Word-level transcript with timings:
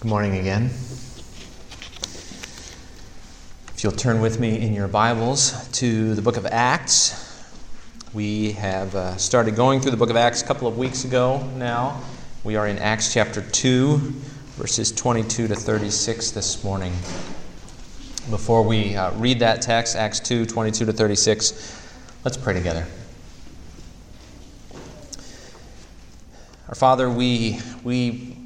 Good 0.00 0.08
morning 0.08 0.38
again. 0.38 0.70
If 3.74 3.80
you'll 3.82 3.92
turn 3.92 4.22
with 4.22 4.40
me 4.40 4.58
in 4.58 4.72
your 4.72 4.88
Bibles 4.88 5.68
to 5.72 6.14
the 6.14 6.22
book 6.22 6.38
of 6.38 6.46
Acts. 6.46 7.52
We 8.14 8.52
have 8.52 8.94
uh, 8.94 9.18
started 9.18 9.56
going 9.56 9.80
through 9.80 9.90
the 9.90 9.98
book 9.98 10.08
of 10.08 10.16
Acts 10.16 10.40
a 10.40 10.46
couple 10.46 10.66
of 10.66 10.78
weeks 10.78 11.04
ago 11.04 11.46
now. 11.56 12.00
We 12.44 12.56
are 12.56 12.66
in 12.66 12.78
Acts 12.78 13.12
chapter 13.12 13.42
2, 13.42 13.98
verses 14.56 14.90
22 14.90 15.48
to 15.48 15.54
36 15.54 16.30
this 16.30 16.64
morning. 16.64 16.92
Before 18.30 18.62
we 18.62 18.96
uh, 18.96 19.12
read 19.16 19.40
that 19.40 19.60
text, 19.60 19.96
Acts 19.96 20.18
2, 20.20 20.46
22 20.46 20.86
to 20.86 20.94
36, 20.94 21.86
let's 22.24 22.38
pray 22.38 22.54
together. 22.54 22.86
Our 26.68 26.74
Father, 26.74 27.10
we, 27.10 27.60
we 27.84 28.39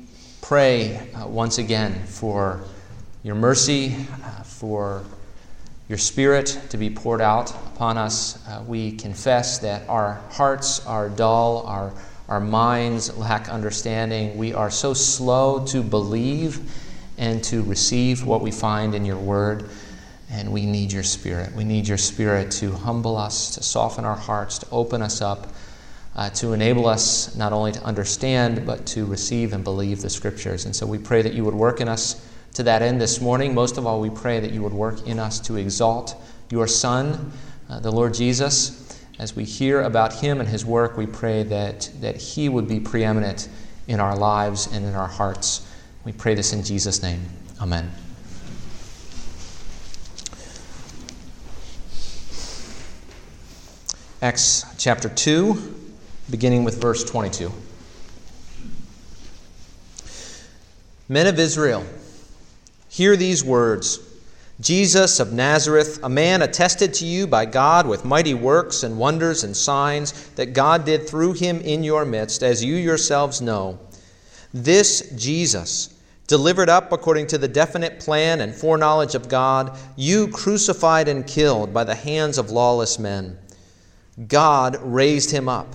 pray 0.45 0.99
uh, 1.15 1.27
once 1.27 1.57
again 1.57 2.05
for 2.05 2.63
your 3.23 3.35
mercy, 3.35 3.97
uh, 4.23 4.43
for 4.43 5.03
your 5.89 5.97
Spirit 5.97 6.61
to 6.69 6.77
be 6.77 6.91
poured 6.91 7.23
out 7.23 7.51
upon 7.69 7.97
us. 7.97 8.47
Uh, 8.47 8.63
we 8.67 8.93
confess 8.93 9.59
that 9.61 9.89
our 9.89 10.21
hearts 10.33 10.85
are 10.85 11.09
dull, 11.09 11.63
our, 11.67 11.95
our 12.29 12.41
minds 12.41 13.17
lack 13.17 13.49
understanding. 13.49 14.37
We 14.37 14.53
are 14.53 14.71
so 14.71 14.93
slow 14.93 15.65
to 15.69 15.83
believe 15.83 16.61
and 17.17 17.43
to 17.45 17.63
receive 17.63 18.27
what 18.27 18.43
we 18.43 18.51
find 18.51 18.95
in 18.95 19.07
your 19.07 19.17
word. 19.17 19.71
And 20.31 20.53
we 20.53 20.67
need 20.67 20.93
your 20.93 21.05
Spirit. 21.05 21.55
We 21.55 21.65
need 21.65 21.89
your 21.89 21.97
Spirit 21.97 22.51
to 22.53 22.71
humble 22.71 23.17
us, 23.17 23.55
to 23.55 23.63
soften 23.63 24.05
our 24.05 24.15
hearts, 24.15 24.59
to 24.59 24.67
open 24.71 25.01
us 25.01 25.23
up 25.23 25.55
uh, 26.17 26.31
to 26.31 26.53
enable 26.53 26.87
us 26.87 27.35
not 27.35 27.53
only 27.53 27.73
to 27.73 27.83
understand, 27.83 28.65
but 28.65 28.87
to 28.87 29.05
receive 29.05 29.53
and 29.53 29.65
believe 29.65 30.01
the 30.01 30.11
Scriptures. 30.11 30.65
And 30.65 30.75
so 30.75 30.87
we 30.87 30.99
pray 30.99 31.23
that 31.23 31.35
you 31.35 31.45
would 31.45 31.55
work 31.55 31.81
in 31.81 31.89
us 31.89 32.25
to 32.55 32.63
that 32.63 32.83
end 32.83 33.01
this 33.01 33.21
morning. 33.21 33.53
Most 33.53 33.79
of 33.79 33.87
all, 33.87 34.01
we 34.01 34.11
pray 34.11 34.39
that 34.39 34.53
you 34.53 34.63
would 34.63 34.73
work 34.73 35.07
in 35.07 35.19
us 35.19 35.41
to 35.41 35.57
exalt 35.57 36.15
your 36.51 36.69
Son, 36.69 37.33
uh, 37.69 37.81
the 37.81 37.91
Lord 37.91 38.15
Jesus. 38.15 38.81
As 39.19 39.35
we 39.35 39.45
hear 39.45 39.83
about 39.83 40.13
him 40.13 40.41
and 40.41 40.49
his 40.49 40.65
work, 40.65 40.97
we 40.97 41.07
pray 41.07 41.43
that, 41.45 41.91
that 42.01 42.17
he 42.17 42.49
would 42.49 42.69
be 42.69 42.79
preeminent 42.79 43.49
in 43.89 43.99
our 43.99 44.17
lives 44.17 44.69
and 44.73 44.85
in 44.85 44.95
our 44.95 45.09
hearts. 45.09 45.67
We 46.05 46.13
pray 46.13 46.35
this 46.35 46.53
in 46.53 46.63
Jesus' 46.63 47.03
name. 47.03 47.23
Amen. 47.61 47.93
Acts 54.23 54.65
chapter 54.79 55.09
2 55.09 55.84
beginning 56.31 56.65
with 56.65 56.81
verse 56.81 57.05
22. 57.05 57.53
Men 61.09 61.27
of 61.27 61.39
Israel, 61.39 61.85
hear 62.89 63.17
these 63.17 63.45
words 63.45 64.01
Jesus 64.61 65.19
of 65.19 65.33
Nazareth, 65.33 65.99
a 66.05 66.09
man 66.09 66.41
attested 66.41 66.95
to 66.95 67.05
you 67.05 67.27
by 67.27 67.45
God 67.45 67.89
with 67.89 68.05
mighty 68.05 68.35
works 68.35 68.85
and 68.85 68.99
wonders 68.99 69.43
and 69.43 69.57
signs 69.57 70.29
that 70.31 70.53
God 70.53 70.85
did 70.85 71.09
through 71.09 71.33
him 71.33 71.61
in 71.61 71.83
your 71.83 72.05
midst, 72.05 72.43
as 72.43 72.65
you 72.65 72.77
yourselves 72.77 73.41
know. 73.41 73.81
This 74.53 75.13
Jesus, 75.17 76.01
delivered 76.29 76.69
up 76.69 76.93
according 76.93 77.27
to 77.29 77.39
the 77.39 77.49
definite 77.49 77.99
plan 77.99 78.41
and 78.41 78.55
foreknowledge 78.55 79.17
of 79.17 79.29
God, 79.29 79.77
you 79.97 80.29
crucified 80.29 81.09
and 81.09 81.27
killed 81.27 81.75
by 81.75 81.83
the 81.83 81.97
hands 81.97 82.39
of 82.39 82.53
lawless 82.53 82.99
men. 82.99 83.37
God 84.29 84.79
raised 84.81 85.33
him 85.33 85.49
up 85.49 85.75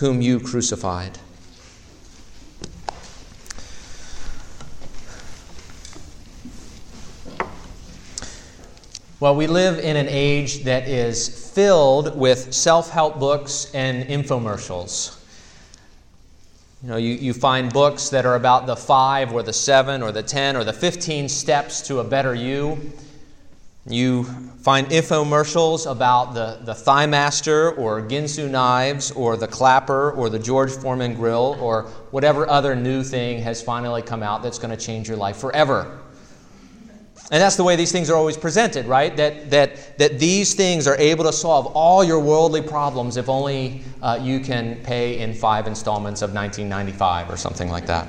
whom 0.00 0.22
you 0.22 0.40
crucified. 0.40 1.18
Well, 9.20 9.36
we 9.36 9.46
live 9.46 9.78
in 9.78 9.96
an 9.96 10.06
age 10.08 10.64
that 10.64 10.88
is 10.88 11.50
filled 11.52 12.18
with 12.18 12.54
self 12.54 12.88
help 12.88 13.20
books 13.20 13.70
and 13.74 14.08
infomercials. 14.08 15.18
You 16.82 16.88
know, 16.88 16.96
you, 16.96 17.12
you 17.12 17.34
find 17.34 17.70
books 17.70 18.08
that 18.08 18.24
are 18.24 18.36
about 18.36 18.64
the 18.64 18.76
five 18.76 19.34
or 19.34 19.42
the 19.42 19.52
seven 19.52 20.02
or 20.02 20.12
the 20.12 20.22
ten 20.22 20.56
or 20.56 20.64
the 20.64 20.72
15 20.72 21.28
steps 21.28 21.82
to 21.88 21.98
a 21.98 22.04
better 22.04 22.34
you. 22.34 22.90
You 23.86 24.24
find 24.24 24.86
infomercials 24.88 25.90
about 25.90 26.34
the, 26.34 26.58
the 26.64 26.74
Thighmaster 26.74 27.76
or 27.78 28.02
Ginsu 28.02 28.50
knives 28.50 29.10
or 29.10 29.36
the 29.38 29.48
Clapper 29.48 30.12
or 30.12 30.28
the 30.28 30.38
George 30.38 30.70
Foreman 30.70 31.14
grill 31.14 31.56
or 31.60 31.84
whatever 32.10 32.46
other 32.48 32.76
new 32.76 33.02
thing 33.02 33.42
has 33.42 33.62
finally 33.62 34.02
come 34.02 34.22
out 34.22 34.42
that's 34.42 34.58
going 34.58 34.76
to 34.76 34.76
change 34.76 35.08
your 35.08 35.16
life 35.16 35.38
forever. 35.38 35.98
And 37.32 37.40
that's 37.40 37.56
the 37.56 37.64
way 37.64 37.76
these 37.76 37.92
things 37.92 38.10
are 38.10 38.16
always 38.16 38.36
presented, 38.36 38.86
right? 38.86 39.16
That, 39.16 39.50
that, 39.50 39.96
that 39.98 40.18
these 40.18 40.54
things 40.54 40.86
are 40.86 40.96
able 40.96 41.24
to 41.24 41.32
solve 41.32 41.66
all 41.68 42.02
your 42.02 42.18
worldly 42.18 42.60
problems 42.60 43.16
if 43.16 43.28
only 43.28 43.82
uh, 44.02 44.18
you 44.20 44.40
can 44.40 44.76
pay 44.82 45.20
in 45.20 45.32
five 45.32 45.68
installments 45.68 46.22
of 46.22 46.34
1995 46.34 47.30
or 47.30 47.36
something 47.36 47.70
like 47.70 47.86
that. 47.86 48.08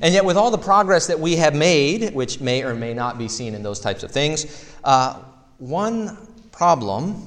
And 0.00 0.12
yet, 0.14 0.24
with 0.24 0.36
all 0.36 0.50
the 0.50 0.58
progress 0.58 1.06
that 1.06 1.18
we 1.18 1.36
have 1.36 1.54
made, 1.54 2.14
which 2.14 2.40
may 2.40 2.62
or 2.62 2.74
may 2.74 2.94
not 2.94 3.18
be 3.18 3.28
seen 3.28 3.54
in 3.54 3.62
those 3.62 3.80
types 3.80 4.02
of 4.02 4.10
things, 4.10 4.66
uh, 4.84 5.20
one 5.58 6.16
problem 6.52 7.26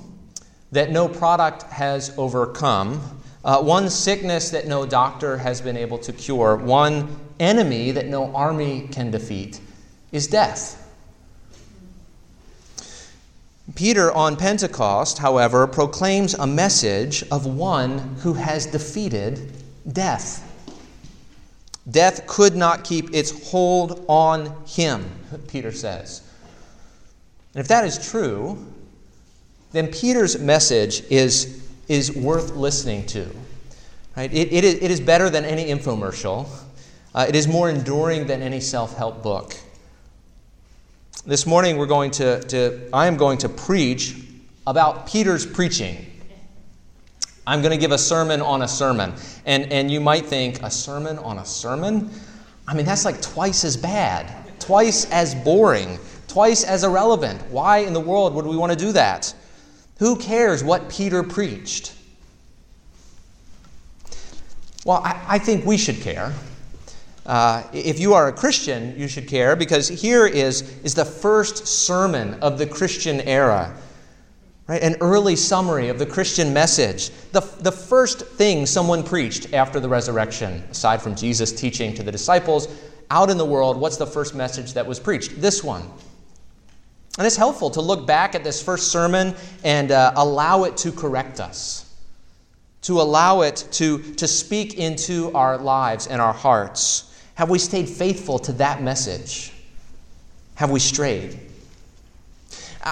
that 0.72 0.92
no 0.92 1.08
product 1.08 1.64
has 1.64 2.14
overcome, 2.18 3.22
uh, 3.46 3.62
one 3.62 3.90
sickness 3.90 4.50
that 4.50 4.68
no 4.68 4.86
doctor 4.86 5.38
has 5.38 5.62
been 5.62 5.78
able 5.78 5.98
to 5.98 6.12
cure, 6.12 6.56
one 6.58 7.18
enemy 7.40 7.92
that 7.92 8.08
no 8.08 8.34
army 8.36 8.88
can 8.92 9.12
defeat, 9.12 9.60
is 10.12 10.28
death. 10.28 10.84
Peter 13.76 14.12
on 14.14 14.36
Pentecost, 14.36 15.18
however, 15.18 15.68
proclaims 15.68 16.34
a 16.34 16.48
message 16.48 17.24
of 17.30 17.46
one 17.46 17.98
who 18.22 18.34
has 18.34 18.66
defeated 18.66 19.52
death. 19.92 20.44
Death 21.90 22.28
could 22.28 22.56
not 22.56 22.84
keep 22.84 23.14
its 23.14 23.50
hold 23.50 24.04
on 24.08 24.66
him, 24.66 25.10
Peter 25.48 25.72
says. 25.72 26.22
And 27.54 27.62
if 27.62 27.68
that 27.70 27.86
is 27.86 28.10
true, 28.12 28.66
then 29.72 29.88
Peter's 29.88 30.40
message 30.40 31.04
is, 31.10 31.66
is 31.88 32.16
worth 32.16 32.56
listening 32.56 33.06
to. 33.08 33.30
Right? 34.16 34.34
It, 34.34 34.52
it, 34.52 34.64
is, 34.64 34.74
it 34.76 34.92
is 34.92 35.00
better 35.00 35.30
than 35.30 35.46
any 35.46 35.66
infomercial, 35.66 36.50
uh, 37.16 37.26
it 37.28 37.36
is 37.36 37.48
more 37.48 37.70
enduring 37.70 38.28
than 38.28 38.42
any 38.42 38.60
self 38.60 38.98
help 38.98 39.24
book. 39.24 39.56
This 41.26 41.46
morning 41.46 41.78
we're 41.78 41.88
going 41.88 42.12
to, 42.12 42.42
to 42.44 42.90
I 42.94 43.08
am 43.08 43.18
going 43.18 43.38
to 43.40 43.50
preach 43.50 44.16
about 44.66 45.08
Peter's 45.08 45.46
preaching. 45.46 46.06
I'm 47.48 47.62
going 47.62 47.72
to 47.72 47.78
give 47.78 47.94
a 47.94 47.98
sermon 47.98 48.42
on 48.42 48.64
a 48.64 48.68
sermon. 48.68 49.14
And, 49.46 49.72
and 49.72 49.90
you 49.90 50.02
might 50.02 50.26
think, 50.26 50.62
a 50.64 50.70
sermon 50.70 51.18
on 51.20 51.38
a 51.38 51.46
sermon? 51.46 52.12
I 52.68 52.76
mean, 52.76 52.86
that's 52.86 53.06
like 53.06 53.22
twice 53.22 53.64
as 53.64 53.78
bad, 53.78 54.60
twice 54.60 55.10
as 55.12 55.34
boring, 55.34 55.98
twice 56.28 56.66
as 56.66 56.84
irrelevant. 56.84 57.42
Why 57.50 57.78
in 57.78 57.94
the 57.94 58.02
world 58.02 58.36
would 58.36 58.46
we 58.46 58.58
want 58.58 58.74
to 58.74 58.78
do 58.78 58.92
that? 58.92 59.34
Who 60.00 60.18
cares 60.18 60.62
what 60.62 60.90
Peter 60.90 61.24
preached? 61.24 61.96
Well, 64.84 65.02
I, 65.04 65.24
I 65.28 65.40
think 65.40 65.66
we 65.66 65.78
should 65.78 66.02
care. 66.02 66.34
Uh, 67.26 67.64
if 67.72 67.98
you 67.98 68.14
are 68.14 68.28
a 68.28 68.34
Christian, 68.34 68.94
you 69.00 69.08
should 69.08 69.28
care 69.28 69.56
because 69.56 69.88
here 69.88 70.28
is, 70.28 70.62
is 70.84 70.94
the 70.94 71.06
first 71.06 71.66
sermon 71.66 72.34
of 72.42 72.58
the 72.58 72.68
Christian 72.68 73.22
era. 73.22 73.74
Right? 74.68 74.82
An 74.82 74.96
early 75.02 75.36
summary 75.36 75.90
of 75.90 75.98
the 75.98 76.06
Christian 76.06 76.54
message. 76.54 77.10
The, 77.32 77.42
the 77.60 77.72
first 77.72 78.26
thing 78.26 78.66
someone 78.66 79.04
preached 79.04 79.54
after 79.54 79.80
the 79.80 79.88
resurrection, 79.88 80.64
aside 80.70 81.02
from 81.02 81.16
Jesus 81.16 81.52
teaching 81.52 81.94
to 81.96 82.04
the 82.04 82.12
disciples, 82.12 82.68
out 83.10 83.30
in 83.30 83.38
the 83.38 83.46
world, 83.46 83.78
what's 83.78 83.98
the 83.98 84.08
first 84.08 84.36
message 84.36 84.74
that 84.74 84.86
was 84.86 85.00
preached? 85.00 85.40
This 85.40 85.64
one. 85.64 85.84
And 87.18 87.26
it's 87.26 87.38
helpful 87.38 87.70
to 87.72 87.82
look 87.82 88.06
back 88.06 88.36
at 88.36 88.44
this 88.44 88.62
first 88.62 88.92
sermon 88.92 89.34
and 89.64 89.92
uh, 89.92 90.12
allow 90.16 90.66
it 90.66 90.76
to 90.78 90.92
correct 90.92 91.40
us 91.40 91.88
to 92.88 93.02
allow 93.02 93.42
it 93.42 93.68
to, 93.72 94.00
to 94.14 94.26
speak 94.28 94.76
into 94.76 95.30
our 95.34 95.58
lives 95.58 96.08
and 96.08 96.22
our 96.22 96.32
hearts? 96.32 97.22
Have 97.36 97.50
we 97.50 97.60
stayed 97.60 97.90
faithful 97.90 98.40
to 98.40 98.54
that 98.54 98.82
message? 98.82 99.52
Have 100.56 100.72
we 100.72 100.80
strayed? 100.80 101.38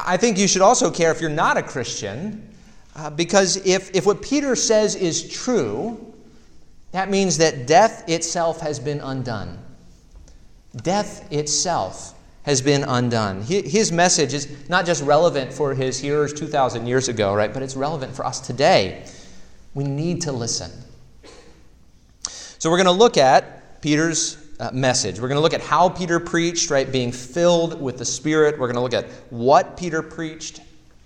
I 0.06 0.18
think 0.18 0.38
you 0.38 0.48
should 0.48 0.62
also 0.62 0.92
care 0.92 1.12
if 1.12 1.22
you're 1.22 1.30
not 1.30 1.58
a 1.58 1.64
Christian, 1.64 2.54
uh, 2.96 3.10
because 3.10 3.58
if, 3.66 3.96
if 3.96 4.06
what 4.06 4.22
Peter 4.22 4.56
says 4.56 4.96
is 4.96 5.30
true, 5.30 6.14
that 6.92 7.10
means 7.10 7.38
that 7.38 7.68
death 7.68 8.08
itself 8.10 8.60
has 8.60 8.80
been 8.80 9.00
undone. 9.00 9.58
Death 10.78 11.32
itself 11.32 12.14
has 12.44 12.62
been 12.62 12.84
undone. 12.84 13.42
His 13.42 13.92
message 13.92 14.34
is 14.34 14.70
not 14.70 14.86
just 14.86 15.04
relevant 15.04 15.52
for 15.52 15.74
his 15.74 16.00
hearers 16.00 16.34
2,000 16.34 16.86
years 16.86 17.08
ago, 17.08 17.34
right, 17.34 17.54
but 17.54 17.64
it's 17.64 17.76
relevant 17.76 18.16
for 18.16 18.26
us 18.26 18.40
today. 18.40 19.04
We 19.74 19.84
need 19.84 20.22
to 20.22 20.32
listen. 20.32 20.72
So 22.60 22.70
we're 22.70 22.78
going 22.78 22.86
to 22.86 22.92
look 22.92 23.18
at 23.18 23.82
Peter's 23.82 24.38
uh, 24.60 24.72
message. 24.72 25.20
We're 25.20 25.28
going 25.28 25.38
to 25.38 25.42
look 25.42 25.54
at 25.54 25.62
how 25.62 25.90
Peter 25.90 26.20
preached, 26.20 26.70
right? 26.70 26.90
Being 26.92 27.12
filled 27.12 27.82
with 27.82 27.98
the 27.98 28.06
Spirit. 28.06 28.60
We're 28.60 28.72
going 28.72 28.76
to 28.76 28.82
look 28.82 28.94
at 28.94 29.10
what 29.30 29.78
Peter 29.78 30.02
preached. 30.02 30.62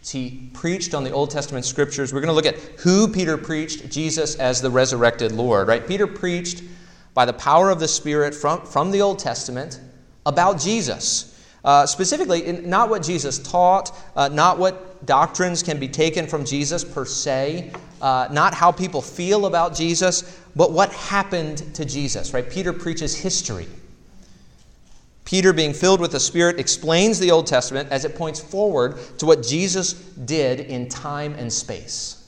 He 0.06 0.50
preached 0.54 0.94
on 0.94 1.04
the 1.04 1.12
Old 1.12 1.30
Testament 1.30 1.66
scriptures. 1.66 2.14
We're 2.14 2.22
going 2.22 2.30
to 2.30 2.34
look 2.34 2.46
at 2.46 2.58
who 2.80 3.08
Peter 3.08 3.38
preached, 3.38 3.90
Jesus 3.90 4.36
as 4.36 4.62
the 4.62 4.70
resurrected 4.70 5.32
Lord, 5.32 5.68
right? 5.68 5.86
Peter 5.86 6.08
preached 6.08 6.64
by 7.14 7.26
the 7.26 7.34
power 7.34 7.70
of 7.70 7.80
the 7.80 7.88
Spirit 7.88 8.34
from, 8.34 8.66
from 8.66 8.92
the 8.92 9.02
Old 9.02 9.20
Testament 9.20 9.80
about 10.26 10.60
Jesus. 10.60 11.39
Uh, 11.64 11.86
specifically, 11.86 12.52
not 12.62 12.90
what 12.90 13.04
Jesus 13.04 13.40
taught, 13.40 13.96
uh, 14.16 14.30
not 14.30 14.58
what 14.58 15.06
doctrines 15.06 15.62
can 15.62 15.80
be 15.80 15.88
taken 15.88 16.28
from 16.28 16.46
Jesus 16.46 16.84
per 16.84 17.06
se, 17.06 17.72
uh, 18.02 18.28
not 18.32 18.54
how 18.54 18.72
people 18.72 19.02
feel 19.02 19.46
about 19.46 19.76
Jesus, 19.76 20.40
but 20.56 20.72
what 20.72 20.92
happened 20.92 21.58
to 21.76 21.86
Jesus, 21.86 22.34
right? 22.34 22.50
Peter 22.50 22.72
preaches 22.72 23.16
history. 23.16 23.68
Peter, 25.26 25.54
being 25.54 25.74
filled 25.74 26.02
with 26.02 26.12
the 26.12 26.20
Spirit, 26.20 26.60
explains 26.60 27.20
the 27.20 27.30
Old 27.30 27.46
Testament 27.46 27.90
as 27.92 28.04
it 28.04 28.16
points 28.16 28.40
forward 28.40 28.98
to 29.20 29.26
what 29.26 29.44
Jesus 29.44 29.94
did 29.94 30.62
in 30.62 30.90
time 30.90 31.34
and 31.36 31.54
space. 31.54 32.19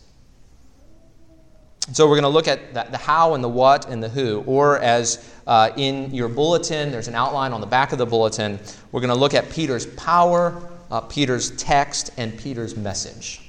So 1.94 2.06
we're 2.06 2.16
going 2.16 2.24
to 2.24 2.30
look 2.30 2.48
at 2.48 2.74
the 2.74 2.98
how 2.98 3.34
and 3.34 3.44
the 3.44 3.50
what 3.50 3.90
and 3.90 4.02
the 4.02 4.08
who, 4.08 4.44
or 4.46 4.80
as 4.80 5.30
uh, 5.48 5.72
in 5.76 6.14
your 6.14 6.30
bulletin, 6.30 6.92
there's 6.92 7.08
an 7.08 7.16
outline 7.16 7.54
on 7.54 7.60
the 7.60 7.68
back 7.68 7.92
of 7.92 7.98
the 7.98 8.06
bulletin. 8.06 8.60
We're 8.92 9.02
going 9.02 9.10
to 9.10 9.20
look 9.20 9.34
at 9.34 9.50
Peter's 9.50 9.88
power, 9.88 10.70
uh, 10.92 11.02
Peter's 11.02 11.52
text, 11.58 12.12
and 12.18 12.38
Peter's 12.38 12.78
message. 12.78 13.42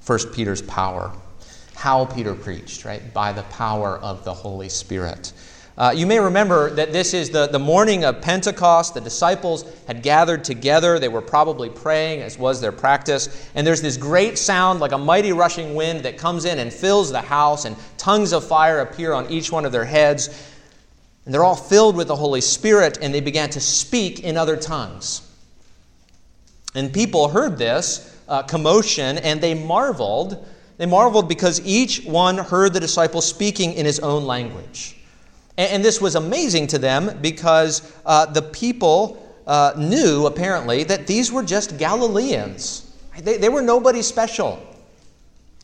First, 0.00 0.32
Peter's 0.32 0.60
power. 0.62 1.12
How 1.74 2.04
Peter 2.04 2.34
preached, 2.34 2.84
right? 2.84 3.14
By 3.14 3.32
the 3.32 3.44
power 3.44 3.98
of 3.98 4.24
the 4.24 4.34
Holy 4.34 4.68
Spirit. 4.68 5.32
Uh, 5.78 5.92
you 5.94 6.06
may 6.06 6.18
remember 6.18 6.70
that 6.70 6.90
this 6.90 7.12
is 7.12 7.28
the, 7.28 7.48
the 7.48 7.58
morning 7.58 8.02
of 8.04 8.22
Pentecost. 8.22 8.94
The 8.94 9.00
disciples 9.00 9.70
had 9.86 10.02
gathered 10.02 10.42
together. 10.42 10.98
They 10.98 11.08
were 11.08 11.20
probably 11.20 11.68
praying, 11.68 12.22
as 12.22 12.38
was 12.38 12.62
their 12.62 12.72
practice. 12.72 13.50
And 13.54 13.66
there's 13.66 13.82
this 13.82 13.98
great 13.98 14.38
sound, 14.38 14.80
like 14.80 14.92
a 14.92 14.98
mighty 14.98 15.32
rushing 15.32 15.74
wind, 15.74 16.00
that 16.04 16.16
comes 16.16 16.46
in 16.46 16.58
and 16.60 16.72
fills 16.72 17.12
the 17.12 17.20
house, 17.20 17.66
and 17.66 17.76
tongues 17.98 18.32
of 18.32 18.46
fire 18.46 18.80
appear 18.80 19.12
on 19.12 19.30
each 19.30 19.52
one 19.52 19.66
of 19.66 19.72
their 19.72 19.84
heads. 19.84 20.28
And 21.26 21.34
they're 21.34 21.44
all 21.44 21.56
filled 21.56 21.94
with 21.94 22.08
the 22.08 22.16
Holy 22.16 22.40
Spirit, 22.40 22.98
and 23.02 23.12
they 23.12 23.20
began 23.20 23.50
to 23.50 23.60
speak 23.60 24.20
in 24.20 24.38
other 24.38 24.56
tongues. 24.56 25.30
And 26.74 26.90
people 26.90 27.28
heard 27.28 27.58
this 27.58 28.16
uh, 28.28 28.44
commotion, 28.44 29.18
and 29.18 29.42
they 29.42 29.52
marveled. 29.52 30.46
They 30.78 30.86
marveled 30.86 31.28
because 31.28 31.60
each 31.66 32.04
one 32.06 32.38
heard 32.38 32.72
the 32.72 32.80
disciples 32.80 33.26
speaking 33.26 33.74
in 33.74 33.84
his 33.84 34.00
own 34.00 34.24
language. 34.24 34.94
And, 35.58 35.84
this 35.84 36.00
was 36.00 36.14
amazing 36.14 36.66
to 36.68 36.78
them 36.78 37.18
because 37.22 37.92
uh, 38.04 38.26
the 38.26 38.42
people 38.42 39.22
uh, 39.46 39.72
knew, 39.76 40.26
apparently, 40.26 40.84
that 40.84 41.06
these 41.06 41.32
were 41.32 41.42
just 41.42 41.78
Galileans. 41.78 42.94
They, 43.18 43.38
they 43.38 43.48
were 43.48 43.62
nobody 43.62 44.02
special. 44.02 44.62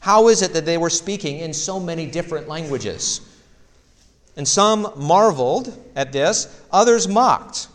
How 0.01 0.29
is 0.29 0.43
it 0.43 0.55
that 0.55 0.65
they 0.65 0.79
were 0.79 0.91
speaking 0.91 1.39
in 1.39 1.53
so 1.53 1.79
many 1.79 2.07
different 2.07 2.49
languages? 2.49 3.21
And 4.37 4.49
some 4.49 4.93
marveled 4.97 5.79
at 5.95 6.13
this, 6.13 6.63
others 6.73 7.07
mocked. 7.07 7.69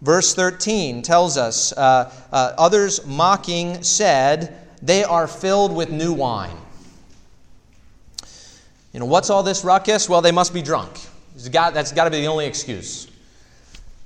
Verse 0.00 0.34
13 0.34 1.02
tells 1.02 1.36
us 1.36 1.72
uh, 1.74 2.10
uh, 2.32 2.54
others 2.56 3.04
mocking 3.06 3.82
said, 3.82 4.66
They 4.80 5.04
are 5.04 5.26
filled 5.26 5.76
with 5.76 5.90
new 5.90 6.12
wine. 6.14 6.56
You 8.92 9.00
know, 9.00 9.06
what's 9.06 9.28
all 9.28 9.42
this 9.42 9.62
ruckus? 9.62 10.08
Well, 10.08 10.22
they 10.22 10.32
must 10.32 10.54
be 10.54 10.62
drunk. 10.62 10.98
Got, 11.48 11.74
that's 11.74 11.92
got 11.92 12.04
to 12.04 12.10
be 12.10 12.20
the 12.20 12.26
only 12.26 12.46
excuse, 12.46 13.08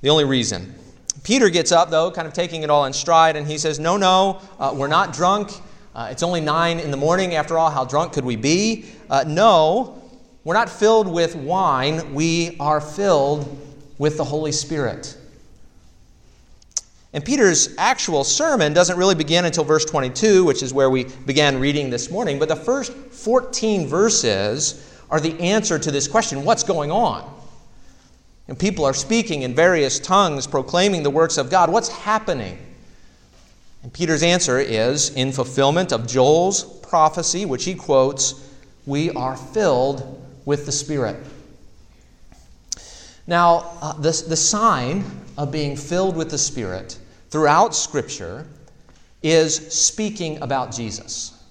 the 0.01 0.09
only 0.09 0.23
reason. 0.23 0.73
Peter 1.23 1.49
gets 1.49 1.71
up, 1.71 1.89
though, 1.89 2.11
kind 2.11 2.27
of 2.27 2.33
taking 2.33 2.63
it 2.63 2.69
all 2.69 2.85
in 2.85 2.93
stride, 2.93 3.35
and 3.35 3.47
he 3.47 3.57
says, 3.57 3.79
No, 3.79 3.97
no, 3.97 4.41
uh, 4.59 4.73
we're 4.75 4.87
not 4.87 5.13
drunk. 5.13 5.51
Uh, 5.95 6.09
it's 6.11 6.23
only 6.23 6.41
nine 6.41 6.79
in 6.79 6.91
the 6.91 6.97
morning. 6.97 7.35
After 7.35 7.57
all, 7.57 7.69
how 7.69 7.85
drunk 7.85 8.13
could 8.13 8.25
we 8.25 8.35
be? 8.35 8.85
Uh, 9.09 9.23
no, 9.25 10.01
we're 10.43 10.53
not 10.53 10.69
filled 10.69 11.07
with 11.07 11.35
wine. 11.35 12.13
We 12.13 12.57
are 12.59 12.79
filled 12.79 13.57
with 13.97 14.17
the 14.17 14.23
Holy 14.23 14.51
Spirit. 14.51 15.17
And 17.13 17.23
Peter's 17.23 17.73
actual 17.77 18.25
sermon 18.25 18.73
doesn't 18.73 18.97
really 18.97 19.15
begin 19.15 19.45
until 19.45 19.63
verse 19.63 19.85
22, 19.85 20.43
which 20.43 20.61
is 20.61 20.73
where 20.73 20.89
we 20.89 21.05
began 21.25 21.61
reading 21.61 21.89
this 21.89 22.11
morning. 22.11 22.39
But 22.39 22.49
the 22.49 22.57
first 22.57 22.91
14 22.91 23.87
verses 23.87 24.94
are 25.09 25.19
the 25.19 25.39
answer 25.39 25.77
to 25.79 25.91
this 25.91 26.07
question 26.07 26.43
what's 26.43 26.63
going 26.63 26.91
on? 26.91 27.31
And 28.47 28.57
people 28.57 28.85
are 28.85 28.93
speaking 28.93 29.41
in 29.41 29.55
various 29.55 29.99
tongues, 29.99 30.45
proclaiming 30.45 31.03
the 31.03 31.09
works 31.09 31.37
of 31.37 31.49
God. 31.49 31.71
What's 31.71 31.89
happening? 31.89 32.57
And 33.83 33.91
Peter's 33.91 34.23
answer 34.23 34.59
is 34.59 35.09
in 35.11 35.31
fulfillment 35.31 35.91
of 35.91 36.07
Joel's 36.07 36.63
prophecy, 36.63 37.45
which 37.45 37.65
he 37.65 37.75
quotes, 37.75 38.51
we 38.85 39.09
are 39.11 39.35
filled 39.35 40.23
with 40.45 40.65
the 40.65 40.71
Spirit. 40.71 41.17
Now, 43.27 43.77
uh, 43.81 43.93
the, 43.93 44.23
the 44.27 44.35
sign 44.35 45.03
of 45.37 45.51
being 45.51 45.75
filled 45.75 46.15
with 46.15 46.29
the 46.29 46.37
Spirit 46.37 46.97
throughout 47.29 47.75
Scripture 47.75 48.45
is 49.23 49.55
speaking 49.73 50.41
about 50.43 50.71
Jesus. 50.71 51.43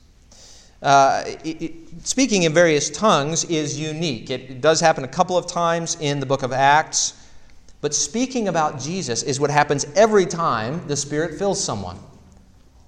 Uh, 0.80 1.25
it, 1.44 1.84
speaking 2.04 2.42
in 2.42 2.52
various 2.52 2.90
tongues 2.90 3.44
is 3.44 3.80
unique. 3.80 4.30
It, 4.30 4.61
does 4.61 4.80
happen 4.80 5.04
a 5.04 5.08
couple 5.08 5.37
of 5.37 5.46
times 5.46 5.96
in 6.00 6.20
the 6.20 6.26
book 6.26 6.42
of 6.42 6.52
Acts, 6.52 7.14
but 7.80 7.94
speaking 7.94 8.49
about 8.49 8.78
Jesus 8.78 9.23
is 9.23 9.40
what 9.40 9.50
happens 9.50 9.87
every 9.96 10.26
time 10.26 10.87
the 10.87 10.96
Spirit 10.96 11.38
fills 11.38 11.62
someone. 11.62 11.99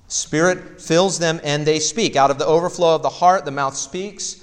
Spirit 0.09 0.81
fills 0.81 1.19
them 1.19 1.41
and 1.43 1.67
they 1.67 1.81
speak. 1.81 2.15
Out 2.15 2.31
of 2.31 2.39
the 2.39 2.47
overflow 2.47 2.95
of 2.95 3.03
the 3.03 3.09
heart, 3.09 3.45
the 3.45 3.51
mouth 3.51 3.77
speaks. 3.77 4.43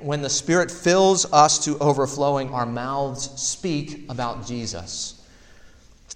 When 0.00 0.22
the 0.22 0.30
Spirit 0.30 0.70
fills 0.70 1.30
us 1.32 1.64
to 1.64 1.78
overflowing, 1.78 2.50
our 2.50 2.66
mouths 2.66 3.30
speak 3.40 4.06
about 4.08 4.46
Jesus. 4.46 5.24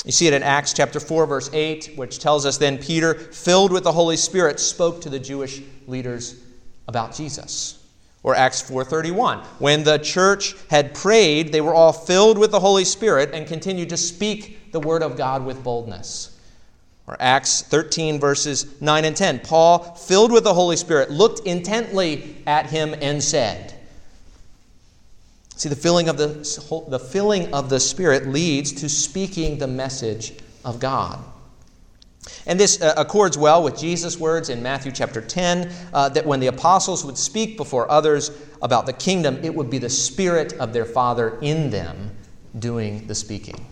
You 0.05 0.13
see 0.13 0.27
it 0.27 0.33
in 0.33 0.43
Acts 0.43 0.73
chapter 0.73 0.99
4, 0.99 1.27
verse 1.27 1.51
8, 1.53 1.93
which 1.97 2.19
tells 2.19 2.45
us 2.45 2.59
then 2.59 2.79
Peter, 2.79 3.15
filled 3.15 3.73
with 3.73 3.85
the 3.85 3.93
Holy 3.93 4.17
Spirit, 4.17 4.59
spoke 4.59 5.01
to 5.03 5.11
the 5.11 5.21
Jewish 5.21 5.63
leaders 5.87 6.41
about 6.89 7.15
Jesus. 7.15 7.79
Or 8.23 8.37
Acts 8.37 8.63
4:31, 8.63 9.41
when 9.59 9.83
the 9.83 9.99
church 9.99 10.55
had 10.71 10.95
prayed, 10.95 11.53
they 11.53 11.61
were 11.61 11.75
all 11.75 11.93
filled 11.93 12.39
with 12.39 12.53
the 12.53 12.61
Holy 12.61 12.85
Spirit 12.85 13.31
and 13.33 13.47
continued 13.47 13.89
to 13.89 13.97
speak 13.97 14.73
the 14.73 14.81
word 14.81 15.03
of 15.03 15.17
God 15.17 15.45
with 15.45 15.65
boldness. 15.65 16.31
Or 17.09 17.17
Acts 17.19 17.63
13 17.63 18.21
verses 18.21 18.81
9 18.81 19.05
and 19.05 19.17
10, 19.17 19.41
Paul, 19.41 19.81
filled 19.97 20.31
with 20.31 20.45
the 20.45 20.55
Holy 20.55 20.77
Spirit, 20.77 21.11
looked 21.11 21.41
intently 21.47 22.37
at 22.47 22.67
him 22.67 22.95
and 23.01 23.23
said, 23.23 23.75
See, 25.57 25.69
the 25.69 25.77
filling 25.77 26.09
of 26.09 26.17
the, 26.17 26.29
the 26.89 26.99
filling 26.99 27.53
of 27.53 27.69
the 27.71 27.81
Spirit 27.81 28.27
leads 28.29 28.73
to 28.73 28.89
speaking 28.89 29.59
the 29.59 29.67
message 29.67 30.33
of 30.65 30.81
God. 30.81 31.19
And 32.47 32.59
this 32.59 32.81
uh, 32.81 32.95
accords 32.97 33.37
well 33.37 33.63
with 33.63 33.79
Jesus' 33.79 34.19
words 34.19 34.49
in 34.49 34.63
Matthew 34.63 34.93
chapter 34.93 35.21
10 35.21 35.73
uh, 35.93 36.09
that 36.11 36.25
when 36.25 36.41
the 36.41 36.47
apostles 36.47 37.05
would 37.05 37.19
speak 37.19 37.57
before 37.57 37.91
others 37.91 38.31
about 38.61 38.87
the 38.87 38.93
kingdom, 38.93 39.39
it 39.43 39.55
would 39.55 39.71
be 39.71 39.79
the 39.79 39.91
Spirit 39.91 40.53
of 40.55 40.73
their 40.73 40.85
Father 40.85 41.39
in 41.41 41.71
them 41.71 42.13
doing 42.59 43.07
the 43.07 43.15
speaking. 43.15 43.67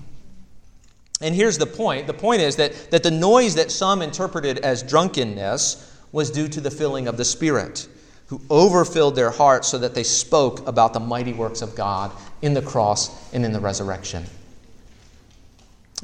And 1.21 1.35
here's 1.35 1.59
the 1.59 1.66
point 1.66 2.07
the 2.07 2.14
point 2.14 2.40
is 2.40 2.57
that, 2.57 2.90
that 2.90 3.02
the 3.02 3.11
noise 3.11 3.54
that 3.54 3.71
some 3.71 4.02
interpreted 4.02 4.59
as 4.59 4.83
drunkenness 4.83 5.87
was 6.12 6.30
due 6.30 6.49
to 6.49 6.61
the 6.61 6.71
filling 6.71 7.07
of 7.07 7.16
the 7.16 7.25
Spirit, 7.25 7.88
who 8.26 8.40
overfilled 8.50 9.14
their 9.14 9.30
hearts 9.30 9.69
so 9.69 9.78
that 9.78 9.95
they 9.95 10.02
spoke 10.02 10.66
about 10.66 10.92
the 10.92 11.00
mighty 11.00 11.33
works 11.33 11.62
of 11.62 11.76
God 11.76 12.11
in 12.42 12.54
the 12.54 12.62
cross 12.62 13.33
and 13.33 13.45
in 13.45 13.52
the 13.52 13.61
resurrection. 13.61 14.25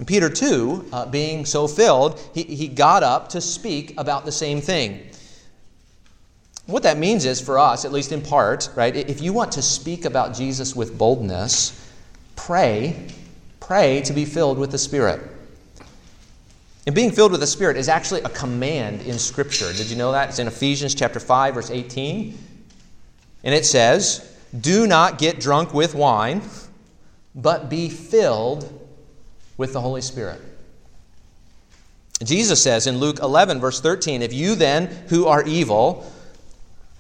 Peter, 0.05 0.29
too, 0.29 0.85
uh, 0.93 1.07
being 1.07 1.47
so 1.47 1.67
filled, 1.67 2.21
he, 2.35 2.43
he 2.43 2.69
got 2.69 3.03
up 3.03 3.31
to 3.31 3.41
speak 3.41 3.95
about 3.97 4.27
the 4.27 4.33
same 4.33 4.61
thing. 4.61 5.09
What 6.67 6.83
that 6.83 6.99
means 6.99 7.25
is 7.25 7.41
for 7.41 7.59
us, 7.59 7.85
at 7.85 7.93
least 7.93 8.13
in 8.13 8.21
part, 8.21 8.69
right, 8.75 8.95
if 8.95 9.23
you 9.23 9.33
want 9.33 9.53
to 9.53 9.63
speak 9.63 10.05
about 10.05 10.35
Jesus 10.35 10.77
with 10.77 10.99
boldness, 10.99 11.91
pray, 12.35 13.07
pray 13.61 14.03
to 14.03 14.13
be 14.13 14.25
filled 14.25 14.59
with 14.59 14.71
the 14.73 14.79
Spirit. 14.79 15.21
And 16.87 16.95
being 16.95 17.11
filled 17.11 17.33
with 17.33 17.41
the 17.41 17.47
Spirit 17.47 17.77
is 17.77 17.89
actually 17.89 18.21
a 18.23 18.29
command 18.29 19.03
in 19.03 19.19
Scripture. 19.19 19.73
Did 19.73 19.91
you 19.91 19.97
know 19.97 20.13
that? 20.13 20.29
It's 20.29 20.39
in 20.39 20.47
Ephesians 20.47 20.95
chapter 20.95 21.21
5, 21.21 21.55
verse 21.55 21.71
18. 21.71 22.37
And 23.45 23.55
it 23.55 23.65
says, 23.65 24.37
Do 24.61 24.87
not 24.87 25.19
get 25.19 25.41
drunk 25.41 25.73
with 25.73 25.95
wine, 25.95 26.43
but 27.35 27.71
be 27.71 27.89
filled 27.89 28.86
with 29.57 29.73
the 29.73 29.81
Holy 29.81 30.01
Spirit. 30.01 30.41
Jesus 32.25 32.63
says 32.63 32.87
in 32.87 32.99
Luke 32.99 33.19
11, 33.21 33.61
verse 33.61 33.81
13, 33.81 34.23
If 34.23 34.33
you 34.33 34.55
then, 34.55 34.87
who 35.09 35.27
are 35.27 35.43
evil, 35.45 36.11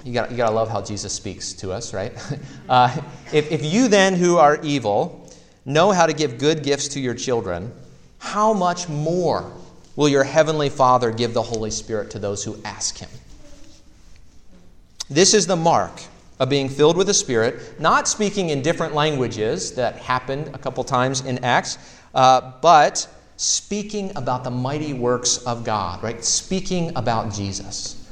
you 0.04 0.12
got 0.12 0.30
you 0.30 0.36
gotta 0.36 0.54
love 0.54 0.68
how 0.68 0.82
Jesus 0.82 1.12
speaks 1.12 1.52
to 1.54 1.72
us, 1.72 1.92
right? 1.94 2.12
Uh, 2.68 3.00
if, 3.32 3.52
if 3.52 3.64
you 3.64 3.86
then, 3.86 4.14
who 4.14 4.38
are 4.38 4.58
evil, 4.60 5.30
know 5.64 5.92
how 5.92 6.04
to 6.04 6.12
give 6.12 6.36
good 6.36 6.64
gifts 6.64 6.88
to 6.88 7.00
your 7.00 7.14
children, 7.14 7.72
how 8.18 8.52
much 8.52 8.88
more 8.88 9.52
will 9.94 10.08
your 10.08 10.25
heavenly 10.25 10.68
Father 10.68 11.12
give 11.12 11.32
the 11.32 11.42
Holy 11.42 11.70
Spirit 11.70 12.10
to 12.10 12.18
those 12.18 12.42
who 12.42 12.58
ask 12.64 12.98
him? 12.98 13.08
This 15.08 15.32
is 15.32 15.46
the 15.46 15.54
mark 15.54 16.02
of 16.40 16.48
being 16.48 16.68
filled 16.68 16.96
with 16.96 17.06
the 17.06 17.14
Spirit, 17.14 17.80
not 17.80 18.08
speaking 18.08 18.50
in 18.50 18.62
different 18.62 18.94
languages 18.94 19.72
that 19.75 19.96
happened 19.96 20.48
a 20.52 20.58
couple 20.58 20.82
times 20.82 21.25
in 21.25 21.42
Acts, 21.44 21.78
uh, 22.16 22.52
but 22.62 23.06
speaking 23.37 24.11
about 24.16 24.42
the 24.42 24.50
mighty 24.50 24.94
works 24.94 25.38
of 25.44 25.64
God, 25.64 26.02
right? 26.02 26.25
Speaking 26.25 26.96
about 26.96 27.32
Jesus. 27.32 28.02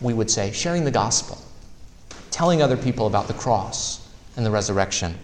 We 0.00 0.14
would 0.14 0.30
say, 0.30 0.52
sharing 0.52 0.84
the 0.84 0.90
gospel, 0.90 1.36
telling 2.30 2.62
other 2.62 2.76
people 2.76 3.08
about 3.08 3.26
the 3.26 3.34
cross 3.34 4.08
and 4.36 4.46
the 4.46 4.50
resurrection. 4.50 5.18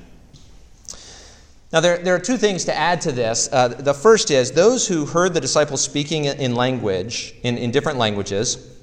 Now, 1.73 1.81
there, 1.81 1.99
there 1.99 2.15
are 2.15 2.21
two 2.21 2.37
things 2.37 2.65
to 2.65 2.75
add 2.75 3.00
to 3.03 3.12
this. 3.12 3.49
Uh, 3.53 3.69
the 3.69 3.95
first 3.95 4.31
is 4.31 4.50
those 4.50 4.87
who 4.88 5.07
heard 5.07 5.33
the 5.33 5.41
disciples 5.41 5.81
speaking 5.81 6.25
in 6.25 6.55
language, 6.55 7.35
in, 7.45 7.57
in 7.59 7.71
different 7.71 7.99
languages, 7.99 8.76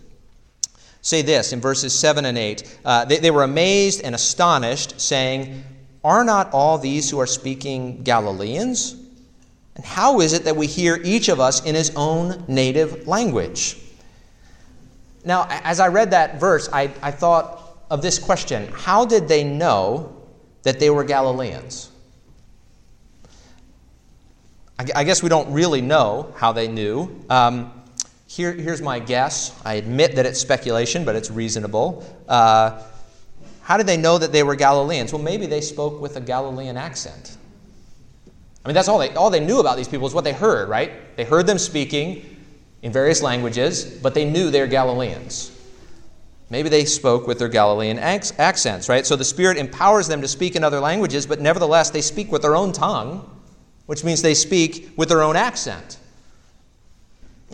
say 1.01 1.21
this 1.21 1.51
in 1.51 1.59
verses 1.59 1.97
7 1.97 2.25
and 2.25 2.37
8. 2.37 2.79
Uh, 2.85 3.05
they, 3.05 3.17
they 3.17 3.31
were 3.31 3.43
amazed 3.43 4.01
and 4.01 4.15
astonished, 4.15 4.99
saying, 5.01 5.63
Are 6.03 6.23
not 6.23 6.51
all 6.51 6.77
these 6.77 7.09
who 7.09 7.19
are 7.19 7.27
speaking 7.27 8.03
Galileans? 8.03 8.95
And 9.75 9.85
how 9.85 10.19
is 10.19 10.33
it 10.33 10.43
that 10.43 10.55
we 10.55 10.67
hear 10.67 10.99
each 11.03 11.29
of 11.29 11.39
us 11.39 11.65
in 11.65 11.75
his 11.75 11.91
own 11.95 12.43
native 12.47 13.07
language? 13.07 13.77
Now, 15.25 15.47
as 15.49 15.79
I 15.79 15.87
read 15.87 16.11
that 16.11 16.39
verse, 16.39 16.69
I, 16.71 16.91
I 17.01 17.11
thought 17.11 17.61
of 17.89 18.01
this 18.01 18.19
question 18.19 18.67
How 18.73 19.05
did 19.05 19.27
they 19.27 19.43
know 19.43 20.21
that 20.63 20.79
they 20.79 20.89
were 20.89 21.03
Galileans? 21.03 21.89
I, 24.77 24.85
I 24.95 25.03
guess 25.03 25.23
we 25.23 25.29
don't 25.29 25.51
really 25.53 25.81
know 25.81 26.33
how 26.37 26.51
they 26.51 26.67
knew. 26.67 27.23
Um, 27.29 27.71
here, 28.27 28.51
here's 28.51 28.81
my 28.81 28.99
guess. 28.99 29.59
I 29.63 29.75
admit 29.75 30.15
that 30.15 30.25
it's 30.25 30.39
speculation, 30.39 31.05
but 31.05 31.15
it's 31.15 31.29
reasonable. 31.29 32.03
Uh, 32.27 32.81
how 33.63 33.77
did 33.77 33.87
they 33.87 33.97
know 33.97 34.17
that 34.17 34.33
they 34.33 34.43
were 34.43 34.55
Galileans? 34.55 35.13
Well, 35.13 35.21
maybe 35.21 35.45
they 35.45 35.61
spoke 35.61 36.01
with 36.01 36.17
a 36.17 36.21
Galilean 36.21 36.75
accent. 36.75 37.37
I 38.63 38.67
mean, 38.67 38.75
that's 38.75 38.89
all 38.89 38.99
they, 38.99 39.09
all 39.15 39.29
they 39.29 39.39
knew 39.39 39.59
about 39.59 39.77
these 39.77 39.87
people 39.87 40.05
is 40.05 40.13
what 40.13 40.25
they 40.25 40.33
heard, 40.33 40.67
right? 40.67 41.15
They 41.15 41.23
heard 41.23 41.47
them 41.47 41.57
speaking 41.57 42.25
in 42.81 42.91
various 42.91 43.21
languages, 43.21 43.85
but 43.85 44.13
they 44.13 44.25
knew 44.29 44.51
they're 44.51 44.67
Galileans. 44.67 45.49
Maybe 46.49 46.67
they 46.67 46.83
spoke 46.83 47.25
with 47.25 47.39
their 47.39 47.47
Galilean 47.47 47.97
accents, 47.97 48.89
right? 48.89 49.05
So 49.07 49.15
the 49.15 49.23
Spirit 49.23 49.57
empowers 49.57 50.07
them 50.07 50.21
to 50.21 50.27
speak 50.27 50.57
in 50.57 50.63
other 50.63 50.81
languages, 50.81 51.25
but 51.25 51.39
nevertheless, 51.39 51.89
they 51.89 52.01
speak 52.01 52.31
with 52.31 52.41
their 52.41 52.55
own 52.55 52.73
tongue, 52.73 53.29
which 53.85 54.03
means 54.03 54.21
they 54.21 54.33
speak 54.33 54.93
with 54.97 55.07
their 55.07 55.23
own 55.23 55.37
accent. 55.37 55.97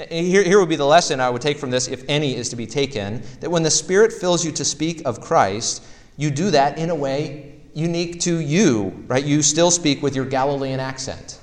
Here, 0.10 0.44
here 0.44 0.60
would 0.60 0.70
be 0.70 0.76
the 0.76 0.86
lesson 0.86 1.20
I 1.20 1.30
would 1.30 1.42
take 1.42 1.58
from 1.58 1.70
this, 1.70 1.88
if 1.88 2.04
any 2.08 2.36
is 2.36 2.50
to 2.50 2.56
be 2.56 2.66
taken 2.66 3.22
that 3.42 3.50
when 3.50 3.64
the 3.64 3.72
Spirit 3.72 4.12
fills 4.12 4.44
you 4.44 4.52
to 4.54 4.66
speak 4.66 5.02
of 5.06 5.22
Christ, 5.22 5.84
you 6.20 6.30
do 6.30 6.52
that 6.52 6.78
in 6.78 6.90
a 6.90 6.96
way 6.96 7.56
unique 7.74 8.20
to 8.20 8.40
you, 8.40 9.06
right? 9.08 9.24
You 9.24 9.42
still 9.42 9.72
speak 9.72 10.04
with 10.04 10.18
your 10.18 10.26
Galilean 10.26 10.82
accent. 10.82 11.40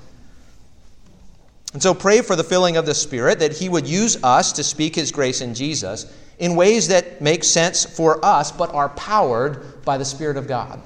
And 1.72 1.82
so 1.82 1.94
pray 1.94 2.20
for 2.20 2.36
the 2.36 2.44
filling 2.44 2.76
of 2.76 2.84
the 2.84 2.94
Spirit 2.94 3.38
that 3.38 3.56
He 3.56 3.70
would 3.70 3.88
use 3.88 4.22
us 4.22 4.52
to 4.52 4.62
speak 4.62 4.94
His 4.94 5.10
grace 5.10 5.40
in 5.40 5.54
Jesus 5.54 6.14
in 6.38 6.56
ways 6.56 6.88
that 6.88 7.22
make 7.22 7.42
sense 7.42 7.86
for 7.86 8.22
us 8.22 8.52
but 8.52 8.74
are 8.74 8.90
powered 8.90 9.82
by 9.82 9.96
the 9.96 10.04
Spirit 10.04 10.36
of 10.36 10.46
God. 10.46 10.82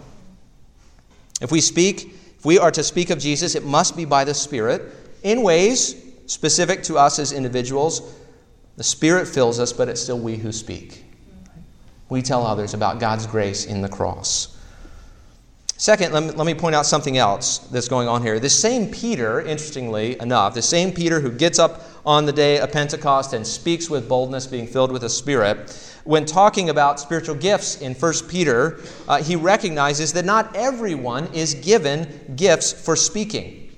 If 1.41 1.51
we 1.51 1.61
speak, 1.61 2.15
if 2.39 2.45
we 2.45 2.61
are 2.61 2.71
to 2.71 2.85
speak 2.85 3.11
of 3.11 3.19
Jesus, 3.19 3.57
it 3.57 3.65
must 3.65 3.97
be 3.97 4.05
by 4.05 4.23
the 4.23 4.35
Spirit 4.35 4.83
in 5.25 5.43
ways 5.43 5.97
specific 6.27 6.85
to 6.85 6.97
us 6.97 7.19
as 7.19 7.33
individuals. 7.33 8.15
The 8.77 8.85
Spirit 8.85 9.27
fills 9.27 9.59
us, 9.59 9.73
but 9.73 9.89
it's 9.89 10.01
still 10.01 10.21
we 10.21 10.37
who 10.37 10.53
speak. 10.53 11.07
We 12.11 12.23
tell 12.23 12.45
others 12.45 12.75
about 12.75 13.01
God's 13.01 13.27
grace 13.27 13.65
in 13.65 13.81
the 13.81 13.89
cross. 13.89 14.57
Second, 15.77 16.13
let 16.13 16.23
me, 16.23 16.31
let 16.33 16.45
me 16.45 16.53
point 16.53 16.75
out 16.75 16.85
something 16.85 17.17
else 17.17 17.59
that's 17.71 17.89
going 17.89 18.07
on 18.07 18.23
here. 18.23 18.39
This 18.39 18.59
same 18.59 18.91
Peter, 18.91 19.41
interestingly 19.41 20.21
enough, 20.21 20.53
the 20.53 20.61
same 20.61 20.93
Peter 20.93 21.21
who 21.21 21.31
gets 21.31 21.59
up 21.59 21.85
on 22.05 22.27
the 22.27 22.33
day 22.33 22.59
of 22.59 22.71
Pentecost 22.71 23.33
and 23.33 23.47
speaks 23.47 23.89
with 23.89 24.07
boldness, 24.07 24.47
being 24.47 24.67
filled 24.67 24.93
with 24.93 25.01
the 25.01 25.09
Spirit, 25.09 25.71
when 26.05 26.27
talking 26.27 26.69
about 26.69 27.01
spiritual 27.01 27.35
gifts 27.35 27.81
in 27.81 27.95
1 27.95 28.13
Peter, 28.29 28.81
uh, 29.09 29.23
he 29.23 29.37
recognizes 29.37 30.13
that 30.13 30.25
not 30.25 30.55
everyone 30.55 31.33
is 31.33 31.55
given 31.55 32.35
gifts 32.37 32.73
for 32.73 32.97
speaking. 32.97 33.70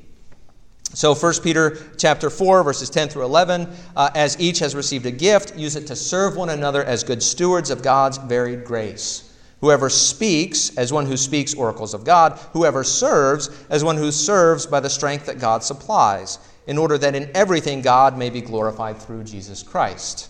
So 0.95 1.15
1 1.15 1.35
Peter 1.43 1.79
chapter 1.97 2.29
4 2.29 2.63
verses 2.63 2.91
10 2.91 3.09
through 3.09 3.25
11 3.25 3.69
uh, 3.97 4.11
as 4.15 4.39
each 4.39 4.59
has 4.59 4.75
received 4.75 5.07
a 5.07 5.11
gift 5.11 5.57
use 5.57 5.75
it 5.75 5.87
to 5.87 5.97
serve 5.97 6.37
one 6.37 6.51
another 6.51 6.85
as 6.85 7.03
good 7.03 7.23
stewards 7.23 7.71
of 7.71 7.83
God's 7.83 8.19
varied 8.19 8.65
grace. 8.65 9.33
Whoever 9.63 9.89
speaks 9.89 10.77
as 10.77 10.93
one 10.93 11.07
who 11.07 11.17
speaks 11.17 11.55
oracles 11.55 11.95
of 11.95 12.05
God, 12.05 12.39
whoever 12.53 12.83
serves 12.83 13.49
as 13.71 13.85
one 13.85 13.97
who 13.97 14.11
serves 14.11 14.67
by 14.67 14.81
the 14.81 14.91
strength 14.91 15.27
that 15.27 15.39
God 15.39 15.63
supplies, 15.63 16.39
in 16.67 16.77
order 16.77 16.99
that 16.99 17.15
in 17.15 17.31
everything 17.33 17.81
God 17.81 18.19
may 18.19 18.29
be 18.29 18.41
glorified 18.41 18.99
through 18.99 19.23
Jesus 19.23 19.63
Christ. 19.63 20.29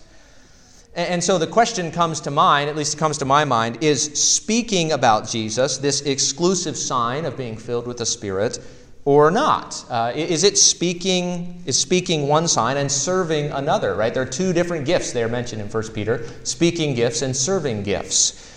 And 0.95 1.23
so 1.23 1.39
the 1.39 1.47
question 1.47 1.91
comes 1.91 2.21
to 2.21 2.31
mind, 2.31 2.69
at 2.69 2.75
least 2.75 2.93
it 2.93 2.97
comes 2.97 3.17
to 3.17 3.25
my 3.25 3.43
mind, 3.43 3.83
is 3.83 4.03
speaking 4.13 4.91
about 4.91 5.27
Jesus, 5.27 5.79
this 5.79 6.01
exclusive 6.01 6.77
sign 6.77 7.25
of 7.25 7.35
being 7.35 7.57
filled 7.57 7.87
with 7.87 7.97
the 7.97 8.05
Spirit, 8.05 8.59
or 9.05 9.31
not? 9.31 9.83
Uh, 9.89 10.11
is 10.15 10.43
it 10.43 10.57
speaking, 10.57 11.61
is 11.65 11.77
speaking 11.77 12.27
one 12.27 12.47
sign 12.47 12.77
and 12.77 12.91
serving 12.91 13.51
another, 13.51 13.95
right? 13.95 14.13
There 14.13 14.23
are 14.23 14.27
two 14.27 14.53
different 14.53 14.85
gifts 14.85 15.11
there 15.11 15.27
mentioned 15.27 15.61
in 15.61 15.67
1 15.67 15.83
Peter 15.93 16.25
speaking 16.43 16.95
gifts 16.95 17.21
and 17.21 17.35
serving 17.35 17.83
gifts. 17.83 18.49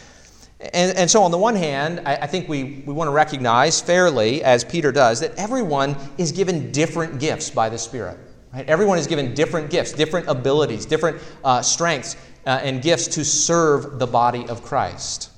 And, 0.60 0.96
and 0.96 1.10
so, 1.10 1.22
on 1.22 1.30
the 1.30 1.38
one 1.38 1.54
hand, 1.54 2.00
I, 2.06 2.16
I 2.16 2.26
think 2.26 2.48
we, 2.48 2.82
we 2.86 2.94
want 2.94 3.08
to 3.08 3.12
recognize 3.12 3.80
fairly, 3.80 4.42
as 4.42 4.64
Peter 4.64 4.90
does, 4.90 5.20
that 5.20 5.34
everyone 5.36 5.96
is 6.16 6.32
given 6.32 6.72
different 6.72 7.20
gifts 7.20 7.50
by 7.50 7.68
the 7.68 7.76
Spirit. 7.76 8.18
Right? 8.54 8.66
Everyone 8.66 8.96
is 8.96 9.06
given 9.06 9.34
different 9.34 9.68
gifts, 9.68 9.92
different 9.92 10.28
abilities, 10.28 10.86
different 10.86 11.20
uh, 11.44 11.60
strengths, 11.60 12.16
uh, 12.46 12.60
and 12.62 12.80
gifts 12.80 13.06
to 13.08 13.24
serve 13.24 13.98
the 13.98 14.06
body 14.06 14.48
of 14.48 14.62
Christ. 14.62 15.30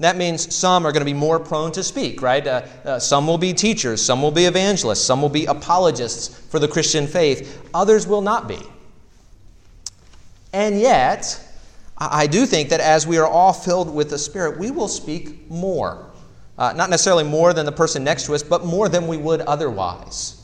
That 0.00 0.16
means 0.16 0.54
some 0.54 0.86
are 0.86 0.92
going 0.92 1.02
to 1.02 1.04
be 1.04 1.12
more 1.12 1.38
prone 1.38 1.72
to 1.72 1.84
speak, 1.84 2.22
right? 2.22 2.46
Uh, 2.46 2.62
uh, 2.84 2.98
some 2.98 3.26
will 3.26 3.36
be 3.36 3.52
teachers, 3.52 4.02
some 4.02 4.22
will 4.22 4.30
be 4.30 4.46
evangelists, 4.46 5.02
some 5.02 5.20
will 5.20 5.28
be 5.28 5.44
apologists 5.44 6.28
for 6.48 6.58
the 6.58 6.66
Christian 6.66 7.06
faith, 7.06 7.68
others 7.74 8.06
will 8.06 8.22
not 8.22 8.48
be. 8.48 8.58
And 10.54 10.80
yet, 10.80 11.38
I 11.98 12.26
do 12.26 12.46
think 12.46 12.70
that 12.70 12.80
as 12.80 13.06
we 13.06 13.18
are 13.18 13.26
all 13.26 13.52
filled 13.52 13.94
with 13.94 14.08
the 14.08 14.18
Spirit, 14.18 14.58
we 14.58 14.70
will 14.70 14.88
speak 14.88 15.50
more. 15.50 16.10
Uh, 16.56 16.72
not 16.74 16.88
necessarily 16.88 17.24
more 17.24 17.52
than 17.52 17.66
the 17.66 17.72
person 17.72 18.02
next 18.02 18.24
to 18.24 18.34
us, 18.34 18.42
but 18.42 18.64
more 18.64 18.88
than 18.88 19.06
we 19.06 19.18
would 19.18 19.42
otherwise. 19.42 20.42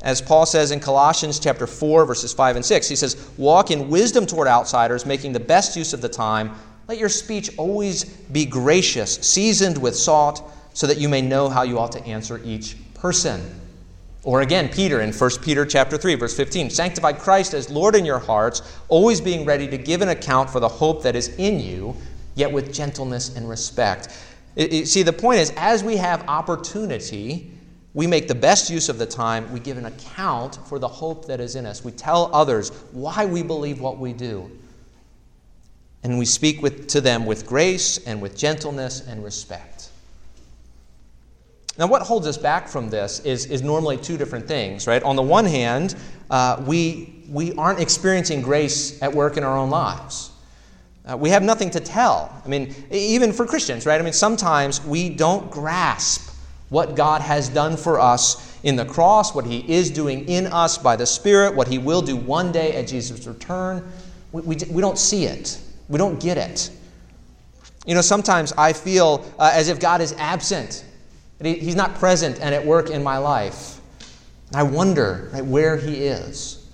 As 0.00 0.22
Paul 0.22 0.46
says 0.46 0.70
in 0.70 0.78
Colossians 0.78 1.40
chapter 1.40 1.66
4 1.66 2.04
verses 2.04 2.32
5 2.32 2.56
and 2.56 2.64
6, 2.64 2.88
he 2.88 2.96
says, 2.96 3.16
"Walk 3.36 3.72
in 3.72 3.88
wisdom 3.88 4.26
toward 4.26 4.46
outsiders, 4.46 5.04
making 5.04 5.32
the 5.32 5.40
best 5.40 5.76
use 5.76 5.92
of 5.92 6.00
the 6.00 6.08
time. 6.08 6.52
Let 6.88 6.98
your 6.98 7.08
speech 7.08 7.50
always 7.56 8.04
be 8.04 8.44
gracious, 8.44 9.14
seasoned 9.16 9.78
with 9.78 9.96
salt, 9.96 10.42
so 10.74 10.86
that 10.86 10.98
you 10.98 11.08
may 11.08 11.22
know 11.22 11.48
how 11.48 11.62
you 11.62 11.78
ought 11.78 11.92
to 11.92 12.04
answer 12.04 12.40
each 12.44 12.76
person." 12.94 13.60
Or 14.24 14.40
again, 14.40 14.68
Peter 14.68 15.00
in 15.00 15.12
1 15.12 15.30
Peter 15.42 15.66
chapter 15.66 15.98
3 15.98 16.14
verse 16.14 16.34
15, 16.34 16.70
"Sanctify 16.70 17.12
Christ 17.12 17.54
as 17.54 17.70
Lord 17.70 17.96
in 17.96 18.04
your 18.04 18.20
hearts, 18.20 18.62
always 18.88 19.20
being 19.20 19.44
ready 19.44 19.66
to 19.66 19.76
give 19.76 20.00
an 20.00 20.08
account 20.08 20.48
for 20.48 20.60
the 20.60 20.68
hope 20.68 21.02
that 21.02 21.16
is 21.16 21.30
in 21.38 21.58
you, 21.58 21.96
yet 22.34 22.52
with 22.52 22.72
gentleness 22.72 23.32
and 23.34 23.48
respect." 23.48 24.08
It, 24.54 24.72
it, 24.72 24.88
see, 24.88 25.02
the 25.02 25.12
point 25.12 25.40
is, 25.40 25.52
as 25.56 25.82
we 25.82 25.96
have 25.96 26.24
opportunity, 26.28 27.50
we 27.94 28.06
make 28.06 28.28
the 28.28 28.34
best 28.34 28.70
use 28.70 28.88
of 28.88 28.98
the 28.98 29.06
time. 29.06 29.52
We 29.52 29.60
give 29.60 29.76
an 29.76 29.86
account 29.86 30.58
for 30.66 30.78
the 30.78 30.88
hope 30.88 31.26
that 31.26 31.40
is 31.40 31.56
in 31.56 31.66
us. 31.66 31.84
We 31.84 31.92
tell 31.92 32.30
others 32.32 32.70
why 32.92 33.24
we 33.24 33.42
believe 33.42 33.80
what 33.80 33.98
we 33.98 34.12
do. 34.12 34.50
And 36.02 36.18
we 36.18 36.24
speak 36.24 36.62
with, 36.62 36.88
to 36.88 37.00
them 37.00 37.26
with 37.26 37.46
grace 37.46 37.98
and 38.06 38.20
with 38.20 38.36
gentleness 38.36 39.06
and 39.06 39.22
respect. 39.22 39.90
Now, 41.78 41.86
what 41.86 42.02
holds 42.02 42.26
us 42.26 42.36
back 42.36 42.68
from 42.68 42.90
this 42.90 43.20
is, 43.20 43.46
is 43.46 43.62
normally 43.62 43.96
two 43.96 44.18
different 44.18 44.46
things, 44.46 44.86
right? 44.86 45.02
On 45.02 45.16
the 45.16 45.22
one 45.22 45.46
hand, 45.46 45.96
uh, 46.30 46.62
we, 46.66 47.24
we 47.30 47.54
aren't 47.54 47.80
experiencing 47.80 48.42
grace 48.42 49.00
at 49.02 49.12
work 49.12 49.36
in 49.36 49.44
our 49.44 49.56
own 49.56 49.70
lives. 49.70 50.30
Uh, 51.04 51.16
we 51.16 51.30
have 51.30 51.42
nothing 51.42 51.70
to 51.70 51.80
tell. 51.80 52.30
I 52.44 52.48
mean, 52.48 52.74
even 52.90 53.32
for 53.32 53.46
Christians, 53.46 53.86
right? 53.86 54.00
I 54.00 54.04
mean, 54.04 54.12
sometimes 54.12 54.84
we 54.84 55.08
don't 55.08 55.50
grasp 55.50 56.30
what 56.68 56.94
God 56.94 57.20
has 57.22 57.48
done 57.48 57.76
for 57.76 57.98
us 57.98 58.58
in 58.62 58.76
the 58.76 58.84
cross, 58.84 59.34
what 59.34 59.44
He 59.44 59.60
is 59.70 59.90
doing 59.90 60.28
in 60.28 60.46
us 60.46 60.78
by 60.78 60.94
the 60.94 61.06
Spirit, 61.06 61.54
what 61.54 61.68
He 61.68 61.78
will 61.78 62.02
do 62.02 62.16
one 62.16 62.52
day 62.52 62.76
at 62.76 62.86
Jesus' 62.86 63.26
return. 63.26 63.90
We, 64.30 64.42
we, 64.42 64.56
we 64.70 64.80
don't 64.80 64.98
see 64.98 65.24
it, 65.24 65.58
we 65.92 65.98
don't 65.98 66.18
get 66.18 66.38
it. 66.38 66.70
You 67.84 67.94
know, 67.94 68.00
sometimes 68.00 68.52
I 68.56 68.72
feel 68.72 69.30
uh, 69.38 69.50
as 69.52 69.68
if 69.68 69.78
God 69.78 70.00
is 70.00 70.14
absent, 70.14 70.86
he, 71.42 71.54
He's 71.54 71.76
not 71.76 71.96
present 71.96 72.40
and 72.40 72.54
at 72.54 72.64
work 72.64 72.88
in 72.88 73.02
my 73.02 73.18
life. 73.18 73.78
I 74.54 74.62
wonder 74.62 75.28
right, 75.34 75.44
where 75.44 75.76
He 75.76 76.04
is. 76.06 76.66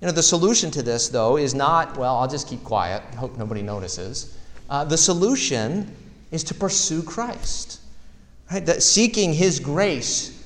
You 0.00 0.08
know, 0.08 0.12
the 0.12 0.24
solution 0.24 0.72
to 0.72 0.82
this, 0.82 1.08
though, 1.08 1.36
is 1.36 1.54
not, 1.54 1.96
well, 1.96 2.16
I'll 2.16 2.28
just 2.28 2.48
keep 2.48 2.64
quiet, 2.64 3.02
hope 3.14 3.38
nobody 3.38 3.62
notices. 3.62 4.36
Uh, 4.68 4.84
the 4.84 4.96
solution 4.96 5.94
is 6.32 6.42
to 6.44 6.54
pursue 6.54 7.04
Christ. 7.04 7.80
Right? 8.50 8.66
That 8.66 8.82
seeking 8.82 9.32
His 9.34 9.60
grace 9.60 10.36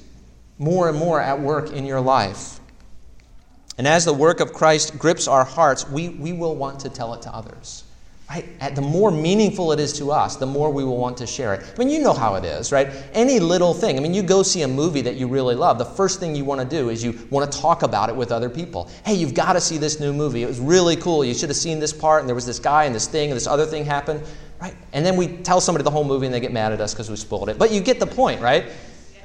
more 0.59 0.91
and 0.91 0.99
more 0.99 1.19
at 1.19 1.41
work 1.41 1.73
in 1.73 1.87
your 1.87 2.01
life. 2.01 2.54
And 3.79 3.87
as 3.89 4.05
the 4.05 4.13
work 4.13 4.41
of 4.41 4.53
Christ 4.53 4.99
grips 4.99 5.27
our 5.27 5.45
hearts, 5.45 5.89
we, 5.89 6.11
we 6.11 6.33
will 6.33 6.55
want 6.55 6.81
to 6.81 6.89
tell 6.89 7.15
it 7.15 7.23
to 7.23 7.35
others. 7.35 7.85
Right? 8.31 8.75
the 8.75 8.81
more 8.81 9.11
meaningful 9.11 9.71
it 9.73 9.79
is 9.79 9.93
to 9.99 10.11
us, 10.11 10.37
the 10.37 10.47
more 10.47 10.71
we 10.71 10.83
will 10.83 10.97
want 10.97 11.19
to 11.19 11.27
share 11.27 11.53
it. 11.53 11.63
I 11.63 11.79
mean, 11.79 11.91
you 11.91 12.01
know 12.01 12.15
how 12.15 12.37
it 12.37 12.45
is, 12.45 12.73
right? 12.73 12.89
Any 13.13 13.39
little 13.39 13.75
thing. 13.75 13.99
I 13.99 14.01
mean, 14.01 14.15
you 14.15 14.23
go 14.23 14.43
see 14.43 14.63
a 14.63 14.69
movie 14.69 15.03
that 15.03 15.17
you 15.17 15.29
really 15.29 15.55
love. 15.55 15.77
The 15.77 15.85
first 15.85 16.21
thing 16.21 16.35
you 16.35 16.45
want 16.45 16.63
to 16.63 16.67
do 16.67 16.89
is 16.89 17.05
you 17.05 17.19
want 17.31 17.53
to 17.53 17.59
talk 17.59 17.83
about 17.83 18.09
it 18.09 18.17
with 18.17 18.33
other 18.33 18.49
people. 18.49 18.89
Hey, 19.05 19.13
you've 19.13 19.35
got 19.35 19.53
to 19.53 19.61
see 19.61 19.77
this 19.77 20.01
new 20.01 20.13
movie. 20.13 20.43
It 20.43 20.47
was 20.47 20.59
really 20.59 20.97
cool. 20.97 21.23
You 21.23 21.35
should 21.35 21.51
have 21.51 21.57
seen 21.57 21.79
this 21.79 21.93
part, 21.93 22.21
and 22.21 22.29
there 22.29 22.35
was 22.35 22.47
this 22.47 22.59
guy 22.59 22.85
and 22.85 22.95
this 22.95 23.07
thing, 23.07 23.31
and 23.31 23.37
this 23.37 23.47
other 23.47 23.67
thing 23.67 23.85
happened. 23.85 24.23
Right? 24.59 24.75
And 24.95 25.05
then 25.05 25.17
we 25.17 25.29
tell 25.29 25.61
somebody 25.61 25.83
the 25.83 25.91
whole 25.91 26.05
movie 26.05 26.25
and 26.25 26.35
they 26.35 26.41
get 26.41 26.53
mad 26.53 26.73
at 26.73 26.81
us 26.81 26.95
because 26.95 27.11
we 27.11 27.17
spoiled 27.17 27.51
it. 27.51 27.59
But 27.59 27.71
you 27.73 27.83
get 27.83 28.01
the 28.01 28.07
point, 28.07 28.41
right? 28.41 28.65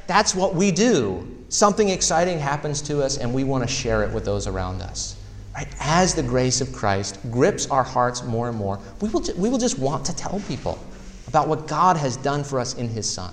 That's 0.10 0.34
what 0.34 0.56
we 0.56 0.72
do. 0.72 1.24
Something 1.50 1.90
exciting 1.90 2.40
happens 2.40 2.82
to 2.82 3.04
us 3.04 3.20
and 3.20 3.32
we 3.32 3.44
want 3.44 3.64
to 3.64 3.72
share 3.72 4.02
it 4.04 4.12
with 4.12 4.26
those 4.26 4.48
around 4.48 4.82
us. 4.82 5.16
Right? 5.54 5.68
As 5.80 6.16
the 6.16 6.24
grace 6.24 6.62
of 6.62 6.74
Christ 6.74 7.20
grips 7.30 7.70
our 7.70 7.84
hearts 7.84 8.24
more 8.24 8.50
and 8.50 8.58
more, 8.58 8.80
we 9.02 9.10
will, 9.10 9.20
ju- 9.20 9.36
we 9.38 9.50
will 9.50 9.60
just 9.60 9.78
want 9.78 10.04
to 10.08 10.16
tell 10.16 10.42
people 10.48 10.80
about 11.28 11.48
what 11.48 11.68
God 11.68 11.96
has 11.96 12.18
done 12.18 12.44
for 12.44 12.60
us 12.60 12.74
in 12.74 12.90
His 12.90 13.08
Son. 13.08 13.32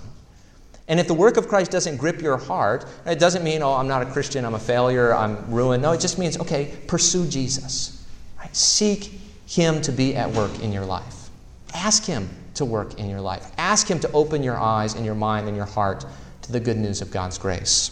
And 0.87 0.99
if 0.99 1.07
the 1.07 1.15
work 1.15 1.37
of 1.37 1.47
Christ 1.47 1.71
doesn't 1.71 1.97
grip 1.97 2.21
your 2.21 2.37
heart, 2.37 2.85
it 3.07 3.17
doesn't 3.17 3.43
mean, 3.43 3.63
oh, 3.63 3.73
I'm 3.73 3.87
not 3.87 4.03
a 4.03 4.05
Christian, 4.05 4.45
I'm 4.45 4.53
a 4.53 4.59
failure, 4.59 5.15
I'm 5.15 5.51
ruined. 5.51 5.81
No, 5.81 5.93
it 5.93 5.99
just 5.99 6.19
means, 6.19 6.37
okay, 6.37 6.77
pursue 6.85 7.27
Jesus. 7.27 8.05
Right? 8.37 8.55
Seek 8.55 9.19
Him 9.47 9.81
to 9.81 9.91
be 9.91 10.15
at 10.15 10.29
work 10.29 10.59
in 10.59 10.71
your 10.71 10.85
life. 10.85 11.31
Ask 11.73 12.05
Him 12.05 12.29
to 12.53 12.65
work 12.65 12.99
in 12.99 13.09
your 13.09 13.21
life. 13.21 13.51
Ask 13.57 13.89
Him 13.89 13.99
to 14.01 14.11
open 14.11 14.43
your 14.43 14.57
eyes 14.57 14.93
and 14.93 15.03
your 15.03 15.15
mind 15.15 15.47
and 15.47 15.57
your 15.57 15.65
heart 15.65 16.05
to 16.47 16.53
the 16.53 16.59
good 16.59 16.77
news 16.77 17.01
of 17.01 17.11
God's 17.11 17.37
grace. 17.37 17.91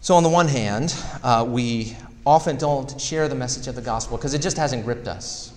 So, 0.00 0.14
on 0.14 0.22
the 0.22 0.28
one 0.28 0.48
hand, 0.48 0.94
uh, 1.22 1.44
we 1.46 1.96
often 2.24 2.56
don't 2.56 3.00
share 3.00 3.28
the 3.28 3.34
message 3.34 3.66
of 3.66 3.74
the 3.74 3.82
gospel 3.82 4.16
because 4.16 4.34
it 4.34 4.40
just 4.40 4.56
hasn't 4.56 4.84
gripped 4.84 5.06
us. 5.06 5.52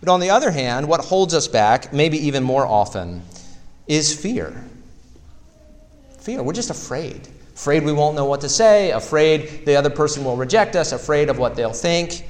But 0.00 0.08
on 0.08 0.20
the 0.20 0.30
other 0.30 0.50
hand, 0.50 0.88
what 0.88 1.00
holds 1.00 1.34
us 1.34 1.48
back, 1.48 1.92
maybe 1.92 2.18
even 2.18 2.42
more 2.42 2.66
often, 2.66 3.22
is 3.86 4.14
fear. 4.14 4.64
Fear. 6.18 6.42
We're 6.42 6.52
just 6.52 6.70
afraid. 6.70 7.28
Afraid 7.54 7.84
we 7.84 7.92
won't 7.92 8.14
know 8.14 8.24
what 8.24 8.40
to 8.42 8.48
say, 8.48 8.92
afraid 8.92 9.64
the 9.66 9.74
other 9.74 9.90
person 9.90 10.24
will 10.24 10.36
reject 10.36 10.76
us, 10.76 10.92
afraid 10.92 11.28
of 11.28 11.38
what 11.38 11.56
they'll 11.56 11.72
think. 11.72 12.24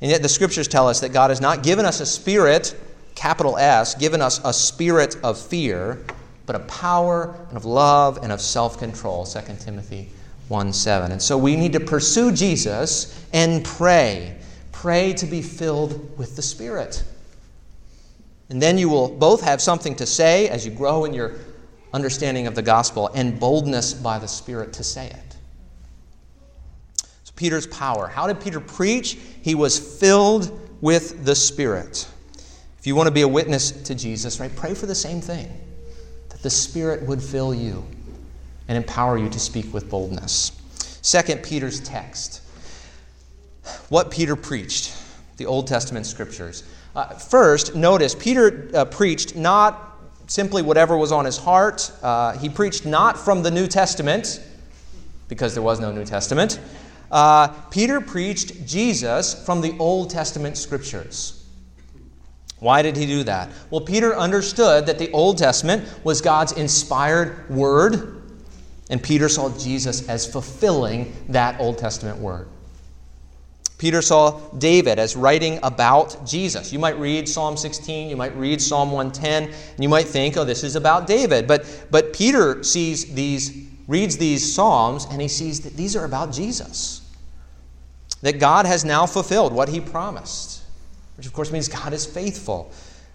And 0.00 0.10
yet 0.10 0.22
the 0.22 0.28
scriptures 0.28 0.66
tell 0.66 0.88
us 0.88 1.00
that 1.00 1.12
God 1.12 1.30
has 1.30 1.40
not 1.40 1.62
given 1.62 1.84
us 1.84 2.00
a 2.00 2.06
spirit, 2.06 2.76
capital 3.14 3.56
S, 3.56 3.94
given 3.94 4.20
us 4.20 4.40
a 4.44 4.52
spirit 4.52 5.16
of 5.22 5.38
fear, 5.38 6.04
but 6.46 6.56
of 6.56 6.66
power 6.68 7.34
and 7.48 7.56
of 7.56 7.64
love 7.64 8.20
and 8.22 8.32
of 8.32 8.40
self 8.40 8.78
control, 8.78 9.26
2 9.26 9.40
Timothy 9.60 10.08
1 10.48 10.72
7. 10.72 11.12
And 11.12 11.20
so 11.20 11.36
we 11.36 11.56
need 11.56 11.72
to 11.72 11.80
pursue 11.80 12.32
Jesus 12.32 13.26
and 13.32 13.64
pray. 13.64 14.38
Pray 14.72 15.12
to 15.14 15.26
be 15.26 15.42
filled 15.42 16.16
with 16.16 16.36
the 16.36 16.42
Spirit. 16.42 17.02
And 18.48 18.62
then 18.62 18.78
you 18.78 18.88
will 18.88 19.08
both 19.08 19.42
have 19.42 19.60
something 19.60 19.96
to 19.96 20.06
say 20.06 20.48
as 20.48 20.64
you 20.64 20.70
grow 20.70 21.04
in 21.04 21.12
your 21.12 21.34
understanding 21.92 22.46
of 22.46 22.54
the 22.54 22.62
gospel 22.62 23.10
and 23.14 23.40
boldness 23.40 23.92
by 23.92 24.18
the 24.18 24.28
Spirit 24.28 24.72
to 24.74 24.84
say 24.84 25.08
it. 25.08 25.36
So, 27.24 27.32
Peter's 27.34 27.66
power. 27.66 28.06
How 28.06 28.28
did 28.28 28.40
Peter 28.40 28.60
preach? 28.60 29.18
He 29.42 29.56
was 29.56 29.98
filled 29.98 30.60
with 30.80 31.24
the 31.24 31.34
Spirit. 31.34 32.06
If 32.78 32.86
you 32.86 32.94
want 32.94 33.08
to 33.08 33.12
be 33.12 33.22
a 33.22 33.28
witness 33.28 33.72
to 33.72 33.96
Jesus, 33.96 34.38
right, 34.38 34.54
pray 34.54 34.74
for 34.74 34.86
the 34.86 34.94
same 34.94 35.20
thing 35.20 35.65
the 36.46 36.50
Spirit 36.50 37.02
would 37.02 37.20
fill 37.20 37.52
you 37.52 37.84
and 38.68 38.78
empower 38.78 39.18
you 39.18 39.28
to 39.28 39.40
speak 39.40 39.74
with 39.74 39.90
boldness. 39.90 40.52
Second, 41.02 41.42
Peter's 41.42 41.80
text. 41.80 42.40
What 43.88 44.12
Peter 44.12 44.36
preached, 44.36 44.94
the 45.38 45.46
Old 45.46 45.66
Testament 45.66 46.06
scriptures. 46.06 46.62
Uh, 46.94 47.06
first, 47.14 47.74
notice 47.74 48.14
Peter 48.14 48.70
uh, 48.74 48.84
preached 48.84 49.34
not 49.34 49.98
simply 50.28 50.62
whatever 50.62 50.96
was 50.96 51.10
on 51.10 51.24
his 51.24 51.36
heart, 51.36 51.90
uh, 52.00 52.38
he 52.38 52.48
preached 52.48 52.86
not 52.86 53.18
from 53.18 53.42
the 53.42 53.50
New 53.50 53.66
Testament, 53.66 54.40
because 55.26 55.52
there 55.52 55.64
was 55.64 55.80
no 55.80 55.90
New 55.90 56.04
Testament 56.04 56.60
uh, 57.10 57.48
Peter 57.70 58.00
preached 58.00 58.66
Jesus 58.66 59.34
from 59.44 59.60
the 59.60 59.76
Old 59.78 60.10
Testament 60.10 60.56
scriptures. 60.56 61.45
Why 62.58 62.82
did 62.82 62.96
he 62.96 63.06
do 63.06 63.22
that? 63.24 63.50
Well, 63.70 63.82
Peter 63.82 64.16
understood 64.16 64.86
that 64.86 64.98
the 64.98 65.10
Old 65.12 65.38
Testament 65.38 65.86
was 66.04 66.20
God's 66.20 66.52
inspired 66.52 67.48
word, 67.50 68.22
and 68.88 69.02
Peter 69.02 69.28
saw 69.28 69.50
Jesus 69.58 70.08
as 70.08 70.26
fulfilling 70.26 71.14
that 71.28 71.60
Old 71.60 71.78
Testament 71.78 72.18
word. 72.18 72.48
Peter 73.78 74.00
saw 74.00 74.40
David 74.56 74.98
as 74.98 75.16
writing 75.16 75.58
about 75.62 76.26
Jesus. 76.26 76.72
You 76.72 76.78
might 76.78 76.98
read 76.98 77.28
Psalm 77.28 77.58
16, 77.58 78.08
you 78.08 78.16
might 78.16 78.34
read 78.34 78.62
Psalm 78.62 78.90
110, 78.90 79.44
and 79.44 79.82
you 79.82 79.90
might 79.90 80.06
think, 80.06 80.38
oh, 80.38 80.44
this 80.44 80.64
is 80.64 80.76
about 80.76 81.06
David. 81.06 81.46
But, 81.46 81.86
but 81.90 82.14
Peter 82.14 82.62
sees 82.62 83.14
these 83.14 83.66
reads 83.86 84.16
these 84.16 84.54
Psalms 84.54 85.06
and 85.10 85.20
he 85.20 85.28
sees 85.28 85.60
that 85.60 85.76
these 85.76 85.96
are 85.96 86.04
about 86.04 86.32
Jesus. 86.32 87.02
That 88.22 88.40
God 88.40 88.66
has 88.66 88.84
now 88.84 89.06
fulfilled 89.06 89.52
what 89.52 89.68
he 89.68 89.80
promised, 89.80 90.55
which 91.16 91.26
of 91.26 91.32
course 91.32 91.50
means 91.50 91.68
God 91.68 91.92
is 91.92 92.06
faithful. 92.06 92.70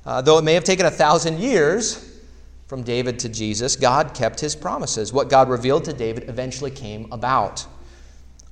Uh, 0.05 0.21
though 0.21 0.37
it 0.37 0.43
may 0.43 0.53
have 0.53 0.63
taken 0.63 0.85
a 0.85 0.91
thousand 0.91 1.39
years 1.39 2.19
from 2.67 2.83
David 2.83 3.19
to 3.19 3.29
Jesus, 3.29 3.75
God 3.75 4.13
kept 4.13 4.39
his 4.39 4.55
promises. 4.55 5.13
What 5.13 5.29
God 5.29 5.49
revealed 5.49 5.85
to 5.85 5.93
David 5.93 6.27
eventually 6.29 6.71
came 6.71 7.11
about. 7.11 7.65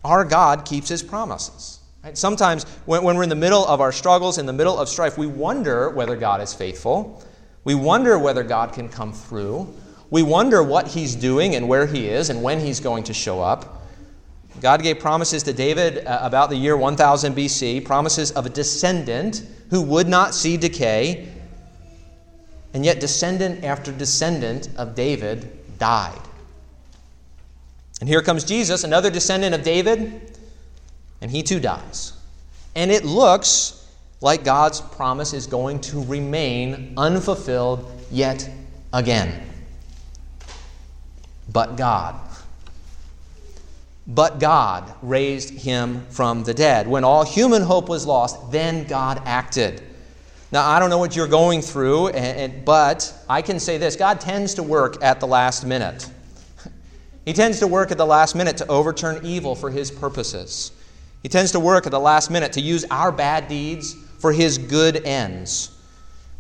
Our 0.04 0.24
God 0.24 0.66
keeps 0.66 0.90
his 0.90 1.02
promises. 1.02 1.80
Right? 2.04 2.18
Sometimes 2.18 2.64
when, 2.86 3.04
when 3.04 3.18
we're 3.18 3.24
in 3.24 3.30
the 3.30 3.36
middle 3.36 3.66
of 3.66 3.82
our 3.82 3.92
struggles, 3.92 4.38
in 4.38 4.46
the 4.46 4.54
middle 4.54 4.78
of 4.78 4.88
strife, 4.88 5.18
we 5.18 5.28
wonder 5.28 5.90
whether 5.90 6.16
God 6.16 6.42
is 6.42 6.54
faithful. 6.54 7.24
We 7.64 7.76
wonder 7.76 8.18
whether 8.18 8.44
God 8.44 8.74
can 8.74 8.88
come 8.88 9.12
through. 9.12 9.74
We 10.10 10.24
wonder 10.24 10.64
what 10.64 10.88
he's 10.88 11.16
doing 11.16 11.56
and 11.56 11.68
where 11.68 11.86
he 11.86 12.08
is 12.08 12.30
and 12.30 12.42
when 12.42 12.60
he's 12.60 12.80
going 12.80 13.04
to 13.06 13.14
show 13.14 13.42
up. 13.42 13.79
God 14.62 14.84
gave 14.84 15.00
promises 15.00 15.44
to 15.44 15.54
David 15.54 16.06
uh, 16.06 16.20
about 16.22 16.50
the 16.50 16.56
year 16.56 16.76
1000 16.76 17.36
BC, 17.36 17.86
promises 17.86 18.32
of 18.32 18.46
a 18.46 18.50
descendant 18.50 19.44
who 19.70 19.82
would 19.82 20.08
not 20.08 20.34
see 20.34 20.58
decay. 20.58 21.32
And 22.74 22.84
yet, 22.86 23.00
descendant 23.00 23.64
after 23.64 23.92
descendant 23.92 24.70
of 24.78 24.96
David 24.96 25.78
died. 25.80 26.20
And 28.00 28.08
here 28.08 28.22
comes 28.22 28.44
Jesus, 28.44 28.84
another 28.84 29.10
descendant 29.10 29.56
of 29.56 29.64
David, 29.64 30.38
and 31.22 31.32
he 31.32 31.44
too 31.44 31.60
dies. 31.60 32.14
And 32.76 32.92
it 32.92 33.04
looks 33.06 33.88
like 34.22 34.44
God's 34.44 34.82
promise 34.82 35.34
is 35.34 35.48
going 35.48 35.80
to 35.82 36.04
remain 36.04 36.94
unfulfilled 36.98 37.90
yet 38.12 38.50
again. 38.94 39.48
But 41.52 41.78
God. 41.78 42.16
But 44.10 44.40
God 44.40 44.92
raised 45.04 45.52
him 45.52 46.04
from 46.10 46.44
the 46.44 46.54
dead. 46.54 46.88
When 46.88 47.04
all 47.04 47.24
human 47.24 47.62
hope 47.62 47.88
was 47.88 48.08
lost, 48.08 48.52
then 48.52 48.86
God 48.86 49.22
acted. 49.26 49.84
Now, 50.52 50.68
I 50.68 50.80
don't 50.80 50.90
know 50.90 50.98
what 50.98 51.16
you're 51.16 51.28
going 51.28 51.62
through, 51.62 52.08
and, 52.08 52.54
and, 52.54 52.66
but 52.66 53.14
I 53.30 53.44
can 53.44 53.60
say 53.60 53.78
this 53.78 53.96
God 53.96 54.20
tends 54.20 54.56
to 54.56 54.64
work 54.64 55.04
at 55.04 55.20
the 55.20 55.28
last 55.28 55.66
minute. 55.66 56.10
He 57.26 57.34
tends 57.34 57.60
to 57.60 57.68
work 57.68 57.92
at 57.92 58.00
the 58.00 58.06
last 58.08 58.34
minute 58.34 58.58
to 58.58 58.68
overturn 58.68 59.24
evil 59.24 59.54
for 59.54 59.70
his 59.70 59.92
purposes. 59.92 60.72
He 61.22 61.30
tends 61.30 61.52
to 61.52 61.60
work 61.60 61.86
at 61.86 61.92
the 61.92 62.00
last 62.00 62.32
minute 62.32 62.54
to 62.54 62.62
use 62.62 62.86
our 62.90 63.12
bad 63.12 63.48
deeds 63.48 63.94
for 64.18 64.34
his 64.34 64.58
good 64.58 65.06
ends. 65.06 65.78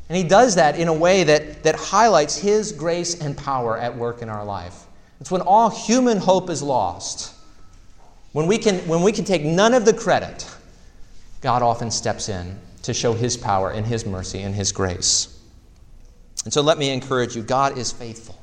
And 0.08 0.18
he 0.18 0.24
does 0.24 0.56
that 0.56 0.80
in 0.80 0.88
a 0.88 0.94
way 0.94 1.24
that, 1.26 1.62
that 1.62 1.76
highlights 1.76 2.38
his 2.38 2.72
grace 2.72 3.22
and 3.22 3.38
power 3.38 3.78
at 3.78 3.96
work 3.96 4.24
in 4.24 4.30
our 4.30 4.44
life. 4.44 4.86
It's 5.22 5.30
when 5.30 5.42
all 5.42 5.70
human 5.70 6.18
hope 6.18 6.50
is 6.50 6.64
lost, 6.64 7.36
when 8.32 8.48
we 8.48 8.58
can, 8.58 8.76
when 8.88 9.02
we 9.02 9.12
can 9.12 9.26
take 9.26 9.44
none 9.44 9.74
of 9.74 9.86
the 9.86 9.94
credit, 9.94 10.48
God 11.42 11.62
often 11.62 11.90
steps 11.90 12.30
in 12.30 12.60
to 12.84 12.94
show 12.94 13.14
his 13.14 13.38
power 13.38 13.72
and 13.72 13.86
his 13.86 14.06
mercy 14.06 14.42
and 14.42 14.54
his 14.54 14.72
grace. 14.72 15.40
And 16.46 16.54
so 16.54 16.62
let 16.62 16.78
me 16.78 16.90
encourage 16.90 17.36
you 17.36 17.44
God 17.44 17.78
is 17.78 17.92
faithful, 17.92 18.40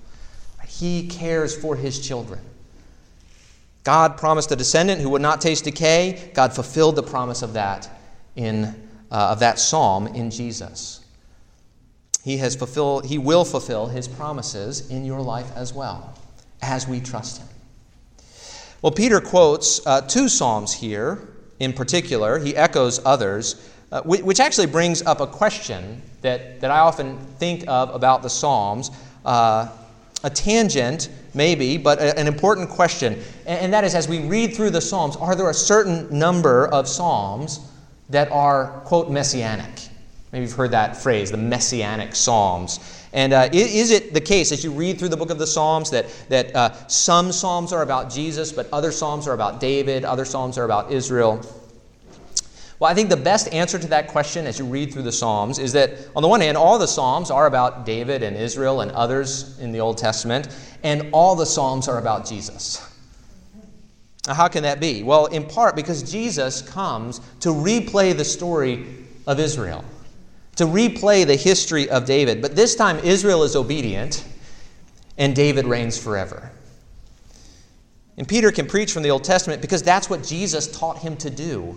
he 0.66 1.06
cares 1.08 1.56
for 1.56 1.76
his 1.76 2.06
children. 2.06 2.40
God 3.84 4.16
promised 4.16 4.50
a 4.50 4.56
descendant 4.56 5.00
who 5.00 5.10
would 5.10 5.22
not 5.22 5.40
taste 5.40 5.62
decay. 5.62 6.32
God 6.34 6.52
fulfilled 6.52 6.96
the 6.96 7.04
promise 7.04 7.42
of 7.42 7.52
that 7.52 7.88
in 8.34 8.64
uh, 9.10 9.28
of 9.30 9.38
that 9.40 9.58
psalm 9.60 10.08
in 10.08 10.30
Jesus. 10.30 11.04
He 12.24 12.38
has 12.38 12.56
fulfilled 12.56 13.06
he 13.06 13.18
will 13.18 13.44
fulfill 13.44 13.86
his 13.86 14.08
promises 14.08 14.90
in 14.90 15.04
your 15.04 15.20
life 15.20 15.50
as 15.54 15.72
well 15.72 16.18
as 16.60 16.88
we 16.88 17.00
trust 17.00 17.38
him. 17.38 17.48
Well, 18.86 18.92
Peter 18.92 19.20
quotes 19.20 19.84
uh, 19.84 20.02
two 20.02 20.28
psalms 20.28 20.72
here 20.72 21.26
in 21.58 21.72
particular. 21.72 22.38
He 22.38 22.54
echoes 22.54 23.04
others, 23.04 23.68
uh, 23.90 24.02
which 24.02 24.38
actually 24.38 24.68
brings 24.68 25.02
up 25.02 25.20
a 25.20 25.26
question 25.26 26.00
that, 26.20 26.60
that 26.60 26.70
I 26.70 26.78
often 26.78 27.18
think 27.18 27.64
of 27.66 27.92
about 27.92 28.22
the 28.22 28.30
Psalms. 28.30 28.92
Uh, 29.24 29.68
a 30.22 30.30
tangent, 30.30 31.08
maybe, 31.34 31.78
but 31.78 31.98
a, 31.98 32.16
an 32.16 32.28
important 32.28 32.70
question. 32.70 33.14
And, 33.44 33.58
and 33.58 33.72
that 33.72 33.82
is 33.82 33.96
as 33.96 34.06
we 34.06 34.20
read 34.20 34.54
through 34.54 34.70
the 34.70 34.80
Psalms, 34.80 35.16
are 35.16 35.34
there 35.34 35.50
a 35.50 35.54
certain 35.54 36.16
number 36.16 36.68
of 36.68 36.86
Psalms 36.86 37.68
that 38.10 38.30
are, 38.30 38.82
quote, 38.84 39.10
messianic? 39.10 39.88
Maybe 40.30 40.44
you've 40.44 40.52
heard 40.52 40.70
that 40.70 40.96
phrase, 40.96 41.32
the 41.32 41.36
messianic 41.36 42.14
Psalms. 42.14 42.95
And 43.12 43.32
uh, 43.32 43.48
is 43.52 43.90
it 43.90 44.12
the 44.12 44.20
case 44.20 44.52
as 44.52 44.64
you 44.64 44.72
read 44.72 44.98
through 44.98 45.08
the 45.08 45.16
book 45.16 45.30
of 45.30 45.38
the 45.38 45.46
Psalms 45.46 45.90
that, 45.90 46.06
that 46.28 46.54
uh, 46.54 46.86
some 46.88 47.32
Psalms 47.32 47.72
are 47.72 47.82
about 47.82 48.10
Jesus, 48.10 48.52
but 48.52 48.68
other 48.72 48.92
Psalms 48.92 49.26
are 49.26 49.34
about 49.34 49.60
David, 49.60 50.04
other 50.04 50.24
Psalms 50.24 50.58
are 50.58 50.64
about 50.64 50.90
Israel? 50.90 51.40
Well, 52.78 52.90
I 52.90 52.94
think 52.94 53.08
the 53.08 53.16
best 53.16 53.52
answer 53.54 53.78
to 53.78 53.86
that 53.88 54.08
question 54.08 54.46
as 54.46 54.58
you 54.58 54.66
read 54.66 54.92
through 54.92 55.04
the 55.04 55.12
Psalms 55.12 55.58
is 55.58 55.72
that, 55.72 55.92
on 56.14 56.22
the 56.22 56.28
one 56.28 56.42
hand, 56.42 56.58
all 56.58 56.78
the 56.78 56.86
Psalms 56.86 57.30
are 57.30 57.46
about 57.46 57.86
David 57.86 58.22
and 58.22 58.36
Israel 58.36 58.82
and 58.82 58.92
others 58.92 59.58
in 59.60 59.72
the 59.72 59.80
Old 59.80 59.96
Testament, 59.96 60.48
and 60.82 61.08
all 61.12 61.34
the 61.34 61.46
Psalms 61.46 61.88
are 61.88 61.98
about 61.98 62.26
Jesus. 62.26 62.86
Now, 64.26 64.34
how 64.34 64.48
can 64.48 64.64
that 64.64 64.78
be? 64.78 65.02
Well, 65.02 65.26
in 65.26 65.44
part 65.46 65.74
because 65.74 66.02
Jesus 66.02 66.60
comes 66.60 67.20
to 67.40 67.48
replay 67.48 68.14
the 68.14 68.24
story 68.24 68.84
of 69.26 69.40
Israel, 69.40 69.82
to 70.56 70.64
replay 70.64 71.26
the 71.26 71.36
history 71.36 71.88
of 71.88 72.04
David. 72.04 72.42
But 72.42 72.56
this 72.56 72.74
time, 72.74 72.98
Israel 72.98 73.42
is 73.42 73.54
obedient, 73.54 74.24
and 75.18 75.34
David 75.34 75.66
reigns 75.66 75.98
forever. 75.98 76.50
And 78.16 78.26
Peter 78.26 78.50
can 78.50 78.66
preach 78.66 78.92
from 78.92 79.02
the 79.02 79.10
Old 79.10 79.24
Testament 79.24 79.60
because 79.60 79.82
that's 79.82 80.08
what 80.08 80.24
Jesus 80.24 80.66
taught 80.66 80.98
him 80.98 81.16
to 81.18 81.30
do. 81.30 81.76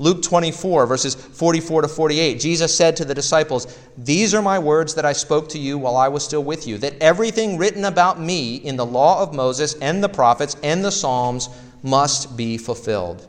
Luke 0.00 0.22
24, 0.22 0.86
verses 0.86 1.16
44 1.16 1.82
to 1.82 1.88
48, 1.88 2.38
Jesus 2.38 2.76
said 2.76 2.96
to 2.96 3.04
the 3.04 3.14
disciples, 3.14 3.76
These 3.96 4.32
are 4.32 4.42
my 4.42 4.56
words 4.56 4.94
that 4.94 5.04
I 5.04 5.12
spoke 5.12 5.48
to 5.48 5.58
you 5.58 5.76
while 5.76 5.96
I 5.96 6.06
was 6.06 6.24
still 6.24 6.44
with 6.44 6.68
you, 6.68 6.78
that 6.78 6.94
everything 7.00 7.58
written 7.58 7.84
about 7.84 8.20
me 8.20 8.56
in 8.56 8.76
the 8.76 8.86
law 8.86 9.20
of 9.20 9.34
Moses 9.34 9.74
and 9.80 10.02
the 10.02 10.08
prophets 10.08 10.56
and 10.62 10.84
the 10.84 10.92
Psalms 10.92 11.48
must 11.82 12.36
be 12.36 12.56
fulfilled. 12.56 13.26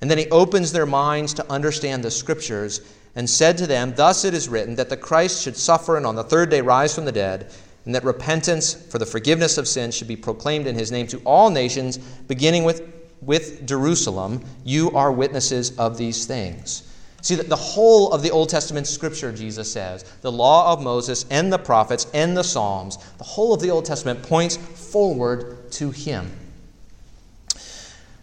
And 0.00 0.10
then 0.10 0.16
he 0.16 0.30
opens 0.30 0.72
their 0.72 0.86
minds 0.86 1.34
to 1.34 1.52
understand 1.52 2.02
the 2.02 2.10
scriptures 2.10 2.80
and 3.16 3.28
said 3.28 3.58
to 3.58 3.66
them, 3.66 3.94
Thus 3.96 4.24
it 4.24 4.34
is 4.34 4.48
written 4.48 4.76
that 4.76 4.88
the 4.88 4.96
Christ 4.96 5.42
should 5.42 5.56
suffer 5.56 5.96
and 5.96 6.06
on 6.06 6.14
the 6.14 6.22
third 6.22 6.50
day 6.50 6.60
rise 6.60 6.94
from 6.94 7.06
the 7.06 7.12
dead, 7.12 7.52
and 7.84 7.94
that 7.94 8.04
repentance 8.04 8.74
for 8.74 8.98
the 8.98 9.06
forgiveness 9.06 9.58
of 9.58 9.66
sins 9.66 9.96
should 9.96 10.08
be 10.08 10.16
proclaimed 10.16 10.66
in 10.66 10.74
his 10.76 10.92
name 10.92 11.08
to 11.08 11.18
all 11.24 11.50
nations, 11.50 11.98
beginning 11.98 12.62
with 12.62 12.82
with 13.22 13.66
Jerusalem, 13.66 14.44
you 14.64 14.90
are 14.92 15.10
witnesses 15.10 15.76
of 15.78 15.98
these 15.98 16.26
things. 16.26 16.82
See, 17.22 17.34
that 17.34 17.48
the 17.48 17.56
whole 17.56 18.12
of 18.12 18.22
the 18.22 18.30
Old 18.30 18.48
Testament 18.48 18.86
scripture, 18.86 19.32
Jesus 19.32 19.70
says, 19.72 20.04
the 20.20 20.30
law 20.30 20.72
of 20.72 20.80
Moses 20.82 21.26
and 21.30 21.52
the 21.52 21.58
prophets 21.58 22.06
and 22.14 22.36
the 22.36 22.44
Psalms, 22.44 22.98
the 23.18 23.24
whole 23.24 23.52
of 23.52 23.60
the 23.60 23.70
Old 23.70 23.84
Testament 23.84 24.22
points 24.22 24.56
forward 24.56 25.72
to 25.72 25.90
him. 25.90 26.30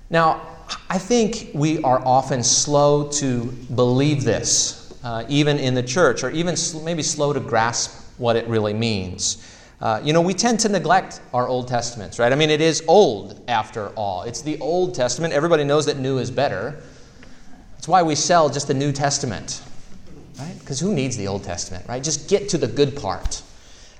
Now, 0.09 0.41
I 0.89 0.97
think 0.97 1.49
we 1.53 1.83
are 1.83 2.01
often 2.05 2.43
slow 2.43 3.09
to 3.09 3.45
believe 3.75 4.23
this, 4.23 4.82
uh, 5.03 5.25
even 5.27 5.59
in 5.59 5.73
the 5.73 5.83
church, 5.83 6.23
or 6.23 6.29
even 6.31 6.55
maybe 6.83 7.03
slow 7.03 7.33
to 7.33 7.39
grasp 7.39 8.17
what 8.17 8.35
it 8.35 8.47
really 8.47 8.73
means. 8.73 9.49
Uh, 9.81 9.99
you 10.01 10.13
know, 10.13 10.21
we 10.21 10.33
tend 10.33 10.59
to 10.61 10.69
neglect 10.69 11.19
our 11.33 11.47
Old 11.47 11.67
Testaments, 11.67 12.17
right? 12.17 12.31
I 12.31 12.35
mean, 12.35 12.49
it 12.49 12.61
is 12.61 12.83
old 12.87 13.43
after 13.49 13.89
all. 13.89 14.23
It's 14.23 14.41
the 14.41 14.57
Old 14.59 14.95
Testament. 14.95 15.33
Everybody 15.33 15.65
knows 15.65 15.85
that 15.87 15.97
new 15.97 16.19
is 16.19 16.31
better. 16.31 16.81
That's 17.73 17.87
why 17.89 18.01
we 18.01 18.15
sell 18.15 18.49
just 18.49 18.69
the 18.69 18.73
New 18.73 18.93
Testament, 18.93 19.61
right? 20.39 20.55
Because 20.59 20.79
who 20.79 20.93
needs 20.93 21.17
the 21.17 21.27
Old 21.27 21.43
Testament, 21.43 21.85
right? 21.89 22.01
Just 22.01 22.29
get 22.29 22.47
to 22.49 22.57
the 22.57 22.67
good 22.67 22.95
part. 22.95 23.41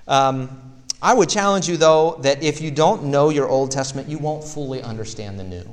Um, 0.08 0.74
I 1.02 1.14
would 1.14 1.28
challenge 1.28 1.68
you, 1.68 1.76
though, 1.76 2.18
that 2.22 2.42
if 2.42 2.62
you 2.62 2.72
don't 2.72 3.04
know 3.04 3.30
your 3.30 3.50
Old 3.50 3.72
Testament, 3.72 4.08
you 4.08 4.18
won't 4.18 4.42
fully 4.42 4.82
understand 4.82 5.38
the 5.38 5.44
New. 5.44 5.66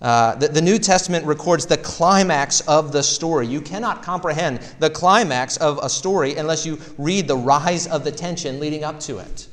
Uh, 0.00 0.34
the, 0.36 0.48
the, 0.48 0.62
New 0.62 0.78
Testament 0.78 1.26
records 1.26 1.66
the 1.66 1.76
climax 1.76 2.62
of 2.62 2.90
the 2.90 3.02
story. 3.02 3.46
You 3.46 3.60
cannot 3.60 4.02
comprehend 4.02 4.60
the 4.78 4.88
climax 4.88 5.58
of 5.58 5.78
a 5.82 5.90
story 5.90 6.36
unless 6.36 6.64
you 6.64 6.78
read 6.96 7.28
the 7.28 7.36
rise 7.36 7.86
of 7.86 8.02
the 8.02 8.10
tension 8.10 8.60
leading 8.60 8.82
up 8.82 8.98
to 9.00 9.18
it. 9.18 9.46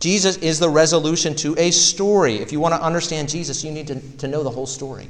Jesus 0.00 0.36
is 0.38 0.58
the 0.58 0.68
resolution 0.68 1.34
to 1.36 1.54
a 1.58 1.70
story. 1.70 2.36
If 2.36 2.52
you 2.52 2.60
want 2.60 2.74
to 2.74 2.82
understand 2.82 3.30
Jesus, 3.30 3.64
you 3.64 3.70
need 3.70 3.86
to, 3.86 4.00
to 4.18 4.28
know 4.28 4.42
the 4.42 4.50
whole 4.50 4.66
story. 4.66 5.08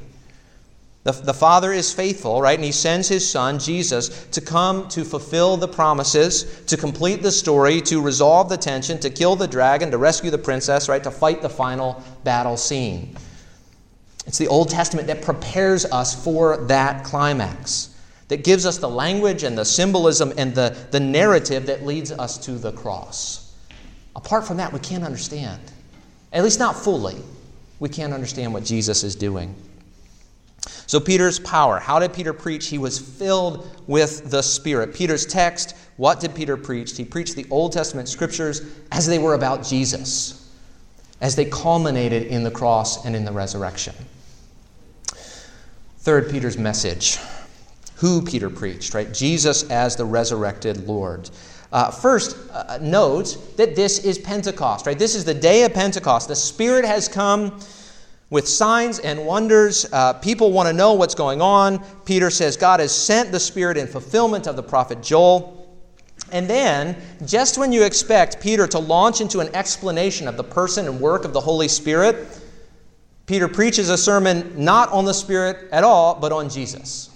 The, 1.03 1.11
the 1.11 1.33
Father 1.33 1.73
is 1.73 1.93
faithful, 1.93 2.41
right? 2.41 2.57
And 2.57 2.63
He 2.63 2.71
sends 2.71 3.09
His 3.09 3.29
Son, 3.29 3.59
Jesus, 3.59 4.25
to 4.27 4.39
come 4.39 4.87
to 4.89 5.03
fulfill 5.03 5.57
the 5.57 5.67
promises, 5.67 6.61
to 6.67 6.77
complete 6.77 7.21
the 7.21 7.31
story, 7.31 7.81
to 7.81 8.01
resolve 8.01 8.47
the 8.47 8.55
tension, 8.55 8.97
to 8.99 9.09
kill 9.09 9.35
the 9.35 9.47
dragon, 9.47 9.91
to 9.91 9.97
rescue 9.97 10.31
the 10.31 10.37
princess, 10.37 10.87
right? 10.87 11.03
To 11.03 11.11
fight 11.11 11.41
the 11.41 11.49
final 11.49 12.01
battle 12.23 12.55
scene. 12.55 13.17
It's 14.25 14.37
the 14.37 14.47
Old 14.47 14.69
Testament 14.69 15.07
that 15.07 15.21
prepares 15.21 15.85
us 15.85 16.23
for 16.23 16.57
that 16.67 17.03
climax, 17.03 17.95
that 18.29 18.43
gives 18.43 18.65
us 18.65 18.77
the 18.77 18.89
language 18.89 19.43
and 19.43 19.57
the 19.57 19.65
symbolism 19.65 20.33
and 20.37 20.55
the, 20.55 20.75
the 20.91 20.99
narrative 20.99 21.65
that 21.65 21.85
leads 21.85 22.11
us 22.11 22.37
to 22.45 22.53
the 22.53 22.71
cross. 22.71 23.53
Apart 24.15 24.47
from 24.47 24.57
that, 24.57 24.71
we 24.71 24.79
can't 24.79 25.03
understand, 25.03 25.61
at 26.31 26.43
least 26.43 26.59
not 26.59 26.75
fully. 26.75 27.17
We 27.79 27.89
can't 27.89 28.13
understand 28.13 28.53
what 28.53 28.63
Jesus 28.63 29.03
is 29.03 29.15
doing. 29.15 29.53
So, 30.85 30.99
Peter's 30.99 31.39
power. 31.39 31.79
How 31.79 31.99
did 31.99 32.13
Peter 32.13 32.33
preach? 32.33 32.67
He 32.67 32.77
was 32.77 32.99
filled 32.99 33.67
with 33.87 34.29
the 34.29 34.41
Spirit. 34.41 34.93
Peter's 34.93 35.25
text, 35.25 35.75
what 35.97 36.19
did 36.19 36.33
Peter 36.35 36.55
preach? 36.55 36.95
He 36.95 37.03
preached 37.03 37.35
the 37.35 37.45
Old 37.49 37.73
Testament 37.73 38.07
scriptures 38.07 38.61
as 38.91 39.07
they 39.07 39.19
were 39.19 39.33
about 39.33 39.65
Jesus, 39.65 40.42
as 41.23 41.37
they 41.37 41.45
culminated 41.45 42.23
in 42.23 42.43
the 42.43 42.51
cross 42.51 43.05
and 43.05 43.15
in 43.15 43.23
the 43.23 43.31
resurrection. 43.31 43.95
Third, 45.99 46.29
Peter's 46.29 46.57
message. 46.57 47.17
Who 47.95 48.21
Peter 48.21 48.49
preached, 48.49 48.93
right? 48.93 49.11
Jesus 49.13 49.63
as 49.69 49.95
the 49.95 50.03
resurrected 50.03 50.85
Lord. 50.85 51.29
Uh, 51.71 51.89
first, 51.89 52.35
uh, 52.51 52.77
note 52.81 53.55
that 53.55 53.73
this 53.73 54.03
is 54.03 54.19
Pentecost, 54.19 54.85
right? 54.85 54.99
This 54.99 55.15
is 55.15 55.23
the 55.23 55.33
day 55.33 55.63
of 55.63 55.73
Pentecost. 55.73 56.27
The 56.27 56.35
Spirit 56.35 56.83
has 56.83 57.07
come 57.07 57.57
with 58.29 58.45
signs 58.45 58.99
and 58.99 59.25
wonders. 59.25 59.85
Uh, 59.93 60.11
people 60.13 60.51
want 60.51 60.67
to 60.67 60.73
know 60.73 60.91
what's 60.91 61.15
going 61.15 61.41
on. 61.41 61.81
Peter 62.03 62.29
says 62.29 62.57
God 62.57 62.81
has 62.81 62.93
sent 62.93 63.31
the 63.31 63.39
Spirit 63.39 63.77
in 63.77 63.87
fulfillment 63.87 64.45
of 64.45 64.57
the 64.57 64.63
prophet 64.63 65.01
Joel. 65.01 65.62
And 66.31 66.49
then, 66.49 66.97
just 67.25 67.57
when 67.57 67.71
you 67.71 67.83
expect 67.83 68.41
Peter 68.41 68.65
to 68.67 68.79
launch 68.79 69.21
into 69.21 69.39
an 69.39 69.53
explanation 69.55 70.27
of 70.27 70.37
the 70.37 70.43
person 70.43 70.87
and 70.87 70.99
work 70.99 71.25
of 71.25 71.33
the 71.33 71.41
Holy 71.41 71.67
Spirit, 71.67 72.27
Peter 73.25 73.47
preaches 73.47 73.89
a 73.89 73.97
sermon 73.97 74.53
not 74.63 74.89
on 74.89 75.05
the 75.05 75.13
Spirit 75.13 75.69
at 75.71 75.83
all, 75.83 76.15
but 76.15 76.31
on 76.31 76.49
Jesus. 76.49 77.09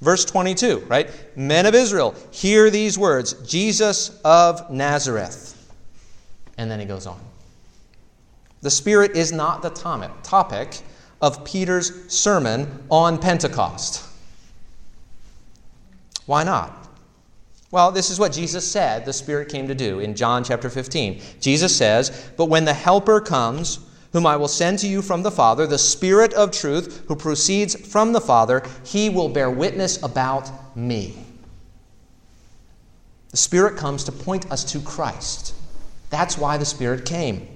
Verse 0.00 0.24
22, 0.24 0.80
right? 0.88 1.10
Men 1.36 1.64
of 1.64 1.74
Israel, 1.74 2.14
hear 2.30 2.68
these 2.70 2.98
words 2.98 3.32
Jesus 3.48 4.20
of 4.24 4.70
Nazareth. 4.70 5.54
And 6.58 6.70
then 6.70 6.78
he 6.78 6.86
goes 6.86 7.06
on. 7.06 7.18
The 8.60 8.70
Spirit 8.70 9.16
is 9.16 9.32
not 9.32 9.62
the 9.62 9.70
topic 9.70 10.80
of 11.22 11.44
Peter's 11.44 12.12
sermon 12.12 12.84
on 12.90 13.18
Pentecost. 13.18 14.04
Why 16.26 16.44
not? 16.44 16.85
Well, 17.70 17.90
this 17.90 18.10
is 18.10 18.18
what 18.18 18.32
Jesus 18.32 18.70
said 18.70 19.04
the 19.04 19.12
Spirit 19.12 19.48
came 19.48 19.66
to 19.68 19.74
do 19.74 19.98
in 19.98 20.14
John 20.14 20.44
chapter 20.44 20.70
15. 20.70 21.20
Jesus 21.40 21.74
says, 21.74 22.30
But 22.36 22.46
when 22.46 22.64
the 22.64 22.72
Helper 22.72 23.20
comes, 23.20 23.80
whom 24.12 24.26
I 24.26 24.36
will 24.36 24.48
send 24.48 24.78
to 24.80 24.88
you 24.88 25.02
from 25.02 25.22
the 25.22 25.30
Father, 25.30 25.66
the 25.66 25.78
Spirit 25.78 26.32
of 26.34 26.52
truth, 26.52 27.04
who 27.08 27.16
proceeds 27.16 27.74
from 27.74 28.12
the 28.12 28.20
Father, 28.20 28.62
he 28.84 29.10
will 29.10 29.28
bear 29.28 29.50
witness 29.50 30.02
about 30.02 30.76
me. 30.76 31.16
The 33.30 33.36
Spirit 33.36 33.76
comes 33.76 34.04
to 34.04 34.12
point 34.12 34.50
us 34.50 34.64
to 34.72 34.80
Christ. 34.80 35.54
That's 36.08 36.38
why 36.38 36.56
the 36.56 36.64
Spirit 36.64 37.04
came. 37.04 37.48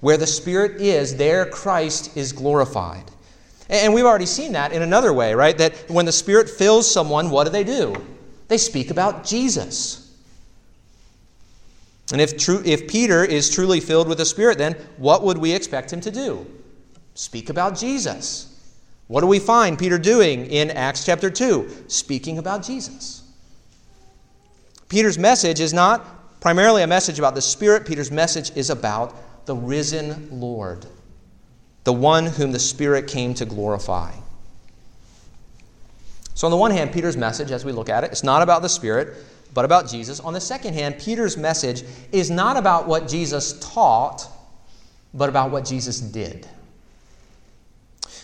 Where 0.00 0.16
the 0.16 0.26
Spirit 0.26 0.80
is, 0.80 1.16
there 1.16 1.44
Christ 1.44 2.16
is 2.16 2.32
glorified. 2.32 3.04
And 3.68 3.92
we've 3.92 4.06
already 4.06 4.26
seen 4.26 4.52
that 4.52 4.72
in 4.72 4.82
another 4.82 5.12
way, 5.12 5.34
right? 5.34 5.58
That 5.58 5.90
when 5.90 6.06
the 6.06 6.12
Spirit 6.12 6.48
fills 6.48 6.90
someone, 6.90 7.28
what 7.28 7.44
do 7.44 7.50
they 7.50 7.64
do? 7.64 7.94
They 8.50 8.58
speak 8.58 8.90
about 8.90 9.24
Jesus. 9.24 10.12
And 12.10 12.20
if, 12.20 12.36
true, 12.36 12.60
if 12.64 12.88
Peter 12.88 13.24
is 13.24 13.48
truly 13.48 13.78
filled 13.78 14.08
with 14.08 14.18
the 14.18 14.24
Spirit, 14.24 14.58
then 14.58 14.72
what 14.96 15.22
would 15.22 15.38
we 15.38 15.52
expect 15.52 15.92
him 15.92 16.00
to 16.00 16.10
do? 16.10 16.44
Speak 17.14 17.48
about 17.48 17.78
Jesus. 17.78 18.60
What 19.06 19.20
do 19.20 19.28
we 19.28 19.38
find 19.38 19.78
Peter 19.78 19.98
doing 19.98 20.46
in 20.46 20.68
Acts 20.72 21.06
chapter 21.06 21.30
2? 21.30 21.84
Speaking 21.86 22.38
about 22.38 22.64
Jesus. 22.64 23.22
Peter's 24.88 25.16
message 25.16 25.60
is 25.60 25.72
not 25.72 26.40
primarily 26.40 26.82
a 26.82 26.88
message 26.88 27.20
about 27.20 27.36
the 27.36 27.40
Spirit, 27.40 27.86
Peter's 27.86 28.10
message 28.10 28.50
is 28.56 28.68
about 28.68 29.46
the 29.46 29.54
risen 29.54 30.28
Lord, 30.40 30.86
the 31.84 31.92
one 31.92 32.26
whom 32.26 32.50
the 32.50 32.58
Spirit 32.58 33.06
came 33.06 33.32
to 33.34 33.44
glorify. 33.44 34.12
So, 36.40 36.46
on 36.46 36.50
the 36.52 36.56
one 36.56 36.70
hand, 36.70 36.90
Peter's 36.90 37.18
message, 37.18 37.50
as 37.50 37.66
we 37.66 37.72
look 37.72 37.90
at 37.90 38.02
it, 38.02 38.12
it's 38.12 38.24
not 38.24 38.40
about 38.40 38.62
the 38.62 38.68
Spirit, 38.70 39.14
but 39.52 39.66
about 39.66 39.86
Jesus. 39.86 40.20
On 40.20 40.32
the 40.32 40.40
second 40.40 40.72
hand, 40.72 40.98
Peter's 40.98 41.36
message 41.36 41.84
is 42.12 42.30
not 42.30 42.56
about 42.56 42.88
what 42.88 43.06
Jesus 43.06 43.60
taught, 43.60 44.26
but 45.12 45.28
about 45.28 45.50
what 45.50 45.66
Jesus 45.66 46.00
did. 46.00 46.48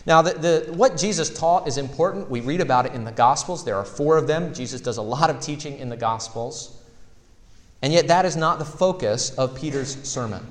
Now, 0.07 0.23
the, 0.23 0.33
the, 0.33 0.73
what 0.73 0.97
Jesus 0.97 1.29
taught 1.29 1.69
is 1.69 1.77
important. 1.77 2.31
We 2.31 2.41
read 2.41 2.63
about 2.63 2.87
it 2.87 2.95
in 2.95 3.05
the 3.05 3.13
Gospels. 3.13 3.67
There 3.67 3.77
are 3.77 3.85
four 3.85 4.17
of 4.17 4.27
them. 4.27 4.55
Jesus 4.55 4.81
does 4.81 4.97
a 4.97 5.03
lot 5.03 5.29
of 5.29 5.41
teaching 5.41 5.79
in 5.79 5.91
the 5.91 5.97
Gospels. 5.99 6.83
And 7.83 7.93
yet, 7.93 8.09
that 8.09 8.25
is 8.25 8.35
not 8.35 8.59
the 8.59 8.65
focus 8.65 9.35
of 9.35 9.55
Peter's 9.55 9.95
sermon. 10.09 10.43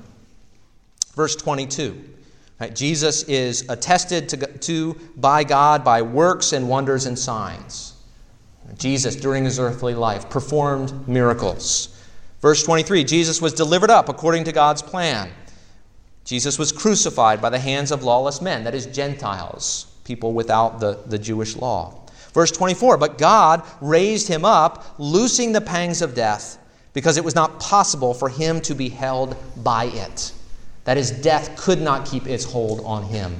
Verse 1.15 1.35
22 1.35 2.14
Right? 2.59 2.73
Jesus 2.73 3.23
is 3.23 3.65
attested 3.69 4.29
to, 4.29 4.37
to 4.59 4.93
by 5.17 5.43
God 5.43 5.83
by 5.83 6.01
works 6.01 6.53
and 6.53 6.69
wonders 6.69 7.05
and 7.05 7.17
signs. 7.17 7.93
Jesus, 8.77 9.15
during 9.15 9.45
his 9.45 9.59
earthly 9.59 9.93
life, 9.93 10.29
performed 10.29 11.07
miracles. 11.07 11.95
Verse 12.41 12.63
23 12.63 13.03
Jesus 13.03 13.41
was 13.41 13.53
delivered 13.53 13.89
up 13.89 14.09
according 14.09 14.43
to 14.45 14.51
God's 14.51 14.81
plan. 14.81 15.31
Jesus 16.23 16.57
was 16.57 16.71
crucified 16.71 17.41
by 17.41 17.49
the 17.49 17.59
hands 17.59 17.91
of 17.91 18.03
lawless 18.03 18.41
men, 18.41 18.63
that 18.63 18.73
is, 18.73 18.87
Gentiles, 18.87 19.85
people 20.03 20.33
without 20.33 20.79
the, 20.79 20.99
the 21.05 21.19
Jewish 21.19 21.55
law. 21.55 22.01
Verse 22.33 22.51
24 22.51 22.97
But 22.97 23.17
God 23.17 23.63
raised 23.81 24.27
him 24.27 24.43
up, 24.43 24.95
loosing 24.97 25.51
the 25.51 25.61
pangs 25.61 26.01
of 26.01 26.15
death, 26.15 26.57
because 26.93 27.17
it 27.17 27.23
was 27.23 27.35
not 27.35 27.59
possible 27.59 28.13
for 28.13 28.29
him 28.29 28.59
to 28.61 28.73
be 28.73 28.89
held 28.89 29.35
by 29.63 29.85
it. 29.85 30.33
That 30.85 30.97
is, 30.97 31.11
death 31.11 31.57
could 31.57 31.81
not 31.81 32.05
keep 32.05 32.27
its 32.27 32.45
hold 32.45 32.81
on 32.85 33.03
him. 33.03 33.35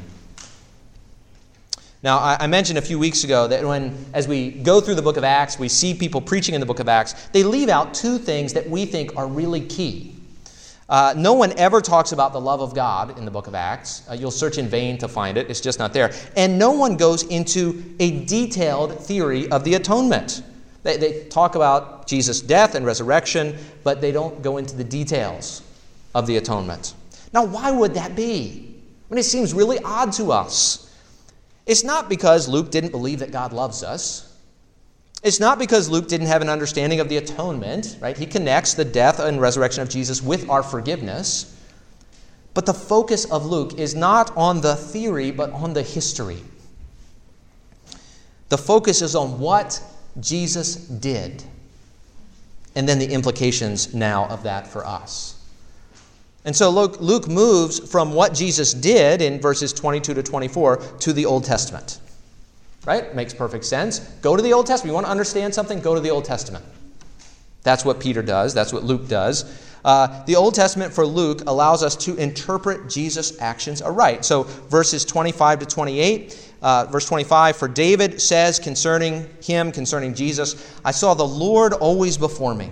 Now, 2.03 2.19
I 2.39 2.45
mentioned 2.45 2.77
a 2.77 2.83
few 2.83 2.99
weeks 2.99 3.23
ago 3.23 3.47
that 3.47 3.65
when, 3.65 4.05
as 4.13 4.27
we 4.27 4.51
go 4.51 4.79
through 4.79 4.93
the 4.93 5.01
book 5.01 5.17
of 5.17 5.23
Acts, 5.23 5.57
we 5.57 5.67
see 5.67 5.95
people 5.95 6.21
preaching 6.21 6.53
in 6.53 6.61
the 6.61 6.67
book 6.67 6.79
of 6.79 6.87
Acts, 6.87 7.13
they 7.29 7.41
leave 7.41 7.67
out 7.67 7.95
two 7.95 8.19
things 8.19 8.53
that 8.53 8.69
we 8.69 8.85
think 8.85 9.15
are 9.17 9.25
really 9.25 9.61
key. 9.61 10.15
Uh, 10.87 11.15
no 11.17 11.33
one 11.33 11.51
ever 11.57 11.81
talks 11.81 12.11
about 12.11 12.31
the 12.31 12.39
love 12.39 12.61
of 12.61 12.75
God 12.75 13.17
in 13.17 13.25
the 13.25 13.31
book 13.31 13.47
of 13.47 13.55
Acts. 13.55 14.07
Uh, 14.07 14.13
you'll 14.13 14.29
search 14.29 14.59
in 14.59 14.67
vain 14.67 14.99
to 14.99 15.07
find 15.07 15.35
it, 15.35 15.49
it's 15.49 15.61
just 15.61 15.79
not 15.79 15.93
there. 15.93 16.13
And 16.35 16.59
no 16.59 16.73
one 16.73 16.95
goes 16.95 17.23
into 17.23 17.95
a 17.99 18.23
detailed 18.25 18.99
theory 18.99 19.49
of 19.49 19.63
the 19.63 19.73
atonement. 19.73 20.43
They, 20.83 20.97
they 20.97 21.23
talk 21.23 21.55
about 21.55 22.05
Jesus' 22.05 22.39
death 22.39 22.75
and 22.75 22.85
resurrection, 22.85 23.57
but 23.83 23.99
they 23.99 24.11
don't 24.11 24.43
go 24.43 24.57
into 24.57 24.75
the 24.75 24.83
details 24.83 25.63
of 26.13 26.27
the 26.27 26.37
atonement. 26.37 26.93
Now, 27.35 27.43
why 27.43 27.69
would 27.69 27.95
that 27.95 28.15
be? 28.15 28.75
I 29.11 29.13
mean, 29.13 29.19
it 29.19 29.25
seems 29.25 29.53
really 29.53 29.77
odd 29.83 30.13
to 30.13 30.31
us. 30.31 30.89
It's 31.65 31.83
not 31.83 32.07
because 32.07 32.47
Luke 32.47 32.71
didn't 32.71 32.91
believe 32.91 33.19
that 33.19 33.33
God 33.33 33.51
loves 33.51 33.83
us. 33.83 34.33
It's 35.21 35.41
not 35.41 35.59
because 35.59 35.89
Luke 35.89 36.07
didn't 36.07 36.27
have 36.27 36.41
an 36.41 36.47
understanding 36.47 37.01
of 37.01 37.09
the 37.09 37.17
atonement, 37.17 37.97
right? 37.99 38.17
He 38.17 38.25
connects 38.25 38.73
the 38.73 38.85
death 38.85 39.19
and 39.19 39.41
resurrection 39.41 39.83
of 39.83 39.89
Jesus 39.89 40.21
with 40.21 40.49
our 40.49 40.63
forgiveness. 40.63 41.59
But 42.53 42.65
the 42.65 42.73
focus 42.73 43.25
of 43.25 43.45
Luke 43.45 43.77
is 43.77 43.95
not 43.95 44.31
on 44.37 44.61
the 44.61 44.77
theory, 44.77 45.31
but 45.31 45.51
on 45.51 45.73
the 45.73 45.83
history. 45.83 46.41
The 48.47 48.57
focus 48.57 49.01
is 49.01 49.13
on 49.13 49.39
what 49.39 49.83
Jesus 50.21 50.77
did, 50.77 51.43
and 52.75 52.87
then 52.87 52.97
the 52.97 53.11
implications 53.11 53.93
now 53.93 54.25
of 54.27 54.43
that 54.43 54.67
for 54.67 54.85
us. 54.85 55.34
And 56.45 56.55
so 56.55 56.69
Luke, 56.69 56.97
Luke 56.99 57.27
moves 57.27 57.79
from 57.79 58.13
what 58.13 58.33
Jesus 58.33 58.71
did 58.71 59.21
in 59.21 59.41
verses 59.41 59.73
22 59.73 60.13
to 60.13 60.23
24 60.23 60.77
to 60.77 61.11
the 61.11 61.25
Old 61.25 61.43
Testament. 61.43 61.99
Right? 62.85 63.15
Makes 63.15 63.33
perfect 63.33 63.65
sense. 63.65 63.99
Go 64.21 64.35
to 64.35 64.43
the 64.43 64.53
Old 64.53 64.67
Testament. 64.67 64.91
You 64.91 64.93
want 64.93 65.07
to 65.07 65.11
understand 65.11 65.55
something? 65.55 65.79
Go 65.81 65.95
to 65.95 65.99
the 65.99 66.11
Old 66.11 66.23
Testament. 66.23 66.63
That's 67.63 67.83
what 67.83 67.99
Peter 67.99 68.21
does, 68.21 68.53
that's 68.53 68.71
what 68.71 68.83
Luke 68.83 69.07
does. 69.07 69.43
Uh, 69.83 70.23
the 70.25 70.35
Old 70.35 70.53
Testament 70.53 70.93
for 70.93 71.05
Luke 71.05 71.41
allows 71.47 71.81
us 71.81 71.95
to 71.95 72.15
interpret 72.15 72.89
Jesus' 72.89 73.39
actions 73.41 73.81
aright. 73.81 74.23
So, 74.23 74.43
verses 74.43 75.03
25 75.03 75.59
to 75.59 75.65
28, 75.65 76.53
uh, 76.61 76.85
verse 76.91 77.07
25, 77.07 77.55
for 77.55 77.67
David 77.67 78.21
says 78.21 78.59
concerning 78.59 79.27
him, 79.43 79.71
concerning 79.71 80.13
Jesus, 80.13 80.71
I 80.85 80.91
saw 80.91 81.15
the 81.15 81.25
Lord 81.25 81.73
always 81.73 82.17
before 82.17 82.53
me 82.53 82.71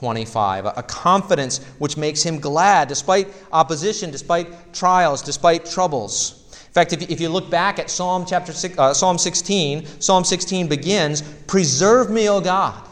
25. 0.00 0.64
A 0.64 0.82
confidence 0.82 1.58
which 1.78 1.98
makes 1.98 2.22
him 2.22 2.40
glad 2.40 2.88
despite 2.88 3.28
opposition, 3.52 4.10
despite 4.10 4.72
trials, 4.72 5.20
despite 5.20 5.66
troubles. 5.66 6.48
In 6.68 6.72
fact, 6.72 6.94
if 6.94 7.20
you, 7.20 7.28
look 7.28 7.50
back 7.50 7.78
at 7.78 7.90
Psalm 7.90 8.24
chapter 8.26 8.54
six, 8.54 8.78
uh, 8.78 8.94
Psalm 8.94 9.18
16, 9.18 10.00
Psalm 10.00 10.24
16 10.24 10.68
begins, 10.68 11.20
"Preserve 11.46 12.08
me, 12.08 12.30
O 12.30 12.40
God, 12.40 12.82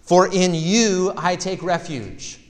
for 0.00 0.28
in 0.28 0.54
you 0.54 1.12
I 1.18 1.36
take 1.36 1.62
refuge." 1.62 2.40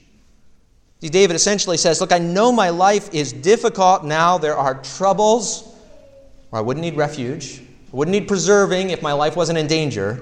See, 1.01 1.09
David 1.09 1.35
essentially 1.35 1.75
says, 1.75 1.99
"Look, 1.99 2.13
I 2.13 2.19
know 2.19 2.53
my 2.53 2.69
life 2.69 3.09
is 3.13 3.33
difficult 3.33 4.05
now. 4.05 4.37
There 4.37 4.55
are 4.55 4.75
troubles, 4.75 5.65
or 6.51 6.59
I 6.59 6.61
wouldn't 6.61 6.85
need 6.85 6.95
refuge. 6.95 7.61
I 7.91 7.97
wouldn't 7.97 8.13
need 8.13 8.29
preserving 8.29 8.91
if 8.91 9.01
my 9.01 9.11
life 9.11 9.35
wasn't 9.35 9.57
in 9.57 9.67
danger." 9.67 10.21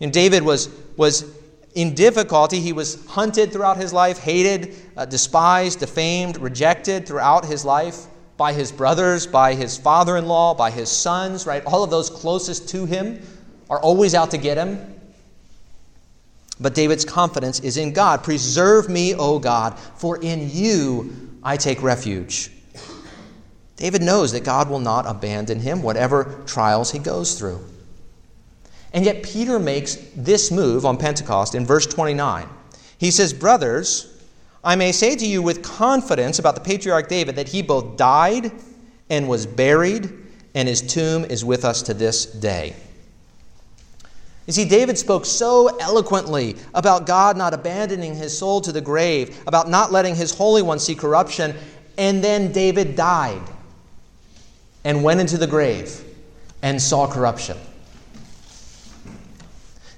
And 0.00 0.12
David 0.12 0.42
was 0.42 0.68
was 0.96 1.24
in 1.74 1.94
difficulty. 1.94 2.60
He 2.60 2.72
was 2.72 3.04
hunted 3.06 3.52
throughout 3.52 3.76
his 3.76 3.92
life, 3.92 4.18
hated, 4.18 4.74
uh, 4.96 5.04
despised, 5.04 5.80
defamed, 5.80 6.38
rejected 6.38 7.06
throughout 7.06 7.44
his 7.44 7.64
life 7.64 8.06
by 8.36 8.52
his 8.52 8.72
brothers, 8.72 9.26
by 9.26 9.54
his 9.54 9.76
father 9.76 10.16
in 10.16 10.26
law, 10.26 10.54
by 10.54 10.70
his 10.70 10.90
sons, 10.90 11.46
right? 11.46 11.64
All 11.64 11.84
of 11.84 11.90
those 11.90 12.10
closest 12.10 12.68
to 12.70 12.86
him 12.86 13.22
are 13.70 13.80
always 13.80 14.14
out 14.14 14.30
to 14.32 14.38
get 14.38 14.56
him. 14.56 15.00
But 16.60 16.74
David's 16.74 17.04
confidence 17.04 17.60
is 17.60 17.76
in 17.76 17.92
God. 17.92 18.22
Preserve 18.22 18.88
me, 18.88 19.14
O 19.14 19.38
God, 19.38 19.78
for 19.78 20.22
in 20.22 20.50
you 20.50 21.30
I 21.42 21.56
take 21.56 21.82
refuge. 21.82 22.50
David 23.76 24.02
knows 24.02 24.32
that 24.32 24.44
God 24.44 24.70
will 24.70 24.78
not 24.78 25.06
abandon 25.06 25.58
him, 25.58 25.82
whatever 25.82 26.42
trials 26.46 26.92
he 26.92 26.98
goes 26.98 27.38
through. 27.38 27.64
And 28.92 29.04
yet, 29.04 29.22
Peter 29.22 29.58
makes 29.58 29.96
this 30.14 30.50
move 30.50 30.84
on 30.84 30.98
Pentecost 30.98 31.54
in 31.54 31.64
verse 31.64 31.86
29. 31.86 32.48
He 32.98 33.10
says, 33.10 33.32
Brothers, 33.32 34.12
I 34.62 34.76
may 34.76 34.92
say 34.92 35.16
to 35.16 35.26
you 35.26 35.42
with 35.42 35.62
confidence 35.62 36.38
about 36.38 36.54
the 36.54 36.60
patriarch 36.60 37.08
David 37.08 37.36
that 37.36 37.48
he 37.48 37.62
both 37.62 37.96
died 37.96 38.52
and 39.10 39.28
was 39.28 39.46
buried, 39.46 40.12
and 40.54 40.68
his 40.68 40.82
tomb 40.82 41.24
is 41.24 41.44
with 41.44 41.64
us 41.64 41.82
to 41.82 41.94
this 41.94 42.26
day. 42.26 42.76
You 44.46 44.52
see, 44.52 44.64
David 44.64 44.98
spoke 44.98 45.24
so 45.24 45.76
eloquently 45.78 46.56
about 46.74 47.06
God 47.06 47.36
not 47.36 47.54
abandoning 47.54 48.14
his 48.14 48.36
soul 48.36 48.60
to 48.62 48.72
the 48.72 48.80
grave, 48.80 49.40
about 49.46 49.68
not 49.68 49.92
letting 49.92 50.16
his 50.16 50.34
Holy 50.34 50.62
One 50.62 50.78
see 50.78 50.94
corruption, 50.94 51.54
and 51.96 52.22
then 52.22 52.52
David 52.52 52.96
died 52.96 53.42
and 54.84 55.04
went 55.04 55.20
into 55.20 55.38
the 55.38 55.46
grave 55.46 56.04
and 56.60 56.80
saw 56.80 57.06
corruption. 57.06 57.56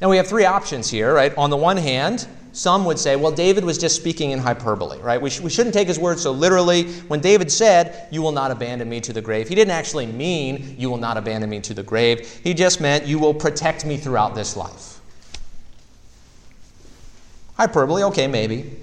Now 0.01 0.11
we 0.11 0.17
have 0.17 0.27
three 0.27 0.45
options 0.45 0.91
here, 0.91 1.15
right? 1.15 1.37
On 1.37 1.51
the 1.51 1.57
one 1.57 1.77
hand, 1.77 2.27
some 2.55 2.85
would 2.85 3.01
say, 3.01 3.17
well, 3.17 3.33
David 3.33 3.65
was 3.65 3.79
just 3.79 3.97
speaking 3.97 4.31
in 4.31 4.39
hyperbole, 4.39 5.01
right? 5.01 5.21
We, 5.21 5.29
sh- 5.29 5.41
we 5.41 5.51
shouldn't 5.51 5.75
take 5.75 5.89
his 5.89 5.99
words 5.99 6.23
so 6.23 6.31
literally. 6.31 6.85
When 7.09 7.21
David 7.21 7.51
said, 7.51 8.07
You 8.13 8.23
will 8.23 8.33
not 8.33 8.53
abandon 8.53 8.89
me 8.89 9.01
to 9.01 9.13
the 9.13 9.21
grave, 9.21 9.49
he 9.49 9.57
didn't 9.57 9.73
actually 9.73 10.07
mean, 10.07 10.77
You 10.79 10.89
will 10.89 10.97
not 10.97 11.17
abandon 11.17 11.51
me 11.51 11.61
to 11.63 11.75
the 11.75 11.83
grave. 11.83 12.41
He 12.45 12.55
just 12.55 12.81
meant, 12.81 13.07
You 13.07 13.19
will 13.19 13.35
protect 13.35 13.85
me 13.85 13.97
throughout 13.97 14.37
this 14.37 14.57
life. 14.57 15.01
Hyperbole, 17.57 18.05
okay, 18.05 18.29
maybe. 18.29 18.77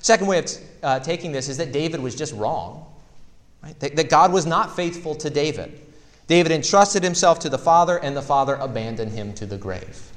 Second 0.00 0.26
way 0.26 0.38
of 0.38 0.50
uh, 0.82 1.00
taking 1.00 1.32
this 1.32 1.48
is 1.48 1.56
that 1.56 1.72
David 1.72 2.00
was 2.00 2.14
just 2.14 2.34
wrong, 2.34 2.86
right? 3.62 3.78
that 3.80 4.10
God 4.10 4.32
was 4.32 4.44
not 4.44 4.76
faithful 4.76 5.14
to 5.16 5.30
David. 5.30 5.80
David 6.26 6.52
entrusted 6.52 7.02
himself 7.02 7.38
to 7.40 7.48
the 7.48 7.58
Father, 7.58 7.98
and 7.98 8.14
the 8.14 8.22
Father 8.22 8.54
abandoned 8.56 9.12
him 9.12 9.32
to 9.34 9.46
the 9.46 9.56
grave. 9.56 10.12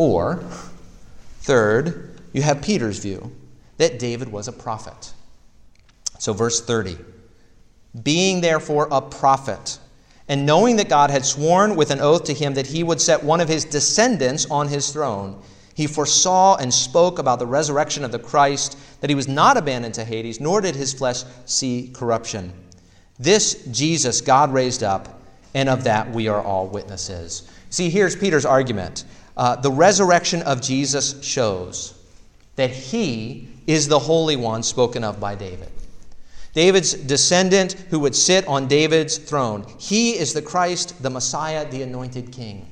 Or, 0.00 0.42
third, 1.40 2.18
you 2.32 2.40
have 2.40 2.62
Peter's 2.62 3.00
view 3.00 3.36
that 3.76 3.98
David 3.98 4.32
was 4.32 4.48
a 4.48 4.52
prophet. 4.52 5.12
So, 6.18 6.32
verse 6.32 6.58
30 6.62 6.96
Being 8.02 8.40
therefore 8.40 8.88
a 8.90 9.02
prophet, 9.02 9.78
and 10.26 10.46
knowing 10.46 10.76
that 10.76 10.88
God 10.88 11.10
had 11.10 11.26
sworn 11.26 11.76
with 11.76 11.90
an 11.90 12.00
oath 12.00 12.24
to 12.24 12.32
him 12.32 12.54
that 12.54 12.68
he 12.68 12.82
would 12.82 12.98
set 12.98 13.22
one 13.22 13.42
of 13.42 13.48
his 13.50 13.66
descendants 13.66 14.46
on 14.50 14.68
his 14.68 14.90
throne, 14.90 15.42
he 15.74 15.86
foresaw 15.86 16.56
and 16.56 16.72
spoke 16.72 17.18
about 17.18 17.38
the 17.38 17.44
resurrection 17.44 18.02
of 18.02 18.10
the 18.10 18.18
Christ, 18.18 18.78
that 19.02 19.10
he 19.10 19.14
was 19.14 19.28
not 19.28 19.58
abandoned 19.58 19.92
to 19.96 20.04
Hades, 20.06 20.40
nor 20.40 20.62
did 20.62 20.76
his 20.76 20.94
flesh 20.94 21.24
see 21.44 21.90
corruption. 21.92 22.54
This 23.18 23.66
Jesus 23.66 24.22
God 24.22 24.50
raised 24.50 24.82
up, 24.82 25.20
and 25.52 25.68
of 25.68 25.84
that 25.84 26.10
we 26.10 26.26
are 26.26 26.42
all 26.42 26.68
witnesses. 26.68 27.46
See, 27.68 27.90
here's 27.90 28.16
Peter's 28.16 28.46
argument 28.46 29.04
uh, 29.40 29.56
the 29.56 29.72
resurrection 29.72 30.42
of 30.42 30.60
Jesus 30.60 31.18
shows 31.24 31.94
that 32.56 32.68
he 32.68 33.48
is 33.66 33.88
the 33.88 33.98
Holy 33.98 34.36
One 34.36 34.62
spoken 34.62 35.02
of 35.02 35.18
by 35.18 35.34
David. 35.34 35.70
David's 36.52 36.92
descendant 36.92 37.72
who 37.88 38.00
would 38.00 38.14
sit 38.14 38.46
on 38.46 38.68
David's 38.68 39.16
throne. 39.16 39.64
He 39.78 40.18
is 40.18 40.34
the 40.34 40.42
Christ, 40.42 41.02
the 41.02 41.08
Messiah, 41.08 41.66
the 41.70 41.80
anointed 41.80 42.30
king. 42.30 42.68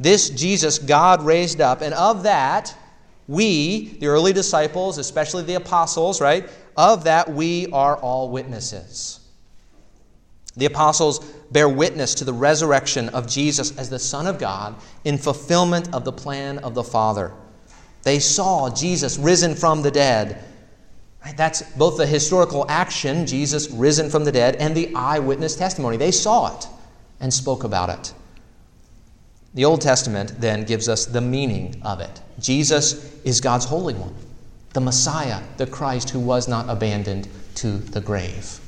This 0.00 0.30
Jesus 0.30 0.76
God 0.80 1.22
raised 1.22 1.60
up, 1.60 1.82
and 1.82 1.94
of 1.94 2.24
that, 2.24 2.76
we, 3.28 3.96
the 4.00 4.08
early 4.08 4.32
disciples, 4.32 4.98
especially 4.98 5.44
the 5.44 5.54
apostles, 5.54 6.20
right? 6.20 6.50
Of 6.76 7.04
that, 7.04 7.32
we 7.32 7.68
are 7.68 7.96
all 7.96 8.28
witnesses. 8.28 9.20
The 10.56 10.66
apostles 10.66 11.24
bear 11.52 11.68
witness 11.68 12.14
to 12.16 12.24
the 12.24 12.32
resurrection 12.32 13.08
of 13.10 13.26
Jesus 13.26 13.76
as 13.76 13.90
the 13.90 13.98
Son 13.98 14.26
of 14.26 14.38
God 14.38 14.76
in 15.04 15.18
fulfillment 15.18 15.92
of 15.94 16.04
the 16.04 16.12
plan 16.12 16.58
of 16.58 16.74
the 16.74 16.84
Father. 16.84 17.32
They 18.02 18.18
saw 18.18 18.74
Jesus 18.74 19.18
risen 19.18 19.54
from 19.54 19.82
the 19.82 19.90
dead. 19.90 20.44
That's 21.36 21.62
both 21.74 21.98
the 21.98 22.06
historical 22.06 22.64
action, 22.68 23.26
Jesus 23.26 23.70
risen 23.70 24.08
from 24.08 24.24
the 24.24 24.32
dead, 24.32 24.56
and 24.56 24.74
the 24.74 24.94
eyewitness 24.94 25.56
testimony. 25.56 25.96
They 25.96 26.12
saw 26.12 26.56
it 26.56 26.66
and 27.20 27.32
spoke 27.32 27.64
about 27.64 27.90
it. 27.90 28.14
The 29.52 29.64
Old 29.64 29.80
Testament 29.80 30.40
then 30.40 30.64
gives 30.64 30.88
us 30.88 31.06
the 31.06 31.20
meaning 31.20 31.80
of 31.84 32.00
it. 32.00 32.20
Jesus 32.38 33.20
is 33.24 33.40
God's 33.40 33.64
Holy 33.64 33.94
One, 33.94 34.14
the 34.72 34.80
Messiah, 34.80 35.42
the 35.56 35.66
Christ 35.66 36.10
who 36.10 36.20
was 36.20 36.48
not 36.48 36.68
abandoned 36.68 37.28
to 37.56 37.78
the 37.78 38.00
grave. 38.00 38.60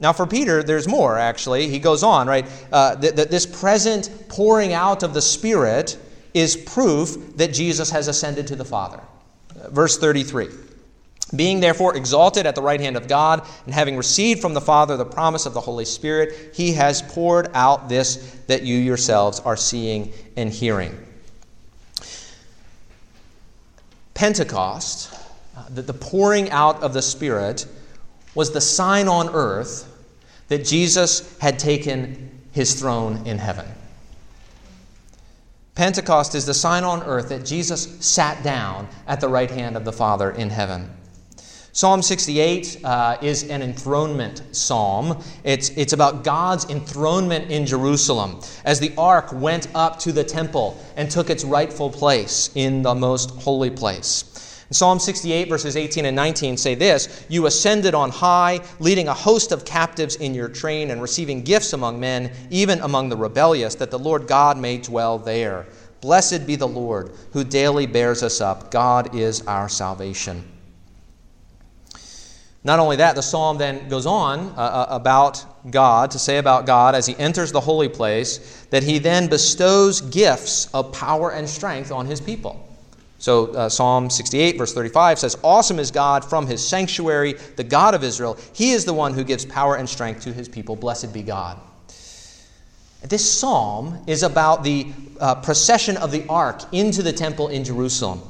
Now, 0.00 0.12
for 0.12 0.26
Peter, 0.26 0.62
there's 0.62 0.88
more, 0.88 1.18
actually. 1.18 1.68
He 1.68 1.78
goes 1.78 2.02
on, 2.02 2.26
right? 2.26 2.46
Uh, 2.72 2.96
th- 2.96 3.14
th- 3.14 3.28
this 3.28 3.46
present 3.46 4.10
pouring 4.28 4.72
out 4.72 5.02
of 5.02 5.14
the 5.14 5.22
Spirit 5.22 5.96
is 6.34 6.56
proof 6.56 7.36
that 7.36 7.52
Jesus 7.52 7.90
has 7.90 8.08
ascended 8.08 8.48
to 8.48 8.56
the 8.56 8.64
Father. 8.64 9.00
Uh, 9.50 9.70
verse 9.70 9.96
33 9.96 10.48
Being 11.36 11.60
therefore 11.60 11.96
exalted 11.96 12.44
at 12.44 12.56
the 12.56 12.62
right 12.62 12.80
hand 12.80 12.96
of 12.96 13.06
God, 13.06 13.46
and 13.66 13.72
having 13.72 13.96
received 13.96 14.40
from 14.40 14.52
the 14.52 14.60
Father 14.60 14.96
the 14.96 15.04
promise 15.04 15.46
of 15.46 15.54
the 15.54 15.60
Holy 15.60 15.84
Spirit, 15.84 16.54
he 16.54 16.72
has 16.72 17.00
poured 17.00 17.48
out 17.54 17.88
this 17.88 18.16
that 18.48 18.62
you 18.62 18.76
yourselves 18.76 19.38
are 19.40 19.56
seeing 19.56 20.12
and 20.36 20.50
hearing. 20.50 20.98
Pentecost, 24.14 25.12
uh, 25.56 25.64
the 25.70 25.94
pouring 25.94 26.50
out 26.50 26.82
of 26.82 26.92
the 26.94 27.02
Spirit, 27.02 27.66
was 28.34 28.52
the 28.52 28.60
sign 28.60 29.08
on 29.08 29.28
earth 29.30 29.90
that 30.48 30.64
Jesus 30.64 31.36
had 31.38 31.58
taken 31.58 32.30
his 32.52 32.74
throne 32.78 33.26
in 33.26 33.38
heaven. 33.38 33.66
Pentecost 35.74 36.34
is 36.34 36.46
the 36.46 36.54
sign 36.54 36.84
on 36.84 37.02
earth 37.02 37.30
that 37.30 37.44
Jesus 37.44 37.98
sat 38.04 38.42
down 38.44 38.88
at 39.06 39.20
the 39.20 39.28
right 39.28 39.50
hand 39.50 39.76
of 39.76 39.84
the 39.84 39.92
Father 39.92 40.30
in 40.30 40.50
heaven. 40.50 40.88
Psalm 41.72 42.02
68 42.02 42.84
uh, 42.84 43.16
is 43.20 43.50
an 43.50 43.60
enthronement 43.60 44.42
psalm. 44.52 45.20
It's, 45.42 45.70
it's 45.70 45.92
about 45.92 46.22
God's 46.22 46.70
enthronement 46.70 47.50
in 47.50 47.66
Jerusalem 47.66 48.38
as 48.64 48.78
the 48.78 48.92
ark 48.96 49.32
went 49.32 49.66
up 49.74 49.98
to 50.00 50.12
the 50.12 50.22
temple 50.22 50.80
and 50.96 51.10
took 51.10 51.30
its 51.30 51.42
rightful 51.42 51.90
place 51.90 52.50
in 52.54 52.82
the 52.82 52.94
most 52.94 53.30
holy 53.30 53.70
place. 53.70 54.22
Psalm 54.70 54.98
68, 54.98 55.48
verses 55.48 55.76
18 55.76 56.06
and 56.06 56.16
19 56.16 56.56
say 56.56 56.74
this 56.74 57.26
You 57.28 57.46
ascended 57.46 57.94
on 57.94 58.10
high, 58.10 58.60
leading 58.78 59.08
a 59.08 59.14
host 59.14 59.52
of 59.52 59.64
captives 59.64 60.16
in 60.16 60.34
your 60.34 60.48
train 60.48 60.90
and 60.90 61.02
receiving 61.02 61.42
gifts 61.42 61.74
among 61.74 62.00
men, 62.00 62.32
even 62.50 62.80
among 62.80 63.08
the 63.08 63.16
rebellious, 63.16 63.74
that 63.76 63.90
the 63.90 63.98
Lord 63.98 64.26
God 64.26 64.58
may 64.58 64.78
dwell 64.78 65.18
there. 65.18 65.66
Blessed 66.00 66.46
be 66.46 66.56
the 66.56 66.68
Lord, 66.68 67.12
who 67.32 67.44
daily 67.44 67.86
bears 67.86 68.22
us 68.22 68.40
up. 68.40 68.70
God 68.70 69.14
is 69.14 69.46
our 69.46 69.68
salvation. 69.68 70.44
Not 72.66 72.78
only 72.78 72.96
that, 72.96 73.14
the 73.14 73.22
psalm 73.22 73.58
then 73.58 73.90
goes 73.90 74.06
on 74.06 74.40
uh, 74.56 74.60
uh 74.60 74.86
about 74.88 75.44
God, 75.70 76.10
to 76.12 76.18
say 76.18 76.38
about 76.38 76.64
God 76.64 76.94
as 76.94 77.06
he 77.06 77.14
enters 77.18 77.52
the 77.52 77.60
holy 77.60 77.90
place, 77.90 78.66
that 78.70 78.82
he 78.82 78.98
then 78.98 79.28
bestows 79.28 80.00
gifts 80.00 80.72
of 80.72 80.90
power 80.92 81.30
and 81.32 81.46
strength 81.46 81.92
on 81.92 82.06
his 82.06 82.22
people. 82.22 82.66
So, 83.24 83.46
uh, 83.54 83.70
Psalm 83.70 84.10
68, 84.10 84.58
verse 84.58 84.74
35 84.74 85.18
says, 85.18 85.38
Awesome 85.42 85.78
is 85.78 85.90
God 85.90 86.26
from 86.26 86.46
his 86.46 86.62
sanctuary, 86.62 87.36
the 87.56 87.64
God 87.64 87.94
of 87.94 88.04
Israel. 88.04 88.36
He 88.52 88.72
is 88.72 88.84
the 88.84 88.92
one 88.92 89.14
who 89.14 89.24
gives 89.24 89.46
power 89.46 89.76
and 89.76 89.88
strength 89.88 90.24
to 90.24 90.32
his 90.34 90.46
people. 90.46 90.76
Blessed 90.76 91.10
be 91.10 91.22
God. 91.22 91.58
This 93.02 93.26
psalm 93.26 94.04
is 94.06 94.24
about 94.24 94.62
the 94.62 94.92
uh, 95.18 95.36
procession 95.36 95.96
of 95.96 96.12
the 96.12 96.26
ark 96.28 96.64
into 96.70 97.02
the 97.02 97.14
temple 97.14 97.48
in 97.48 97.64
Jerusalem. 97.64 98.20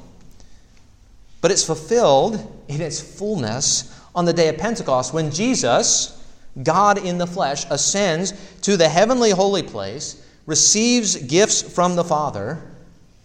But 1.40 1.50
it's 1.50 1.64
fulfilled 1.64 2.36
in 2.68 2.80
its 2.80 3.00
fullness 3.00 4.00
on 4.14 4.26
the 4.26 4.32
day 4.32 4.46
of 4.46 4.58
Pentecost 4.58 5.12
when 5.12 5.32
Jesus, 5.32 6.24
God 6.62 7.04
in 7.04 7.18
the 7.18 7.26
flesh, 7.26 7.64
ascends 7.68 8.32
to 8.60 8.76
the 8.76 8.88
heavenly 8.88 9.32
holy 9.32 9.64
place, 9.64 10.24
receives 10.46 11.16
gifts 11.16 11.62
from 11.62 11.96
the 11.96 12.04
Father 12.04 12.62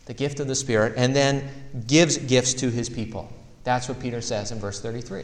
the 0.09 0.15
gift 0.15 0.39
of 0.39 0.47
the 0.47 0.55
Spirit, 0.55 0.93
and 0.97 1.15
then 1.15 1.47
gives 1.88 2.17
gifts 2.17 2.53
to 2.55 2.70
his 2.70 2.89
people. 2.89 3.32
That's 3.63 3.88
what 3.88 3.99
Peter 3.99 4.22
says 4.22 4.51
in 4.51 4.59
verse 4.59 4.82
33. 4.82 5.24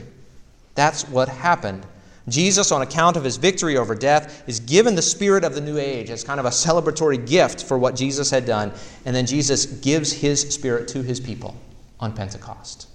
That's 0.75 1.07
what 1.07 1.29
happened 1.29 1.85
Jesus, 2.27 2.71
on 2.71 2.81
account 2.81 3.17
of 3.17 3.23
his 3.23 3.37
victory 3.37 3.77
over 3.77 3.93
death, 3.93 4.43
is 4.47 4.59
given 4.59 4.95
the 4.95 5.01
spirit 5.01 5.43
of 5.43 5.53
the 5.53 5.61
new 5.61 5.77
age 5.77 6.09
as 6.09 6.23
kind 6.23 6.39
of 6.39 6.45
a 6.45 6.49
celebratory 6.49 7.25
gift 7.27 7.63
for 7.63 7.77
what 7.77 7.95
Jesus 7.95 8.31
had 8.31 8.45
done. 8.45 8.71
And 9.05 9.15
then 9.15 9.25
Jesus 9.25 9.65
gives 9.65 10.11
his 10.11 10.41
spirit 10.41 10.87
to 10.89 11.03
his 11.03 11.19
people 11.19 11.55
on 11.99 12.13
Pentecost. 12.13 12.87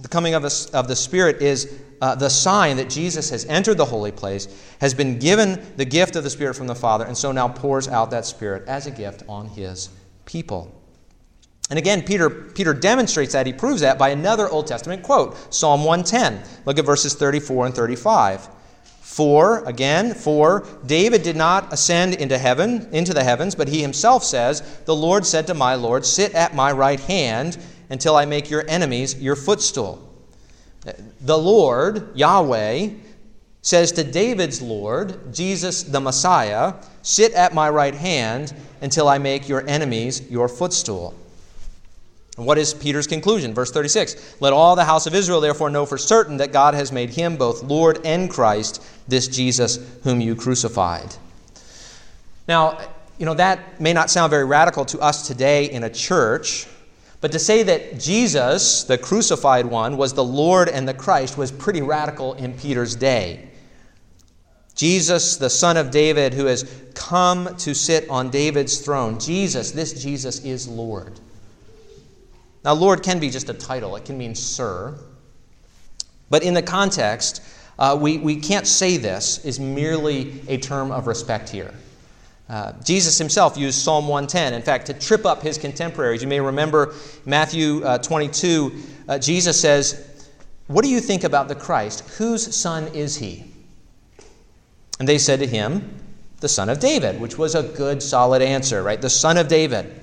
The 0.00 0.08
coming 0.08 0.34
of, 0.34 0.42
the 0.42 0.96
Spirit 0.96 1.40
is 1.40 1.78
uh, 2.00 2.16
the 2.16 2.28
sign 2.28 2.76
that 2.78 2.90
Jesus 2.90 3.30
has 3.30 3.44
entered 3.44 3.76
the 3.76 3.84
holy 3.84 4.10
place, 4.10 4.48
has 4.80 4.94
been 4.94 5.20
given 5.20 5.64
the 5.76 5.84
gift 5.84 6.16
of 6.16 6.24
the 6.24 6.30
Spirit 6.30 6.54
from 6.54 6.66
the 6.66 6.74
Father, 6.74 7.04
and 7.04 7.16
so 7.16 7.30
now 7.30 7.46
pours 7.46 7.86
out 7.86 8.10
that 8.10 8.24
Spirit 8.24 8.66
as 8.66 8.88
a 8.88 8.90
gift 8.90 9.22
on 9.28 9.46
his 9.46 9.90
people. 10.24 10.74
And 11.72 11.78
again, 11.78 12.02
Peter, 12.02 12.28
Peter 12.28 12.74
demonstrates 12.74 13.32
that. 13.32 13.46
He 13.46 13.52
proves 13.54 13.80
that 13.80 13.98
by 13.98 14.10
another 14.10 14.46
Old 14.46 14.66
Testament 14.66 15.02
quote 15.02 15.54
Psalm 15.54 15.84
110. 15.84 16.42
Look 16.66 16.78
at 16.78 16.84
verses 16.84 17.14
34 17.14 17.64
and 17.64 17.74
35. 17.74 18.46
For, 19.00 19.64
again, 19.64 20.12
for 20.12 20.66
David 20.84 21.22
did 21.22 21.34
not 21.34 21.72
ascend 21.72 22.16
into 22.16 22.36
heaven, 22.36 22.90
into 22.92 23.14
the 23.14 23.24
heavens, 23.24 23.54
but 23.54 23.68
he 23.68 23.80
himself 23.80 24.22
says, 24.22 24.60
The 24.84 24.94
Lord 24.94 25.24
said 25.24 25.46
to 25.46 25.54
my 25.54 25.74
Lord, 25.74 26.04
Sit 26.04 26.34
at 26.34 26.54
my 26.54 26.72
right 26.72 27.00
hand 27.00 27.56
until 27.88 28.16
I 28.16 28.26
make 28.26 28.50
your 28.50 28.68
enemies 28.68 29.18
your 29.18 29.34
footstool. 29.34 30.14
The 31.22 31.38
Lord, 31.38 32.14
Yahweh, 32.14 32.90
says 33.62 33.92
to 33.92 34.04
David's 34.04 34.60
Lord, 34.60 35.32
Jesus 35.32 35.84
the 35.84 36.00
Messiah, 36.02 36.74
Sit 37.00 37.32
at 37.32 37.54
my 37.54 37.70
right 37.70 37.94
hand 37.94 38.52
until 38.82 39.08
I 39.08 39.16
make 39.16 39.48
your 39.48 39.66
enemies 39.66 40.30
your 40.30 40.48
footstool. 40.48 41.14
What 42.36 42.56
is 42.56 42.72
Peter's 42.72 43.06
conclusion? 43.06 43.52
Verse 43.52 43.70
36 43.70 44.36
Let 44.40 44.52
all 44.52 44.74
the 44.74 44.84
house 44.84 45.06
of 45.06 45.14
Israel 45.14 45.40
therefore 45.40 45.70
know 45.70 45.84
for 45.84 45.98
certain 45.98 46.38
that 46.38 46.52
God 46.52 46.74
has 46.74 46.90
made 46.90 47.10
him 47.10 47.36
both 47.36 47.62
Lord 47.62 48.00
and 48.04 48.30
Christ, 48.30 48.82
this 49.06 49.28
Jesus 49.28 49.78
whom 50.02 50.20
you 50.20 50.34
crucified. 50.34 51.14
Now, 52.48 52.78
you 53.18 53.26
know, 53.26 53.34
that 53.34 53.80
may 53.80 53.92
not 53.92 54.10
sound 54.10 54.30
very 54.30 54.44
radical 54.44 54.84
to 54.86 54.98
us 55.00 55.26
today 55.26 55.66
in 55.70 55.84
a 55.84 55.90
church, 55.90 56.66
but 57.20 57.32
to 57.32 57.38
say 57.38 57.62
that 57.62 58.00
Jesus, 58.00 58.82
the 58.84 58.98
crucified 58.98 59.66
one, 59.66 59.96
was 59.96 60.14
the 60.14 60.24
Lord 60.24 60.68
and 60.68 60.88
the 60.88 60.94
Christ 60.94 61.38
was 61.38 61.52
pretty 61.52 61.82
radical 61.82 62.32
in 62.34 62.54
Peter's 62.54 62.96
day. 62.96 63.48
Jesus, 64.74 65.36
the 65.36 65.50
son 65.50 65.76
of 65.76 65.90
David, 65.90 66.32
who 66.34 66.46
has 66.46 66.64
come 66.94 67.54
to 67.58 67.74
sit 67.74 68.08
on 68.08 68.30
David's 68.30 68.80
throne, 68.80 69.20
Jesus, 69.20 69.70
this 69.70 70.02
Jesus 70.02 70.44
is 70.44 70.66
Lord. 70.66 71.20
Now, 72.64 72.74
Lord 72.74 73.02
can 73.02 73.18
be 73.18 73.30
just 73.30 73.48
a 73.48 73.54
title, 73.54 73.96
it 73.96 74.04
can 74.04 74.16
mean 74.16 74.34
sir. 74.34 74.98
But 76.30 76.42
in 76.42 76.54
the 76.54 76.62
context, 76.62 77.42
uh, 77.78 77.98
we, 78.00 78.18
we 78.18 78.36
can't 78.36 78.66
say 78.66 78.96
this 78.96 79.44
is 79.44 79.58
merely 79.58 80.40
a 80.48 80.56
term 80.56 80.90
of 80.90 81.06
respect 81.06 81.48
here. 81.48 81.74
Uh, 82.48 82.72
Jesus 82.84 83.18
himself 83.18 83.56
used 83.56 83.78
Psalm 83.78 84.08
110, 84.08 84.52
in 84.52 84.62
fact, 84.62 84.86
to 84.86 84.94
trip 84.94 85.24
up 85.24 85.42
his 85.42 85.56
contemporaries. 85.56 86.22
You 86.22 86.28
may 86.28 86.40
remember 86.40 86.94
Matthew 87.24 87.82
uh, 87.84 87.98
22, 87.98 88.72
uh, 89.08 89.18
Jesus 89.18 89.58
says, 89.58 90.28
What 90.66 90.84
do 90.84 90.90
you 90.90 91.00
think 91.00 91.24
about 91.24 91.48
the 91.48 91.54
Christ? 91.54 92.08
Whose 92.18 92.54
son 92.54 92.88
is 92.88 93.16
he? 93.16 93.44
And 94.98 95.08
they 95.08 95.18
said 95.18 95.40
to 95.40 95.46
him, 95.46 95.96
The 96.40 96.48
son 96.48 96.68
of 96.68 96.78
David, 96.78 97.20
which 97.20 97.38
was 97.38 97.54
a 97.54 97.62
good, 97.62 98.02
solid 98.02 98.42
answer, 98.42 98.82
right? 98.82 99.00
The 99.00 99.10
son 99.10 99.38
of 99.38 99.48
David. 99.48 100.01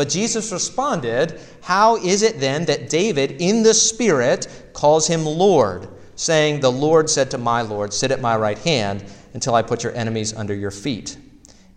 But 0.00 0.08
Jesus 0.08 0.50
responded, 0.50 1.38
How 1.60 1.96
is 1.96 2.22
it 2.22 2.40
then 2.40 2.64
that 2.64 2.88
David, 2.88 3.32
in 3.32 3.62
the 3.62 3.74
Spirit, 3.74 4.48
calls 4.72 5.06
him 5.06 5.26
Lord, 5.26 5.88
saying, 6.16 6.60
The 6.60 6.72
Lord 6.72 7.10
said 7.10 7.30
to 7.32 7.36
my 7.36 7.60
Lord, 7.60 7.92
Sit 7.92 8.10
at 8.10 8.22
my 8.22 8.34
right 8.34 8.56
hand 8.60 9.04
until 9.34 9.54
I 9.54 9.60
put 9.60 9.84
your 9.84 9.94
enemies 9.94 10.32
under 10.32 10.54
your 10.54 10.70
feet? 10.70 11.18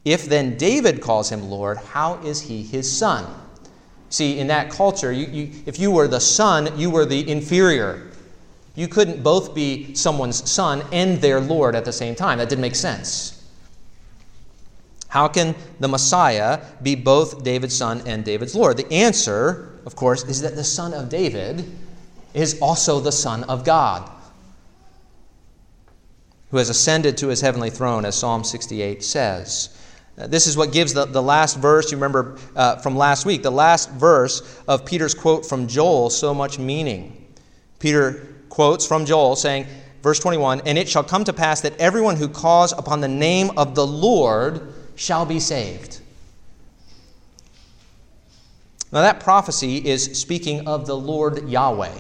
If 0.06 0.30
then 0.30 0.58
David 0.58 1.02
calls 1.02 1.30
him 1.30 1.50
Lord, 1.50 1.78
how 1.80 2.16
is 2.24 2.40
he 2.40 2.64
his 2.64 2.90
son? 2.90 3.26
See, 4.08 4.40
in 4.40 4.48
that 4.48 4.70
culture, 4.70 5.12
you, 5.12 5.26
you, 5.26 5.52
if 5.66 5.78
you 5.78 5.92
were 5.92 6.08
the 6.08 6.22
son, 6.22 6.80
you 6.80 6.92
were 6.92 7.06
the 7.06 7.30
inferior. 7.30 8.10
You 8.74 8.88
couldn't 8.88 9.22
both 9.22 9.54
be 9.54 9.96
someone's 9.96 10.50
son 10.50 10.82
and 10.94 11.20
their 11.20 11.42
Lord 11.42 11.76
at 11.76 11.84
the 11.84 11.92
same 11.92 12.16
time. 12.16 12.38
That 12.38 12.48
didn't 12.48 12.62
make 12.62 12.76
sense. 12.76 13.43
How 15.14 15.28
can 15.28 15.54
the 15.80 15.88
Messiah 15.88 16.60
be 16.82 16.96
both 16.96 17.44
David's 17.44 17.78
son 17.78 18.02
and 18.08 18.26
David's 18.26 18.56
Lord? 18.56 18.78
The 18.78 18.92
answer, 18.92 19.80
of 19.86 19.96
course, 19.96 20.24
is 20.24 20.42
that 20.42 20.56
the 20.56 20.64
son 20.64 20.92
of 20.92 21.08
David 21.08 21.72
is 22.34 22.58
also 22.60 23.00
the 23.00 23.12
son 23.12 23.44
of 23.44 23.64
God, 23.64 24.10
who 26.50 26.58
has 26.58 26.70
ascended 26.70 27.16
to 27.18 27.28
his 27.28 27.42
heavenly 27.42 27.70
throne, 27.70 28.06
as 28.06 28.16
Psalm 28.16 28.44
68 28.44 29.04
says. 29.04 29.78
This 30.16 30.48
is 30.48 30.58
what 30.58 30.72
gives 30.72 30.96
the, 30.96 31.06
the 31.06 31.22
last 31.22 31.60
verse, 31.60 31.92
you 31.92 31.98
remember 31.98 32.40
uh, 32.56 32.78
from 32.78 32.96
last 32.98 33.24
week, 33.24 33.44
the 33.44 33.52
last 33.52 33.92
verse 33.92 34.64
of 34.68 34.84
Peter's 34.84 35.14
quote 35.14 35.46
from 35.46 35.68
Joel 35.68 36.10
so 36.10 36.34
much 36.34 36.58
meaning. 36.58 37.32
Peter 37.78 38.30
quotes 38.50 38.88
from 38.88 39.06
Joel 39.06 39.36
saying, 39.36 39.68
verse 40.02 40.20
21 40.20 40.62
And 40.66 40.76
it 40.76 40.90
shall 40.90 41.04
come 41.04 41.24
to 41.26 41.34
pass 41.34 41.62
that 41.62 41.80
everyone 41.80 42.16
who 42.16 42.28
calls 42.28 42.72
upon 42.72 43.00
the 43.00 43.08
name 43.08 43.52
of 43.58 43.76
the 43.76 43.86
Lord 43.86 44.74
shall 44.96 45.26
be 45.26 45.40
saved. 45.40 46.00
Now, 48.92 49.02
that 49.02 49.20
prophecy 49.20 49.78
is 49.78 50.20
speaking 50.20 50.68
of 50.68 50.86
the 50.86 50.96
Lord 50.96 51.50
Yahweh. 51.50 51.98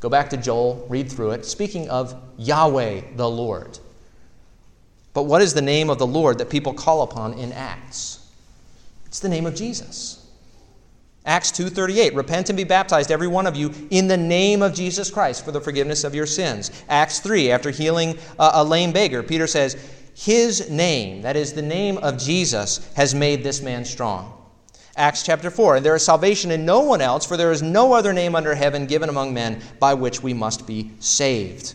Go 0.00 0.08
back 0.08 0.30
to 0.30 0.36
Joel, 0.36 0.84
read 0.88 1.10
through 1.10 1.30
it. 1.30 1.46
Speaking 1.46 1.88
of 1.88 2.20
Yahweh 2.36 3.02
the 3.16 3.28
Lord. 3.28 3.78
But 5.12 5.22
what 5.22 5.42
is 5.42 5.54
the 5.54 5.62
name 5.62 5.88
of 5.88 5.98
the 5.98 6.06
Lord 6.06 6.38
that 6.38 6.50
people 6.50 6.74
call 6.74 7.02
upon 7.02 7.34
in 7.34 7.52
Acts? 7.52 8.28
It's 9.06 9.20
the 9.20 9.28
name 9.28 9.46
of 9.46 9.54
Jesus. 9.54 10.26
Acts 11.24 11.52
2:38 11.52 12.14
Repent 12.14 12.50
and 12.50 12.56
be 12.56 12.64
baptized 12.64 13.10
every 13.10 13.28
one 13.28 13.46
of 13.46 13.56
you 13.56 13.72
in 13.90 14.08
the 14.08 14.16
name 14.16 14.60
of 14.60 14.74
Jesus 14.74 15.10
Christ 15.10 15.44
for 15.44 15.52
the 15.52 15.60
forgiveness 15.60 16.04
of 16.04 16.14
your 16.14 16.26
sins. 16.26 16.70
Acts 16.88 17.20
3 17.20 17.50
after 17.50 17.70
healing 17.70 18.18
uh, 18.38 18.50
a 18.54 18.64
lame 18.64 18.92
beggar 18.92 19.22
Peter 19.22 19.46
says 19.46 19.76
his 20.14 20.70
name, 20.70 21.22
that 21.22 21.36
is 21.36 21.52
the 21.52 21.62
name 21.62 21.98
of 21.98 22.18
Jesus, 22.18 22.90
has 22.94 23.14
made 23.14 23.42
this 23.42 23.60
man 23.60 23.84
strong. 23.84 24.32
Acts 24.96 25.24
chapter 25.24 25.50
4 25.50 25.76
And 25.76 25.86
there 25.86 25.96
is 25.96 26.04
salvation 26.04 26.50
in 26.50 26.64
no 26.64 26.80
one 26.80 27.00
else, 27.00 27.26
for 27.26 27.36
there 27.36 27.52
is 27.52 27.62
no 27.62 27.92
other 27.92 28.12
name 28.12 28.34
under 28.34 28.54
heaven 28.54 28.86
given 28.86 29.08
among 29.08 29.34
men 29.34 29.60
by 29.80 29.94
which 29.94 30.22
we 30.22 30.32
must 30.32 30.66
be 30.66 30.92
saved. 31.00 31.74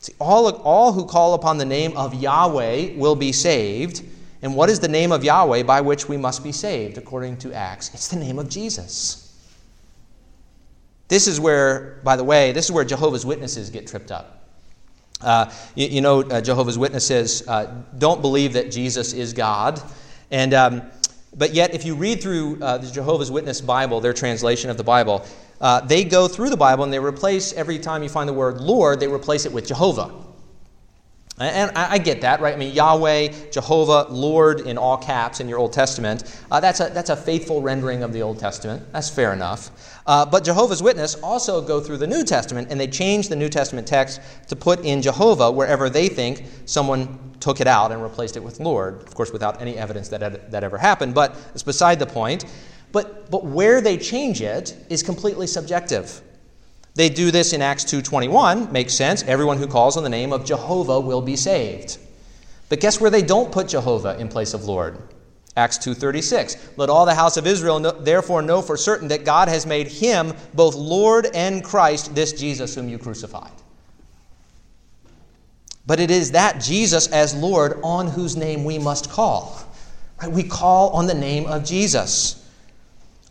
See, 0.00 0.14
all, 0.18 0.50
all 0.62 0.92
who 0.92 1.04
call 1.04 1.34
upon 1.34 1.58
the 1.58 1.64
name 1.64 1.96
of 1.96 2.14
Yahweh 2.14 2.96
will 2.96 3.14
be 3.14 3.32
saved. 3.32 4.02
And 4.40 4.56
what 4.56 4.68
is 4.68 4.80
the 4.80 4.88
name 4.88 5.12
of 5.12 5.22
Yahweh 5.22 5.62
by 5.62 5.80
which 5.80 6.08
we 6.08 6.16
must 6.16 6.42
be 6.42 6.50
saved, 6.50 6.98
according 6.98 7.36
to 7.38 7.52
Acts? 7.52 7.92
It's 7.94 8.08
the 8.08 8.18
name 8.18 8.38
of 8.38 8.48
Jesus. 8.48 9.22
This 11.06 11.28
is 11.28 11.38
where, 11.38 12.00
by 12.02 12.16
the 12.16 12.24
way, 12.24 12.50
this 12.52 12.64
is 12.64 12.72
where 12.72 12.84
Jehovah's 12.84 13.24
Witnesses 13.26 13.70
get 13.70 13.86
tripped 13.86 14.10
up. 14.10 14.41
Uh, 15.22 15.52
you, 15.74 15.86
you, 15.86 16.00
know, 16.00 16.22
uh, 16.22 16.40
Jehovah's 16.40 16.78
Witnesses 16.78 17.46
uh, 17.48 17.72
don't 17.98 18.20
believe 18.20 18.52
that 18.54 18.70
Jesus 18.70 19.12
is 19.12 19.32
God. 19.32 19.80
And, 20.30 20.54
um, 20.54 20.82
but 21.34 21.54
yet, 21.54 21.74
if 21.74 21.84
you 21.84 21.94
read 21.94 22.22
through 22.22 22.62
uh, 22.62 22.78
the 22.78 22.90
Jehovah's 22.90 23.30
Witness 23.30 23.60
Bible, 23.60 24.00
their 24.00 24.12
translation 24.12 24.70
of 24.70 24.76
the 24.76 24.84
Bible, 24.84 25.24
uh, 25.60 25.80
they 25.80 26.04
go 26.04 26.28
through 26.28 26.50
the 26.50 26.56
Bible 26.56 26.84
and 26.84 26.92
they 26.92 26.98
replace, 26.98 27.52
every 27.52 27.78
time 27.78 28.02
you 28.02 28.08
find 28.08 28.28
the 28.28 28.32
word 28.34 28.60
Lord, 28.60 29.00
they 29.00 29.08
replace 29.08 29.46
it 29.46 29.52
with 29.52 29.66
Jehovah. 29.66 30.12
And 31.38 31.70
I 31.74 31.96
get 31.96 32.20
that, 32.20 32.40
right? 32.40 32.54
I 32.54 32.58
mean, 32.58 32.74
Yahweh, 32.74 33.50
Jehovah, 33.50 34.06
Lord 34.10 34.60
in 34.60 34.76
all 34.76 34.98
caps 34.98 35.40
in 35.40 35.48
your 35.48 35.58
Old 35.58 35.72
Testament. 35.72 36.24
Uh, 36.50 36.60
that's, 36.60 36.80
a, 36.80 36.90
that's 36.90 37.08
a 37.08 37.16
faithful 37.16 37.62
rendering 37.62 38.02
of 38.02 38.12
the 38.12 38.20
Old 38.20 38.38
Testament. 38.38 38.82
That's 38.92 39.08
fair 39.08 39.32
enough. 39.32 39.70
Uh, 40.06 40.26
but 40.26 40.44
Jehovah's 40.44 40.82
Witness 40.82 41.14
also 41.16 41.62
go 41.62 41.80
through 41.80 41.96
the 41.96 42.06
New 42.06 42.22
Testament 42.22 42.68
and 42.70 42.78
they 42.78 42.86
change 42.86 43.28
the 43.28 43.36
New 43.36 43.48
Testament 43.48 43.86
text 43.86 44.20
to 44.48 44.56
put 44.56 44.84
in 44.84 45.00
Jehovah 45.00 45.50
wherever 45.50 45.88
they 45.88 46.08
think 46.08 46.44
someone 46.66 47.18
took 47.40 47.60
it 47.60 47.66
out 47.66 47.92
and 47.92 48.02
replaced 48.02 48.36
it 48.36 48.44
with 48.44 48.60
Lord. 48.60 49.00
Of 49.00 49.14
course, 49.14 49.32
without 49.32 49.60
any 49.60 49.78
evidence 49.78 50.08
that 50.10 50.50
that 50.50 50.62
ever 50.62 50.76
happened, 50.76 51.14
but 51.14 51.36
it's 51.54 51.62
beside 51.62 51.98
the 51.98 52.06
point. 52.06 52.44
But, 52.92 53.30
but 53.30 53.44
where 53.44 53.80
they 53.80 53.96
change 53.96 54.42
it 54.42 54.76
is 54.90 55.02
completely 55.02 55.46
subjective. 55.46 56.20
They 56.94 57.08
do 57.08 57.30
this 57.30 57.52
in 57.52 57.62
Acts 57.62 57.84
2:21, 57.84 58.70
makes 58.70 58.94
sense. 58.94 59.24
Everyone 59.26 59.58
who 59.58 59.66
calls 59.66 59.96
on 59.96 60.02
the 60.02 60.08
name 60.10 60.32
of 60.32 60.44
Jehovah 60.44 61.00
will 61.00 61.22
be 61.22 61.36
saved. 61.36 61.96
But 62.68 62.80
guess 62.80 63.00
where 63.00 63.10
they 63.10 63.22
don't 63.22 63.52
put 63.52 63.68
Jehovah 63.68 64.18
in 64.18 64.28
place 64.28 64.54
of 64.54 64.64
Lord? 64.64 64.98
Acts 65.56 65.78
2:36. 65.78 66.56
Let 66.76 66.90
all 66.90 67.04
the 67.04 67.14
house 67.14 67.36
of 67.36 67.46
Israel 67.46 67.78
know, 67.78 67.90
therefore 67.90 68.42
know 68.42 68.62
for 68.62 68.76
certain 68.76 69.08
that 69.08 69.24
God 69.24 69.48
has 69.48 69.66
made 69.66 69.88
him 69.88 70.34
both 70.54 70.74
Lord 70.74 71.28
and 71.34 71.62
Christ, 71.62 72.14
this 72.14 72.32
Jesus 72.32 72.74
whom 72.74 72.88
you 72.88 72.98
crucified. 72.98 73.50
But 75.86 76.00
it 76.00 76.10
is 76.10 76.30
that 76.30 76.60
Jesus 76.60 77.06
as 77.08 77.34
Lord 77.34 77.78
on 77.82 78.08
whose 78.08 78.36
name 78.36 78.64
we 78.64 78.78
must 78.78 79.10
call. 79.10 79.58
Right? 80.20 80.30
We 80.30 80.44
call 80.44 80.90
on 80.90 81.06
the 81.06 81.14
name 81.14 81.46
of 81.46 81.64
Jesus. 81.64 82.36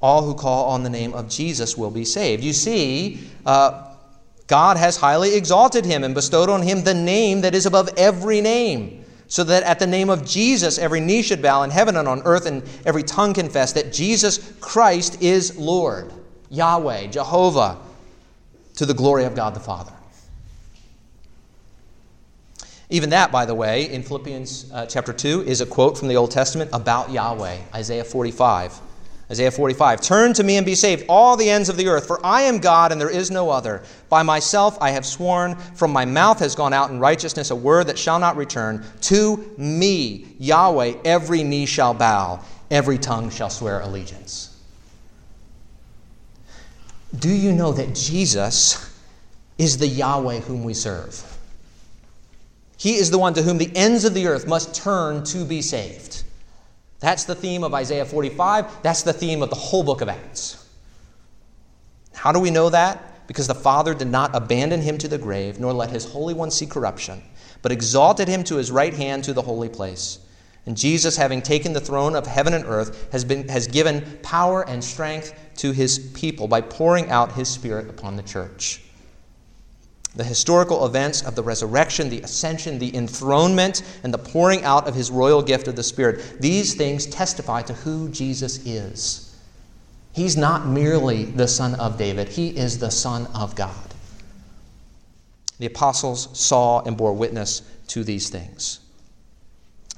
All 0.01 0.23
who 0.23 0.33
call 0.33 0.69
on 0.69 0.83
the 0.83 0.89
name 0.89 1.13
of 1.13 1.29
Jesus 1.29 1.77
will 1.77 1.91
be 1.91 2.05
saved. 2.05 2.43
You 2.43 2.53
see, 2.53 3.19
uh, 3.45 3.91
God 4.47 4.77
has 4.77 4.97
highly 4.97 5.35
exalted 5.35 5.85
him 5.85 6.03
and 6.03 6.13
bestowed 6.13 6.49
on 6.49 6.61
him 6.61 6.83
the 6.83 6.93
name 6.93 7.41
that 7.41 7.55
is 7.55 7.65
above 7.65 7.89
every 7.95 8.41
name, 8.41 9.05
so 9.27 9.43
that 9.45 9.63
at 9.63 9.79
the 9.79 9.87
name 9.87 10.09
of 10.09 10.25
Jesus 10.25 10.77
every 10.77 10.99
knee 10.99 11.21
should 11.21 11.41
bow 11.41 11.63
in 11.63 11.69
heaven 11.69 11.95
and 11.95 12.07
on 12.07 12.21
earth 12.25 12.45
and 12.47 12.63
every 12.85 13.03
tongue 13.03 13.33
confess 13.33 13.71
that 13.73 13.93
Jesus 13.93 14.53
Christ 14.59 15.21
is 15.21 15.57
Lord, 15.57 16.11
Yahweh, 16.49 17.07
Jehovah, 17.07 17.77
to 18.75 18.85
the 18.85 18.93
glory 18.93 19.23
of 19.25 19.35
God 19.35 19.53
the 19.53 19.59
Father. 19.59 19.93
Even 22.89 23.11
that, 23.11 23.31
by 23.31 23.45
the 23.45 23.55
way, 23.55 23.89
in 23.89 24.03
Philippians 24.03 24.69
uh, 24.73 24.85
chapter 24.85 25.13
2, 25.13 25.43
is 25.43 25.61
a 25.61 25.65
quote 25.65 25.97
from 25.97 26.09
the 26.09 26.17
Old 26.17 26.31
Testament 26.31 26.71
about 26.73 27.09
Yahweh, 27.09 27.57
Isaiah 27.73 28.03
45. 28.03 28.81
Isaiah 29.31 29.49
45 29.49 30.01
Turn 30.01 30.33
to 30.33 30.43
me 30.43 30.57
and 30.57 30.65
be 30.65 30.75
saved, 30.75 31.05
all 31.07 31.37
the 31.37 31.49
ends 31.49 31.69
of 31.69 31.77
the 31.77 31.87
earth, 31.87 32.05
for 32.05 32.23
I 32.23 32.41
am 32.41 32.59
God 32.59 32.91
and 32.91 32.99
there 32.99 33.09
is 33.09 33.31
no 33.31 33.49
other. 33.49 33.81
By 34.09 34.23
myself 34.23 34.77
I 34.81 34.91
have 34.91 35.05
sworn, 35.05 35.55
from 35.55 35.91
my 35.91 36.03
mouth 36.03 36.39
has 36.39 36.53
gone 36.53 36.73
out 36.73 36.91
in 36.91 36.99
righteousness 36.99 37.49
a 37.49 37.55
word 37.55 37.87
that 37.87 37.97
shall 37.97 38.19
not 38.19 38.35
return. 38.35 38.85
To 39.03 39.53
me, 39.57 40.27
Yahweh, 40.37 40.97
every 41.05 41.43
knee 41.43 41.65
shall 41.65 41.93
bow, 41.93 42.41
every 42.69 42.97
tongue 42.97 43.29
shall 43.29 43.49
swear 43.49 43.79
allegiance. 43.79 44.49
Do 47.17 47.29
you 47.29 47.53
know 47.53 47.71
that 47.71 47.95
Jesus 47.95 48.93
is 49.57 49.77
the 49.77 49.87
Yahweh 49.87 50.41
whom 50.41 50.65
we 50.65 50.73
serve? 50.73 51.25
He 52.77 52.95
is 52.95 53.11
the 53.11 53.17
one 53.17 53.33
to 53.35 53.43
whom 53.43 53.59
the 53.59 53.71
ends 53.75 54.03
of 54.03 54.13
the 54.13 54.27
earth 54.27 54.47
must 54.47 54.75
turn 54.75 55.23
to 55.25 55.45
be 55.45 55.61
saved. 55.61 56.23
That's 57.01 57.25
the 57.25 57.35
theme 57.35 57.63
of 57.63 57.73
Isaiah 57.73 58.05
45. 58.05 58.83
That's 58.83 59.01
the 59.03 59.11
theme 59.11 59.41
of 59.41 59.49
the 59.49 59.55
whole 59.55 59.83
book 59.83 60.01
of 60.01 60.07
Acts. 60.07 60.69
How 62.13 62.31
do 62.31 62.39
we 62.39 62.51
know 62.51 62.69
that? 62.69 63.27
Because 63.27 63.47
the 63.47 63.55
Father 63.55 63.93
did 63.93 64.07
not 64.07 64.35
abandon 64.35 64.81
him 64.81 64.97
to 64.99 65.07
the 65.07 65.17
grave, 65.17 65.59
nor 65.59 65.73
let 65.73 65.89
his 65.89 66.05
Holy 66.05 66.35
One 66.35 66.51
see 66.51 66.67
corruption, 66.67 67.23
but 67.63 67.71
exalted 67.71 68.27
him 68.27 68.43
to 68.45 68.55
his 68.57 68.71
right 68.71 68.93
hand 68.93 69.23
to 69.23 69.33
the 69.33 69.41
holy 69.41 69.69
place. 69.69 70.19
And 70.67 70.77
Jesus, 70.77 71.17
having 71.17 71.41
taken 71.41 71.73
the 71.73 71.79
throne 71.79 72.15
of 72.15 72.27
heaven 72.27 72.53
and 72.53 72.65
earth, 72.65 73.11
has, 73.11 73.25
been, 73.25 73.47
has 73.47 73.67
given 73.67 74.19
power 74.21 74.67
and 74.69 74.83
strength 74.83 75.33
to 75.57 75.71
his 75.71 75.97
people 76.13 76.47
by 76.47 76.61
pouring 76.61 77.09
out 77.09 77.31
his 77.31 77.49
Spirit 77.49 77.89
upon 77.89 78.15
the 78.15 78.23
church. 78.23 78.81
The 80.15 80.23
historical 80.23 80.85
events 80.85 81.21
of 81.21 81.35
the 81.35 81.43
resurrection, 81.43 82.09
the 82.09 82.21
ascension, 82.21 82.79
the 82.79 82.93
enthronement, 82.95 83.81
and 84.03 84.13
the 84.13 84.17
pouring 84.17 84.63
out 84.63 84.87
of 84.87 84.93
his 84.93 85.09
royal 85.09 85.41
gift 85.41 85.67
of 85.67 85.75
the 85.77 85.83
Spirit, 85.83 86.41
these 86.41 86.73
things 86.73 87.05
testify 87.05 87.61
to 87.63 87.73
who 87.73 88.09
Jesus 88.09 88.65
is. 88.65 89.33
He's 90.13 90.35
not 90.35 90.67
merely 90.67 91.25
the 91.25 91.47
Son 91.47 91.75
of 91.75 91.97
David, 91.97 92.27
he 92.27 92.49
is 92.49 92.79
the 92.79 92.91
Son 92.91 93.27
of 93.33 93.55
God. 93.55 93.93
The 95.59 95.67
apostles 95.67 96.27
saw 96.37 96.81
and 96.81 96.97
bore 96.97 97.13
witness 97.13 97.61
to 97.87 98.03
these 98.03 98.29
things. 98.29 98.79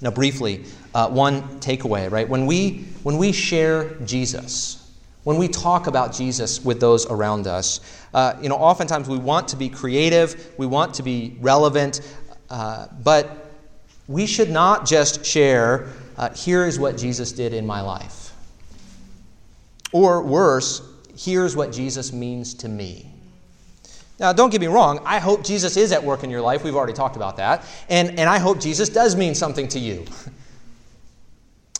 Now, 0.01 0.11
briefly, 0.11 0.65
uh, 0.93 1.09
one 1.09 1.41
takeaway, 1.61 2.11
right? 2.11 2.27
When 2.27 2.45
we, 2.45 2.85
when 3.03 3.17
we 3.17 3.31
share 3.31 3.95
Jesus, 4.05 4.82
when 5.23 5.37
we 5.37 5.47
talk 5.47 5.87
about 5.87 6.13
Jesus 6.13 6.63
with 6.63 6.79
those 6.79 7.05
around 7.05 7.47
us, 7.47 7.79
uh, 8.13 8.35
you 8.41 8.49
know, 8.49 8.55
oftentimes 8.55 9.07
we 9.07 9.17
want 9.17 9.47
to 9.49 9.55
be 9.55 9.69
creative, 9.69 10.53
we 10.57 10.65
want 10.65 10.93
to 10.95 11.03
be 11.03 11.37
relevant, 11.39 12.01
uh, 12.49 12.87
but 13.03 13.51
we 14.07 14.25
should 14.25 14.49
not 14.49 14.85
just 14.85 15.25
share, 15.25 15.87
uh, 16.17 16.29
here 16.31 16.65
is 16.65 16.77
what 16.77 16.97
Jesus 16.97 17.31
did 17.31 17.53
in 17.53 17.65
my 17.65 17.81
life. 17.81 18.33
Or 19.93 20.21
worse, 20.21 20.81
here's 21.17 21.55
what 21.55 21.71
Jesus 21.71 22.11
means 22.11 22.53
to 22.55 22.67
me. 22.67 23.09
Now, 24.19 24.33
don't 24.33 24.49
get 24.49 24.61
me 24.61 24.67
wrong, 24.67 24.99
I 25.05 25.19
hope 25.19 25.43
Jesus 25.43 25.77
is 25.77 25.91
at 25.91 26.03
work 26.03 26.23
in 26.23 26.29
your 26.29 26.41
life. 26.41 26.63
We've 26.63 26.75
already 26.75 26.93
talked 26.93 27.15
about 27.15 27.37
that. 27.37 27.65
And, 27.89 28.19
and 28.19 28.29
I 28.29 28.39
hope 28.39 28.59
Jesus 28.59 28.89
does 28.89 29.15
mean 29.15 29.35
something 29.35 29.67
to 29.69 29.79
you. 29.79 30.05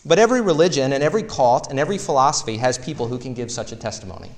But 0.06 0.20
every 0.20 0.42
religion 0.42 0.94
and 0.94 1.04
every 1.04 1.24
cult 1.24 1.70
and 1.70 1.80
every 1.80 1.98
philosophy 1.98 2.58
has 2.58 2.78
people 2.78 3.08
who 3.08 3.18
can 3.18 3.34
give 3.34 3.52
such 3.52 3.72
a 3.72 3.76
testimony. 3.76 4.30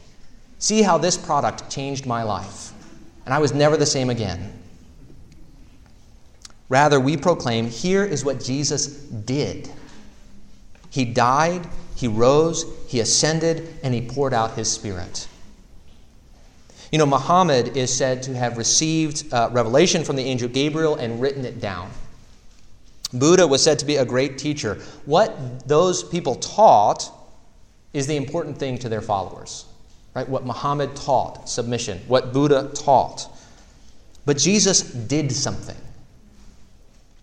See 0.59 0.81
how 0.81 0.97
this 0.97 1.17
product 1.17 1.69
changed 1.69 2.05
my 2.05 2.23
life, 2.23 2.71
and 3.25 3.33
I 3.33 3.39
was 3.39 3.53
never 3.53 3.75
the 3.75 3.85
same 3.85 4.09
again. 4.09 4.53
Rather, 6.69 6.99
we 6.99 7.17
proclaim 7.17 7.67
here 7.67 8.03
is 8.03 8.25
what 8.25 8.43
Jesus 8.43 8.87
did. 8.87 9.69
He 10.89 11.05
died, 11.05 11.67
he 11.95 12.07
rose, 12.07 12.65
he 12.87 12.99
ascended, 12.99 13.79
and 13.83 13.93
he 13.93 14.01
poured 14.01 14.33
out 14.33 14.55
his 14.55 14.71
spirit. 14.71 15.27
You 16.91 16.99
know, 16.99 17.05
Muhammad 17.05 17.75
is 17.75 17.95
said 17.95 18.23
to 18.23 18.35
have 18.35 18.57
received 18.57 19.33
uh, 19.33 19.49
revelation 19.51 20.03
from 20.03 20.15
the 20.15 20.23
angel 20.23 20.47
Gabriel 20.47 20.95
and 20.95 21.19
written 21.19 21.43
it 21.43 21.59
down. 21.59 21.91
Buddha 23.19 23.47
was 23.47 23.63
said 23.63 23.79
to 23.79 23.85
be 23.85 23.97
a 23.97 24.05
great 24.05 24.37
teacher. 24.37 24.75
What 25.05 25.67
those 25.67 26.03
people 26.03 26.35
taught 26.35 27.11
is 27.93 28.07
the 28.07 28.15
important 28.15 28.57
thing 28.57 28.77
to 28.79 28.89
their 28.89 29.01
followers. 29.01 29.65
Right? 30.13 30.27
What 30.27 30.45
Muhammad 30.45 30.95
taught, 30.95 31.49
submission, 31.49 31.99
what 32.07 32.31
Buddha 32.33 32.71
taught. 32.73 33.27
But 34.25 34.37
Jesus 34.37 34.81
did 34.81 35.31
something. 35.31 35.75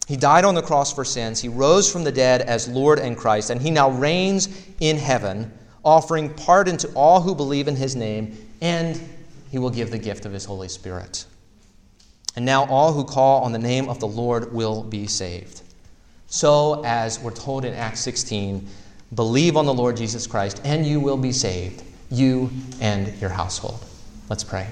He 0.06 0.16
died 0.16 0.44
on 0.44 0.54
the 0.54 0.62
cross 0.62 0.92
for 0.92 1.04
sins. 1.04 1.40
He 1.40 1.48
rose 1.48 1.90
from 1.90 2.04
the 2.04 2.12
dead 2.12 2.42
as 2.42 2.68
Lord 2.68 2.98
and 2.98 3.16
Christ, 3.16 3.50
and 3.50 3.60
he 3.60 3.70
now 3.70 3.90
reigns 3.90 4.48
in 4.80 4.98
heaven, 4.98 5.50
offering 5.84 6.34
pardon 6.34 6.76
to 6.78 6.88
all 6.94 7.20
who 7.20 7.34
believe 7.34 7.68
in 7.68 7.76
his 7.76 7.96
name, 7.96 8.36
and 8.60 9.00
he 9.50 9.58
will 9.58 9.70
give 9.70 9.90
the 9.90 9.98
gift 9.98 10.26
of 10.26 10.32
his 10.32 10.44
Holy 10.44 10.68
Spirit. 10.68 11.24
And 12.36 12.44
now 12.44 12.66
all 12.66 12.92
who 12.92 13.04
call 13.04 13.42
on 13.42 13.52
the 13.52 13.58
name 13.58 13.88
of 13.88 14.00
the 14.00 14.08
Lord 14.08 14.52
will 14.52 14.82
be 14.82 15.06
saved. 15.06 15.62
So, 16.32 16.82
as 16.82 17.20
we're 17.20 17.30
told 17.30 17.66
in 17.66 17.74
Acts 17.74 18.00
16, 18.00 18.66
believe 19.14 19.54
on 19.54 19.66
the 19.66 19.74
Lord 19.74 19.98
Jesus 19.98 20.26
Christ, 20.26 20.62
and 20.64 20.86
you 20.86 20.98
will 20.98 21.18
be 21.18 21.30
saved, 21.30 21.82
you 22.10 22.48
and 22.80 23.14
your 23.20 23.28
household. 23.28 23.84
Let's 24.30 24.42
pray. 24.42 24.66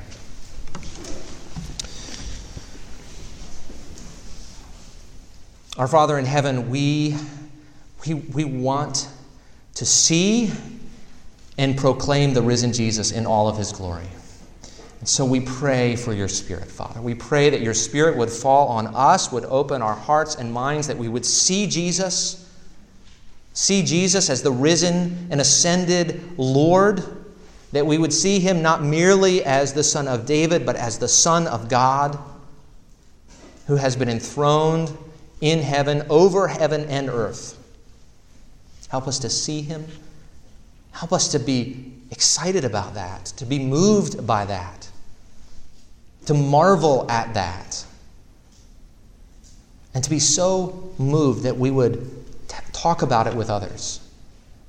Our 5.77 5.87
Father 5.87 6.19
in 6.19 6.25
heaven, 6.25 6.71
we, 6.71 7.15
we, 8.07 8.15
we 8.15 8.47
want 8.47 9.11
to 9.75 9.85
see 9.85 10.53
and 11.59 11.77
proclaim 11.77 12.33
the 12.33 12.41
risen 12.41 12.73
Jesus 12.73 13.13
in 13.13 13.27
all 13.27 13.49
of 13.49 13.59
his 13.59 13.71
glory. 13.71 14.09
And 15.01 15.09
so 15.09 15.25
we 15.25 15.41
pray 15.41 15.97
for 15.97 16.13
your 16.13 16.29
Spirit, 16.29 16.71
Father. 16.71 17.01
We 17.01 17.15
pray 17.15 17.49
that 17.51 17.63
your 17.63 17.73
Spirit 17.73 18.19
would 18.19 18.31
fall 18.31 18.69
on 18.69 18.89
us, 18.89 19.33
would 19.33 19.47
open 19.47 19.81
our 19.81 19.95
hearts 19.95 20.35
and 20.35 20.53
minds, 20.53 20.87
that 20.89 20.99
we 20.99 21.09
would 21.09 21.25
see 21.25 21.67
Jesus, 21.67 22.47
see 23.55 23.83
Jesus 23.83 24.29
as 24.29 24.43
the 24.43 24.53
risen 24.53 25.29
and 25.31 25.41
ascended 25.41 26.21
Lord, 26.37 27.03
that 27.73 27.87
we 27.87 27.97
would 27.97 28.13
see 28.13 28.41
him 28.41 28.61
not 28.61 28.83
merely 28.83 29.43
as 29.43 29.73
the 29.73 29.83
Son 29.83 30.07
of 30.07 30.27
David, 30.27 30.67
but 30.67 30.77
as 30.77 30.99
the 30.99 31.09
Son 31.09 31.47
of 31.47 31.71
God, 31.71 32.19
who 33.69 33.77
has 33.77 33.97
been 33.97 34.11
enthroned 34.11 34.95
in 35.41 35.61
heaven, 35.61 36.05
over 36.11 36.47
heaven 36.47 36.85
and 36.91 37.09
earth. 37.09 37.57
Help 38.89 39.09
us 39.09 39.19
to 39.21 39.31
see 39.31 39.63
him. 39.63 39.87
Help 40.93 41.13
us 41.15 41.29
to 41.29 41.39
be 41.39 41.95
excited 42.11 42.67
about 42.67 42.93
that, 42.95 43.25
to 43.25 43.47
be 43.47 43.59
moved 43.59 44.27
by 44.27 44.45
that 44.45 44.80
to 46.31 46.35
marvel 46.35 47.11
at 47.11 47.35
that, 47.35 47.85
and 49.95 50.05
to 50.05 50.09
be 50.09 50.21
so 50.21 50.93
moved 50.97 51.43
that 51.43 51.57
we 51.57 51.73
would 51.73 52.09
t- 52.47 52.57
talk 52.71 53.03
about 53.03 53.27
it 53.27 53.35
with 53.35 53.51
others, 53.51 53.99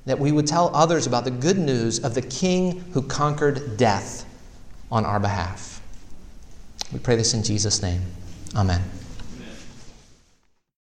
that 0.04 0.18
we 0.18 0.32
would 0.32 0.44
tell 0.44 0.74
others 0.74 1.06
about 1.06 1.22
the 1.22 1.30
good 1.30 1.58
news 1.58 2.02
of 2.02 2.16
the 2.16 2.22
King 2.22 2.80
who 2.92 3.00
conquered 3.00 3.76
death 3.76 4.24
on 4.90 5.06
our 5.06 5.20
behalf. 5.20 5.80
We 6.92 6.98
pray 6.98 7.14
this 7.14 7.32
in 7.32 7.44
Jesus' 7.44 7.80
name. 7.80 8.02
Amen. 8.56 8.82